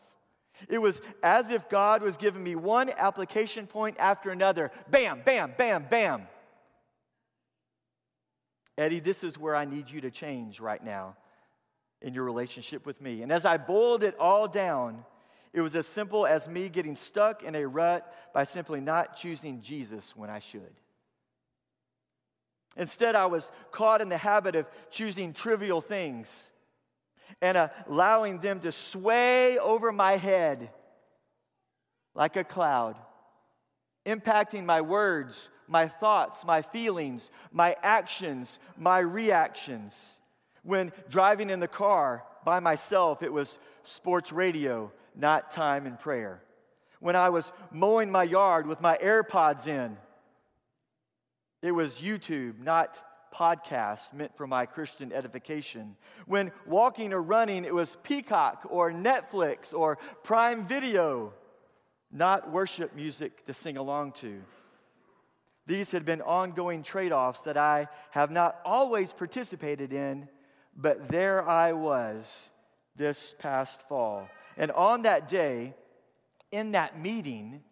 It 0.68 0.78
was 0.78 1.02
as 1.22 1.50
if 1.50 1.68
God 1.68 2.02
was 2.02 2.16
giving 2.16 2.42
me 2.42 2.54
one 2.54 2.90
application 2.96 3.66
point 3.66 3.96
after 3.98 4.30
another 4.30 4.70
bam, 4.90 5.22
bam, 5.24 5.52
bam, 5.56 5.86
bam. 5.88 6.26
Eddie, 8.78 9.00
this 9.00 9.24
is 9.24 9.38
where 9.38 9.56
I 9.56 9.64
need 9.64 9.90
you 9.90 10.02
to 10.02 10.10
change 10.10 10.60
right 10.60 10.82
now 10.82 11.16
in 12.02 12.14
your 12.14 12.24
relationship 12.24 12.84
with 12.86 13.00
me. 13.00 13.22
And 13.22 13.32
as 13.32 13.44
I 13.44 13.56
boiled 13.56 14.02
it 14.02 14.16
all 14.18 14.48
down, 14.48 15.04
it 15.56 15.62
was 15.62 15.74
as 15.74 15.86
simple 15.86 16.26
as 16.26 16.46
me 16.46 16.68
getting 16.68 16.96
stuck 16.96 17.42
in 17.42 17.54
a 17.54 17.66
rut 17.66 18.14
by 18.34 18.44
simply 18.44 18.78
not 18.78 19.16
choosing 19.16 19.62
Jesus 19.62 20.14
when 20.14 20.28
I 20.28 20.38
should. 20.38 20.60
Instead, 22.76 23.14
I 23.14 23.24
was 23.24 23.50
caught 23.70 24.02
in 24.02 24.10
the 24.10 24.18
habit 24.18 24.54
of 24.54 24.66
choosing 24.90 25.32
trivial 25.32 25.80
things 25.80 26.50
and 27.40 27.70
allowing 27.88 28.40
them 28.40 28.60
to 28.60 28.70
sway 28.70 29.56
over 29.56 29.92
my 29.92 30.18
head 30.18 30.68
like 32.14 32.36
a 32.36 32.44
cloud, 32.44 32.96
impacting 34.04 34.66
my 34.66 34.82
words, 34.82 35.48
my 35.68 35.88
thoughts, 35.88 36.44
my 36.44 36.60
feelings, 36.60 37.30
my 37.50 37.76
actions, 37.82 38.58
my 38.76 38.98
reactions. 38.98 39.94
When 40.62 40.92
driving 41.08 41.48
in 41.48 41.60
the 41.60 41.66
car 41.66 42.24
by 42.46 42.60
myself, 42.60 43.24
it 43.24 43.32
was 43.32 43.58
sports 43.82 44.30
radio, 44.30 44.92
not 45.16 45.50
time 45.50 45.84
in 45.84 45.96
prayer. 45.96 46.40
When 47.00 47.16
I 47.16 47.28
was 47.30 47.50
mowing 47.72 48.10
my 48.10 48.22
yard 48.22 48.68
with 48.68 48.80
my 48.80 48.96
AirPods 48.98 49.66
in, 49.66 49.96
it 51.60 51.72
was 51.72 51.94
YouTube, 51.94 52.60
not 52.60 53.02
podcast 53.34 54.12
meant 54.12 54.36
for 54.36 54.46
my 54.46 54.64
Christian 54.64 55.12
edification. 55.12 55.96
When 56.26 56.52
walking 56.66 57.12
or 57.12 57.20
running, 57.20 57.64
it 57.64 57.74
was 57.74 57.98
Peacock 58.04 58.64
or 58.70 58.92
Netflix 58.92 59.74
or 59.74 59.98
Prime 60.22 60.68
Video, 60.68 61.34
not 62.12 62.52
worship 62.52 62.94
music 62.94 63.44
to 63.46 63.54
sing 63.54 63.76
along 63.76 64.12
to. 64.20 64.40
These 65.66 65.90
had 65.90 66.04
been 66.04 66.22
ongoing 66.22 66.84
trade 66.84 67.10
offs 67.10 67.40
that 67.40 67.56
I 67.56 67.88
have 68.12 68.30
not 68.30 68.60
always 68.64 69.12
participated 69.12 69.92
in, 69.92 70.28
but 70.76 71.08
there 71.08 71.46
I 71.48 71.72
was 71.72 72.50
this 72.96 73.34
past 73.38 73.88
fall. 73.88 74.28
And 74.56 74.70
on 74.72 75.02
that 75.02 75.28
day, 75.28 75.74
in 76.50 76.72
that 76.72 77.00
meeting, 77.00 77.62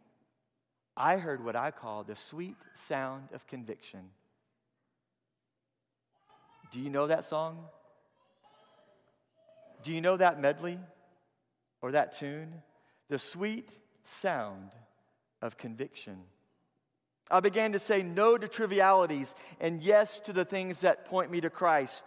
I 0.96 1.16
heard 1.16 1.44
what 1.44 1.56
I 1.56 1.70
call 1.70 2.04
the 2.04 2.16
sweet 2.16 2.56
sound 2.74 3.28
of 3.32 3.46
conviction. 3.46 4.10
Do 6.72 6.80
you 6.80 6.90
know 6.90 7.06
that 7.06 7.24
song? 7.24 7.64
Do 9.82 9.92
you 9.92 10.00
know 10.00 10.16
that 10.16 10.40
medley 10.40 10.78
or 11.82 11.92
that 11.92 12.16
tune? 12.18 12.62
The 13.08 13.18
sweet 13.18 13.68
sound 14.02 14.70
of 15.42 15.58
conviction. 15.58 16.18
I 17.30 17.40
began 17.40 17.72
to 17.72 17.78
say 17.78 18.02
no 18.02 18.36
to 18.36 18.48
trivialities 18.48 19.34
and 19.60 19.82
yes 19.82 20.20
to 20.20 20.32
the 20.32 20.44
things 20.44 20.80
that 20.80 21.06
point 21.06 21.30
me 21.30 21.40
to 21.42 21.50
Christ. 21.50 22.04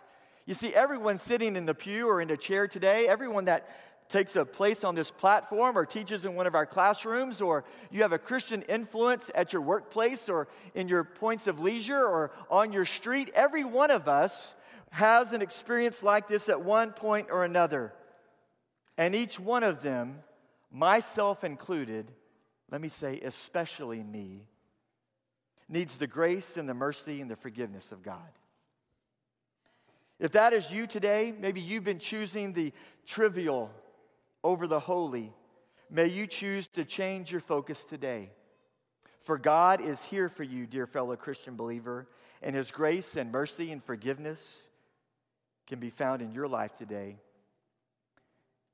You 0.48 0.54
see, 0.54 0.74
everyone 0.74 1.18
sitting 1.18 1.58
in 1.58 1.66
the 1.66 1.76
pew 1.76 2.08
or 2.08 2.22
in 2.22 2.32
a 2.32 2.38
chair 2.38 2.70
today, 2.70 3.06
everyone 3.08 3.46
that 3.46 3.70
takes 4.08 4.38
a 4.38 4.46
place 4.46 4.86
on 4.86 4.96
this 4.96 5.12
platform 5.12 5.78
or 5.78 5.86
teaches 5.86 6.24
in 6.24 6.36
one 6.36 6.48
of 6.48 6.56
our 6.56 6.66
classrooms, 6.66 7.42
or 7.42 7.66
you 7.92 8.04
have 8.04 8.14
a 8.14 8.18
Christian 8.18 8.62
influence 8.64 9.30
at 9.36 9.52
your 9.52 9.62
workplace 9.62 10.30
or 10.30 10.48
in 10.74 10.88
your 10.88 11.04
points 11.04 11.48
of 11.48 11.60
leisure 11.60 12.02
or 12.02 12.32
on 12.50 12.72
your 12.72 12.86
street, 12.86 13.30
every 13.36 13.66
one 13.66 13.92
of 13.92 14.08
us 14.08 14.56
has 14.92 15.34
an 15.34 15.42
experience 15.42 16.02
like 16.02 16.30
this 16.30 16.48
at 16.48 16.62
one 16.62 16.92
point 16.94 17.28
or 17.30 17.44
another. 17.44 17.94
And 18.98 19.14
each 19.14 19.38
one 19.38 19.64
of 19.64 19.82
them, 19.82 20.20
myself 20.72 21.44
included, 21.44 22.10
let 22.72 22.80
me 22.80 22.88
say, 22.88 23.20
especially 23.20 24.02
me, 24.02 24.46
needs 25.68 25.98
the 25.98 26.08
grace 26.08 26.56
and 26.56 26.70
the 26.70 26.74
mercy 26.74 27.20
and 27.20 27.30
the 27.30 27.36
forgiveness 27.36 27.92
of 27.92 28.02
God. 28.02 28.32
If 30.20 30.32
that 30.32 30.54
is 30.54 30.72
you 30.72 30.88
today, 30.88 31.34
maybe 31.38 31.62
you've 31.62 31.84
been 31.84 32.00
choosing 32.00 32.54
the 32.54 32.74
trivial 33.06 33.72
over 34.44 34.68
the 34.68 34.80
holy, 34.80 35.34
may 35.90 36.08
you 36.08 36.28
choose 36.28 36.68
to 36.68 36.86
change 36.86 37.32
your 37.32 37.42
focus 37.42 37.84
today. 37.84 38.32
For 39.20 39.38
God 39.38 39.82
is 39.82 40.02
here 40.04 40.30
for 40.30 40.44
you, 40.44 40.66
dear 40.66 40.88
fellow 40.88 41.16
Christian 41.16 41.56
believer, 41.56 42.08
and 42.42 42.56
His 42.56 42.72
grace 42.72 43.16
and 43.16 43.32
mercy 43.32 43.72
and 43.72 43.84
forgiveness 43.84 44.70
can 45.68 45.80
be 45.80 45.90
found 45.90 46.22
in 46.22 46.32
your 46.32 46.48
life 46.48 46.78
today 46.78 47.18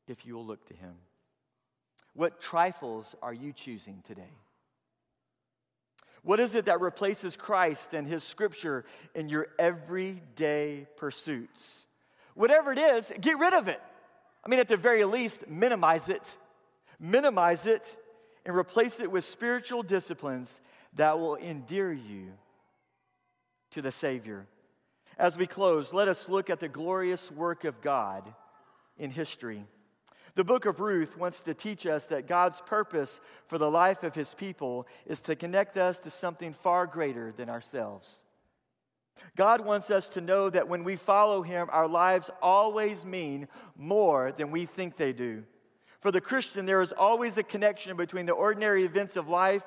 if 0.08 0.26
you 0.26 0.36
will 0.36 0.46
look 0.46 0.66
to 0.68 0.74
Him. 0.74 0.94
What 2.14 2.40
trifles 2.40 3.16
are 3.22 3.34
you 3.34 3.52
choosing 3.52 4.04
today? 4.06 4.43
What 6.24 6.40
is 6.40 6.56
it 6.56 6.66
that 6.66 6.80
replaces 6.80 7.36
Christ 7.36 7.94
and 7.94 8.08
His 8.08 8.24
Scripture 8.24 8.86
in 9.14 9.30
your 9.30 9.48
everyday 9.60 10.88
pursuits? 10.96 11.86
Whatever 12.34 12.72
it 12.72 12.80
is, 12.80 13.12
get 13.20 13.38
rid 13.38 13.54
of 13.54 13.68
it. 13.68 13.82
I 14.46 14.50
mean, 14.50 14.60
at 14.60 14.68
the 14.68 14.78
very 14.78 15.04
least, 15.06 15.48
minimize 15.48 16.10
it. 16.10 16.36
Minimize 17.00 17.66
it 17.66 17.98
and 18.46 18.56
replace 18.56 19.00
it 19.00 19.12
with 19.12 19.26
spiritual 19.26 19.84
disciplines 19.84 20.62
that 20.94 21.20
will 21.20 21.36
endear 21.36 21.92
you 21.92 22.32
to 23.72 23.82
the 23.82 23.92
Savior. 23.92 24.46
As 25.18 25.38
we 25.38 25.46
close, 25.46 25.94
let 25.94 26.08
us 26.08 26.30
look 26.30 26.50
at 26.50 26.60
the 26.60 26.70
glorious 26.70 27.32
work 27.32 27.66
of 27.66 27.82
God 27.82 28.34
in 28.98 29.12
history. 29.12 29.66
The 30.36 30.44
book 30.44 30.66
of 30.66 30.80
Ruth 30.80 31.18
wants 31.18 31.42
to 31.42 31.54
teach 31.54 31.86
us 31.86 32.06
that 32.06 32.28
God's 32.28 32.60
purpose 32.62 33.22
for 33.48 33.58
the 33.58 33.70
life 33.70 34.04
of 34.04 34.16
his 34.16 34.34
people 34.34 34.88
is 35.06 35.20
to 35.22 35.36
connect 35.36 35.78
us 35.78 35.98
to 36.00 36.10
something 36.10 36.54
far 36.54 36.88
greater 36.88 37.32
than 37.32 37.50
ourselves. 37.50 38.18
God 39.36 39.62
wants 39.62 39.90
us 39.90 40.08
to 40.10 40.22
know 40.22 40.50
that 40.50 40.68
when 40.68 40.84
we 40.84 40.96
follow 40.96 41.42
Him, 41.42 41.68
our 41.72 41.88
lives 41.88 42.30
always 42.42 43.06
mean 43.06 43.48
more 43.76 44.32
than 44.32 44.52
we 44.52 44.66
think 44.66 44.96
they 44.96 45.14
do. 45.14 45.44
For 46.02 46.12
the 46.12 46.22
Christian, 46.22 46.66
there 46.66 46.82
is 46.82 46.92
always 46.92 47.38
a 47.38 47.44
connection 47.44 47.96
between 47.96 48.26
the 48.26 48.34
ordinary 48.34 48.84
events 48.84 49.16
of 49.16 49.30
life 49.30 49.64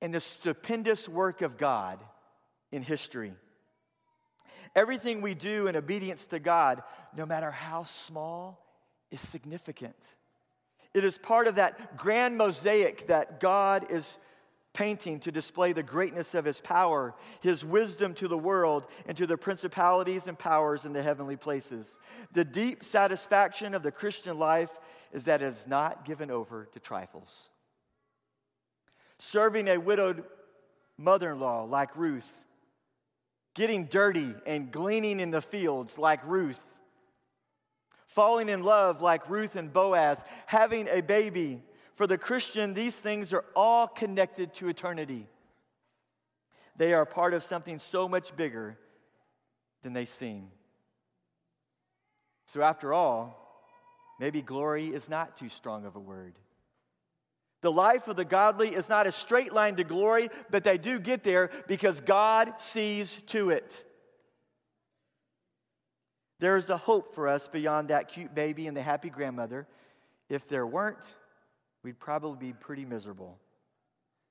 and 0.00 0.12
the 0.12 0.20
stupendous 0.20 1.08
work 1.08 1.42
of 1.42 1.58
God 1.58 1.98
in 2.70 2.82
history. 2.82 3.32
Everything 4.74 5.20
we 5.20 5.34
do 5.34 5.66
in 5.66 5.76
obedience 5.76 6.26
to 6.26 6.38
God, 6.38 6.82
no 7.14 7.26
matter 7.26 7.50
how 7.50 7.82
small, 7.84 8.61
is 9.12 9.20
significant. 9.20 9.94
It 10.94 11.04
is 11.04 11.16
part 11.16 11.46
of 11.46 11.54
that 11.54 11.96
grand 11.96 12.36
mosaic 12.36 13.06
that 13.06 13.38
God 13.40 13.90
is 13.90 14.18
painting 14.72 15.20
to 15.20 15.30
display 15.30 15.72
the 15.72 15.82
greatness 15.82 16.34
of 16.34 16.44
his 16.44 16.60
power, 16.60 17.14
his 17.42 17.64
wisdom 17.64 18.14
to 18.14 18.26
the 18.26 18.38
world, 18.38 18.86
and 19.06 19.16
to 19.18 19.26
the 19.26 19.36
principalities 19.36 20.26
and 20.26 20.38
powers 20.38 20.84
in 20.84 20.92
the 20.92 21.02
heavenly 21.02 21.36
places. 21.36 21.94
The 22.32 22.44
deep 22.44 22.84
satisfaction 22.84 23.74
of 23.74 23.82
the 23.82 23.92
Christian 23.92 24.38
life 24.38 24.70
is 25.12 25.24
that 25.24 25.42
it 25.42 25.46
is 25.46 25.66
not 25.66 26.04
given 26.04 26.30
over 26.30 26.68
to 26.72 26.80
trifles. 26.80 27.50
Serving 29.18 29.68
a 29.68 29.78
widowed 29.78 30.24
mother 30.96 31.32
in 31.32 31.40
law 31.40 31.64
like 31.64 31.94
Ruth, 31.96 32.30
getting 33.54 33.86
dirty 33.86 34.34
and 34.46 34.72
gleaning 34.72 35.20
in 35.20 35.30
the 35.30 35.42
fields 35.42 35.98
like 35.98 36.26
Ruth, 36.26 36.62
falling 38.12 38.50
in 38.50 38.62
love 38.62 39.00
like 39.00 39.28
Ruth 39.30 39.56
and 39.56 39.72
Boaz, 39.72 40.22
having 40.46 40.86
a 40.88 41.00
baby. 41.00 41.62
For 41.94 42.06
the 42.06 42.18
Christian, 42.18 42.74
these 42.74 42.98
things 42.98 43.32
are 43.32 43.44
all 43.56 43.86
connected 43.86 44.54
to 44.54 44.68
eternity. 44.68 45.26
They 46.76 46.92
are 46.92 47.06
part 47.06 47.34
of 47.34 47.42
something 47.42 47.78
so 47.78 48.08
much 48.08 48.36
bigger 48.36 48.78
than 49.82 49.94
they 49.94 50.04
seem. 50.04 50.48
So, 52.46 52.62
after 52.62 52.92
all, 52.92 53.38
maybe 54.20 54.42
glory 54.42 54.88
is 54.88 55.08
not 55.08 55.36
too 55.36 55.48
strong 55.48 55.86
of 55.86 55.96
a 55.96 56.00
word. 56.00 56.34
The 57.62 57.72
life 57.72 58.08
of 58.08 58.16
the 58.16 58.24
godly 58.24 58.74
is 58.74 58.88
not 58.88 59.06
a 59.06 59.12
straight 59.12 59.52
line 59.52 59.76
to 59.76 59.84
glory, 59.84 60.28
but 60.50 60.64
they 60.64 60.76
do 60.76 60.98
get 60.98 61.22
there 61.22 61.50
because 61.66 62.00
God 62.00 62.60
sees 62.60 63.22
to 63.28 63.50
it. 63.50 63.84
There 66.42 66.56
is 66.56 66.68
a 66.70 66.76
hope 66.76 67.14
for 67.14 67.28
us 67.28 67.46
beyond 67.46 67.90
that 67.90 68.08
cute 68.08 68.34
baby 68.34 68.66
and 68.66 68.76
the 68.76 68.82
happy 68.82 69.10
grandmother. 69.10 69.68
If 70.28 70.48
there 70.48 70.66
weren't, 70.66 71.14
we'd 71.84 72.00
probably 72.00 72.48
be 72.48 72.52
pretty 72.52 72.84
miserable. 72.84 73.38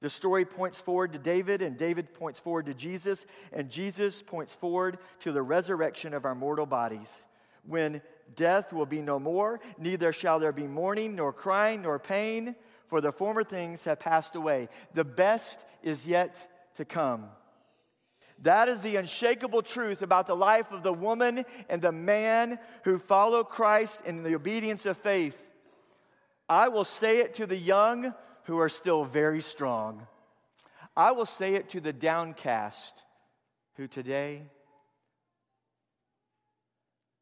The 0.02 0.10
story 0.10 0.44
points 0.44 0.82
forward 0.82 1.14
to 1.14 1.20
David, 1.20 1.62
and 1.62 1.78
David 1.78 2.14
points 2.14 2.38
forward 2.38 2.66
to 2.66 2.74
Jesus, 2.74 3.26
and 3.54 3.70
Jesus 3.70 4.22
points 4.22 4.54
forward 4.54 4.98
to 5.22 5.32
the 5.32 5.42
resurrection 5.42 6.14
of 6.14 6.26
our 6.26 6.36
mortal 6.36 6.66
bodies. 6.66 7.26
When 7.66 8.02
death 8.36 8.74
will 8.74 8.86
be 8.86 9.02
no 9.02 9.18
more, 9.18 9.62
neither 9.78 10.12
shall 10.12 10.38
there 10.38 10.52
be 10.52 10.68
mourning, 10.68 11.16
nor 11.16 11.32
crying, 11.32 11.84
nor 11.84 11.98
pain, 11.98 12.58
for 12.88 13.00
the 13.00 13.14
former 13.14 13.46
things 13.46 13.86
have 13.86 14.02
passed 14.02 14.36
away. 14.36 14.68
The 14.94 15.06
best 15.06 15.64
is 15.82 16.06
yet 16.06 16.46
to 16.76 16.84
come. 16.84 17.30
That 18.42 18.68
is 18.68 18.82
the 18.82 18.96
unshakable 18.96 19.62
truth 19.62 20.02
about 20.02 20.26
the 20.26 20.36
life 20.36 20.72
of 20.72 20.82
the 20.84 20.94
woman 20.94 21.44
and 21.70 21.82
the 21.82 21.92
man 21.92 22.58
who 22.84 22.98
follow 22.98 23.44
Christ 23.44 24.00
in 24.06 24.24
the 24.24 24.36
obedience 24.36 24.86
of 24.86 24.98
faith. 24.98 25.50
I 26.50 26.70
will 26.70 26.84
say 26.84 27.20
it 27.20 27.36
to 27.36 27.46
the 27.46 27.58
young 27.58 28.14
who 28.46 28.60
are 28.60 28.70
still 28.70 29.06
very 29.06 29.42
strong. 29.42 30.08
I 30.98 31.12
will 31.12 31.26
say 31.26 31.54
it 31.54 31.70
to 31.70 31.80
the 31.80 31.94
downcast 31.94 33.04
who 33.76 33.88
today 33.88 34.44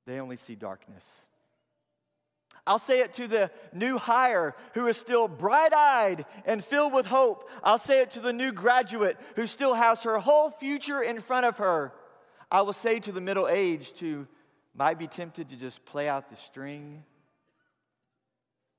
they 0.08 0.20
only 0.20 0.38
see 0.38 0.56
darkness. 0.56 1.06
I'll 2.68 2.80
say 2.80 3.00
it 3.00 3.14
to 3.16 3.28
the 3.28 3.52
new 3.74 3.98
hire 3.98 4.56
who 4.74 4.88
is 4.88 4.98
still 4.98 5.28
bright 5.28 5.74
eyed 5.74 6.26
and 6.46 6.64
filled 6.64 6.94
with 6.94 7.06
hope. 7.06 7.50
I'll 7.64 7.80
say 7.80 8.02
it 8.02 8.12
to 8.12 8.20
the 8.20 8.34
new 8.34 8.52
graduate 8.52 9.18
who 9.36 9.48
still 9.48 9.74
has 9.74 10.04
her 10.04 10.20
whole 10.20 10.52
future 10.52 11.02
in 11.02 11.20
front 11.20 11.46
of 11.46 11.58
her. 11.58 11.94
I 12.52 12.62
will 12.62 12.74
say 12.74 13.00
to 13.00 13.12
the 13.12 13.22
middle 13.22 13.48
aged 13.48 14.00
who 14.00 14.28
might 14.76 15.00
be 15.00 15.08
tempted 15.08 15.50
to 15.50 15.56
just 15.56 15.86
play 15.86 16.08
out 16.08 16.30
the 16.30 16.36
string. 16.36 17.04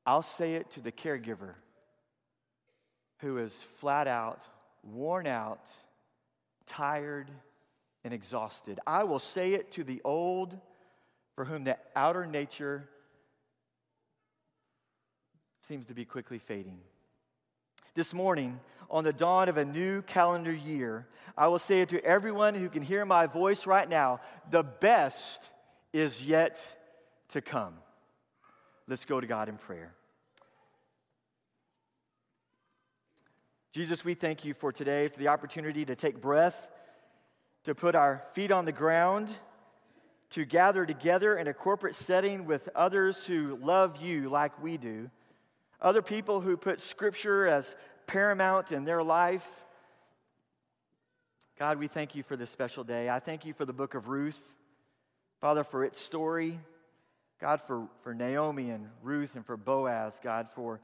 I'll 0.07 0.22
say 0.22 0.55
it 0.55 0.70
to 0.72 0.81
the 0.81 0.93
caregiver 0.93 1.55
who 3.18 3.39
is 3.39 3.55
flat 3.78 4.09
out, 4.09 4.43
worn 4.83 5.26
out, 5.26 5.68
tired, 6.66 7.31
and 8.03 8.14
exhausted. 8.14 8.81
I 8.87 9.05
will 9.05 9.18
say 9.18 9.53
it 9.53 9.72
to 9.72 9.85
the 9.85 10.01
old 10.05 10.59
for 11.35 11.45
whom 11.45 11.64
the 11.64 11.76
outer 11.95 12.26
nature 12.26 12.89
seems 15.71 15.87
to 15.87 15.95
be 15.95 16.05
quickly 16.05 16.41
fading. 16.41 16.81
This 17.95 18.12
morning, 18.12 18.59
on 18.91 19.05
the 19.05 19.12
dawn 19.12 19.49
of 19.49 19.57
a 19.57 19.64
new 19.64 20.03
calendar 20.03 20.53
year, 20.53 21.07
I 21.39 21.47
will 21.47 21.61
say 21.61 21.85
to 21.85 22.05
everyone 22.05 22.57
who 22.57 22.68
can 22.68 22.83
hear 22.83 23.05
my 23.05 23.27
voice 23.27 23.68
right 23.68 23.89
now 23.89 24.18
the 24.51 24.64
best 24.64 25.49
is 25.93 26.27
yet 26.27 26.59
to 27.29 27.41
come. 27.41 27.75
Let's 28.89 29.05
go 29.05 29.21
to 29.21 29.29
God 29.29 29.49
in 29.49 29.59
prayer. 29.59 29.95
Jesus, 33.73 34.05
we 34.05 34.14
thank 34.14 34.45
you 34.45 34.55
for 34.55 34.73
today, 34.73 35.07
for 35.07 35.21
the 35.21 35.29
opportunity 35.29 35.85
to 35.85 35.95
take 35.95 36.21
breath, 36.21 36.66
to 37.62 37.77
put 37.77 37.95
our 37.95 38.25
feet 38.33 38.51
on 38.51 38.64
the 38.64 38.73
ground, 38.73 39.29
to 40.31 40.45
gather 40.45 40.85
together 40.85 41.37
in 41.37 41.47
a 41.47 41.55
corporate 41.55 41.95
setting 41.95 42.45
with 42.45 42.68
others 42.75 43.25
who 43.25 43.57
love 43.62 44.03
you 44.03 44.29
like 44.29 44.61
we 44.61 44.77
do, 44.77 45.09
other 45.81 46.03
people 46.03 46.41
who 46.41 46.57
put 46.57 46.81
Scripture 46.81 47.47
as 47.47 47.74
paramount 48.07 48.72
in 48.72 48.85
their 48.85 49.03
life. 49.03 49.64
God, 51.59 51.78
we 51.78 51.89
thank 51.89 52.14
you 52.14 52.22
for 52.22 52.37
this 52.37 52.51
special 52.51 52.85
day. 52.85 53.09
I 53.11 53.18
thank 53.18 53.45
you 53.45 53.53
for 53.53 53.64
the 53.64 53.72
book 53.72 53.95
of 53.95 54.09
Ruth, 54.09 54.57
Father, 55.41 55.64
for 55.64 55.85
its 55.85 56.01
story. 56.01 56.59
God, 57.41 57.61
for, 57.61 57.89
for 58.03 58.14
Naomi 58.14 58.70
and 58.70 58.89
Ruth 59.03 59.35
and 59.35 59.47
for 59.47 59.57
Boaz, 59.57 60.20
God, 60.22 60.51
for 60.51 60.81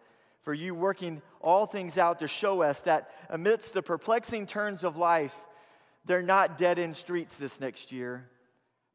for 0.47 0.55
you 0.55 0.76
working 0.76 1.22
all 1.40 1.66
things 1.66 1.99
out 1.99 2.20
to 2.20 2.28
show 2.28 2.62
us 2.62 2.80
that 2.82 3.11
amidst 3.28 3.74
the 3.74 3.82
perplexing 3.82 4.47
turns 4.47 4.84
of 4.84 4.97
life, 4.97 5.36
they're 6.05 6.22
not 6.22 6.57
dead 6.57 6.78
end 6.78 6.94
streets 6.94 7.36
this 7.36 7.61
next 7.61 7.90
year. 7.90 8.28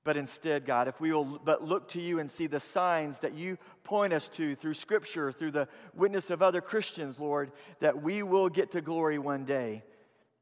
But 0.04 0.18
instead, 0.18 0.66
God, 0.66 0.88
if 0.88 1.00
we 1.00 1.12
will 1.12 1.40
but 1.44 1.64
look 1.64 1.90
to 1.90 2.02
you 2.02 2.20
and 2.20 2.30
see 2.30 2.48
the 2.48 2.60
signs 2.60 3.20
that 3.20 3.36
you 3.36 3.58
point 3.84 4.14
us 4.14 4.28
to 4.30 4.56
through 4.56 4.74
Scripture, 4.74 5.32
through 5.32 5.52
the 5.52 5.68
witness 5.94 6.32
of 6.32 6.42
other 6.42 6.62
Christians, 6.62 7.20
Lord, 7.20 7.52
that 7.82 8.02
we 8.02 8.24
will 8.24 8.50
get 8.50 8.72
to 8.72 8.82
glory 8.82 9.20
one 9.20 9.46
day. 9.46 9.84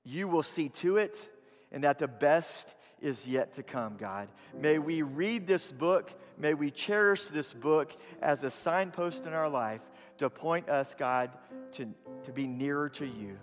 You 0.05 0.29
will 0.29 0.43
see 0.43 0.69
to 0.69 0.97
it, 0.97 1.29
and 1.71 1.83
that 1.83 1.99
the 1.99 2.07
best 2.07 2.73
is 3.01 3.27
yet 3.27 3.53
to 3.53 3.63
come, 3.63 3.97
God. 3.97 4.29
May 4.57 4.79
we 4.79 5.01
read 5.01 5.45
this 5.45 5.71
book, 5.71 6.11
may 6.37 6.53
we 6.53 6.71
cherish 6.71 7.25
this 7.25 7.53
book 7.53 7.95
as 8.21 8.43
a 8.43 8.51
signpost 8.51 9.25
in 9.25 9.33
our 9.33 9.49
life 9.49 9.81
to 10.19 10.29
point 10.29 10.69
us, 10.69 10.95
God, 10.95 11.31
to, 11.73 11.87
to 12.25 12.31
be 12.31 12.47
nearer 12.47 12.89
to 12.89 13.05
you. 13.05 13.37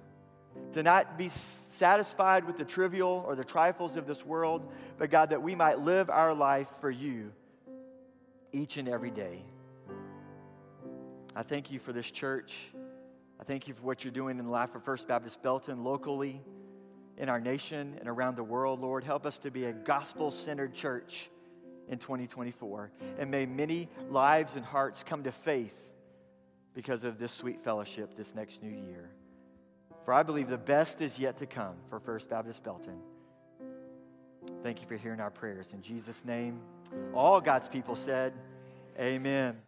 To 0.72 0.82
not 0.82 1.16
be 1.16 1.28
satisfied 1.28 2.44
with 2.44 2.58
the 2.58 2.64
trivial 2.64 3.24
or 3.26 3.34
the 3.34 3.44
trifles 3.44 3.96
of 3.96 4.06
this 4.06 4.24
world, 4.24 4.70
but 4.98 5.10
God, 5.10 5.30
that 5.30 5.42
we 5.42 5.54
might 5.54 5.78
live 5.78 6.10
our 6.10 6.34
life 6.34 6.68
for 6.80 6.90
you 6.90 7.32
each 8.52 8.76
and 8.76 8.88
every 8.88 9.10
day. 9.10 9.42
I 11.34 11.42
thank 11.42 11.70
you 11.70 11.78
for 11.78 11.92
this 11.92 12.10
church. 12.10 12.54
I 13.40 13.44
thank 13.44 13.68
you 13.68 13.74
for 13.74 13.82
what 13.82 14.04
you're 14.04 14.12
doing 14.12 14.38
in 14.38 14.46
the 14.46 14.50
life 14.50 14.74
of 14.74 14.84
First 14.84 15.06
Baptist 15.06 15.42
Belton 15.42 15.84
locally, 15.84 16.40
in 17.18 17.28
our 17.28 17.40
nation, 17.40 17.96
and 17.98 18.08
around 18.08 18.36
the 18.36 18.44
world. 18.44 18.80
Lord, 18.80 19.04
help 19.04 19.26
us 19.26 19.36
to 19.38 19.50
be 19.50 19.64
a 19.64 19.72
gospel 19.72 20.30
centered 20.30 20.74
church 20.74 21.30
in 21.88 21.98
2024. 21.98 22.90
And 23.18 23.30
may 23.30 23.46
many 23.46 23.88
lives 24.10 24.56
and 24.56 24.64
hearts 24.64 25.02
come 25.02 25.24
to 25.24 25.32
faith 25.32 25.90
because 26.74 27.04
of 27.04 27.18
this 27.18 27.32
sweet 27.32 27.62
fellowship 27.62 28.16
this 28.16 28.34
next 28.34 28.62
new 28.62 28.70
year. 28.70 29.10
For 30.06 30.14
I 30.14 30.22
believe 30.22 30.46
the 30.46 30.56
best 30.56 31.00
is 31.00 31.18
yet 31.18 31.38
to 31.38 31.46
come 31.46 31.74
for 31.90 31.98
First 31.98 32.30
Baptist 32.30 32.62
Belton. 32.62 32.94
Thank 34.62 34.80
you 34.80 34.86
for 34.86 34.96
hearing 34.96 35.18
our 35.18 35.32
prayers. 35.32 35.66
In 35.72 35.82
Jesus' 35.82 36.24
name, 36.24 36.60
all 37.12 37.40
God's 37.40 37.68
people 37.68 37.96
said, 37.96 38.32
Amen. 39.00 39.65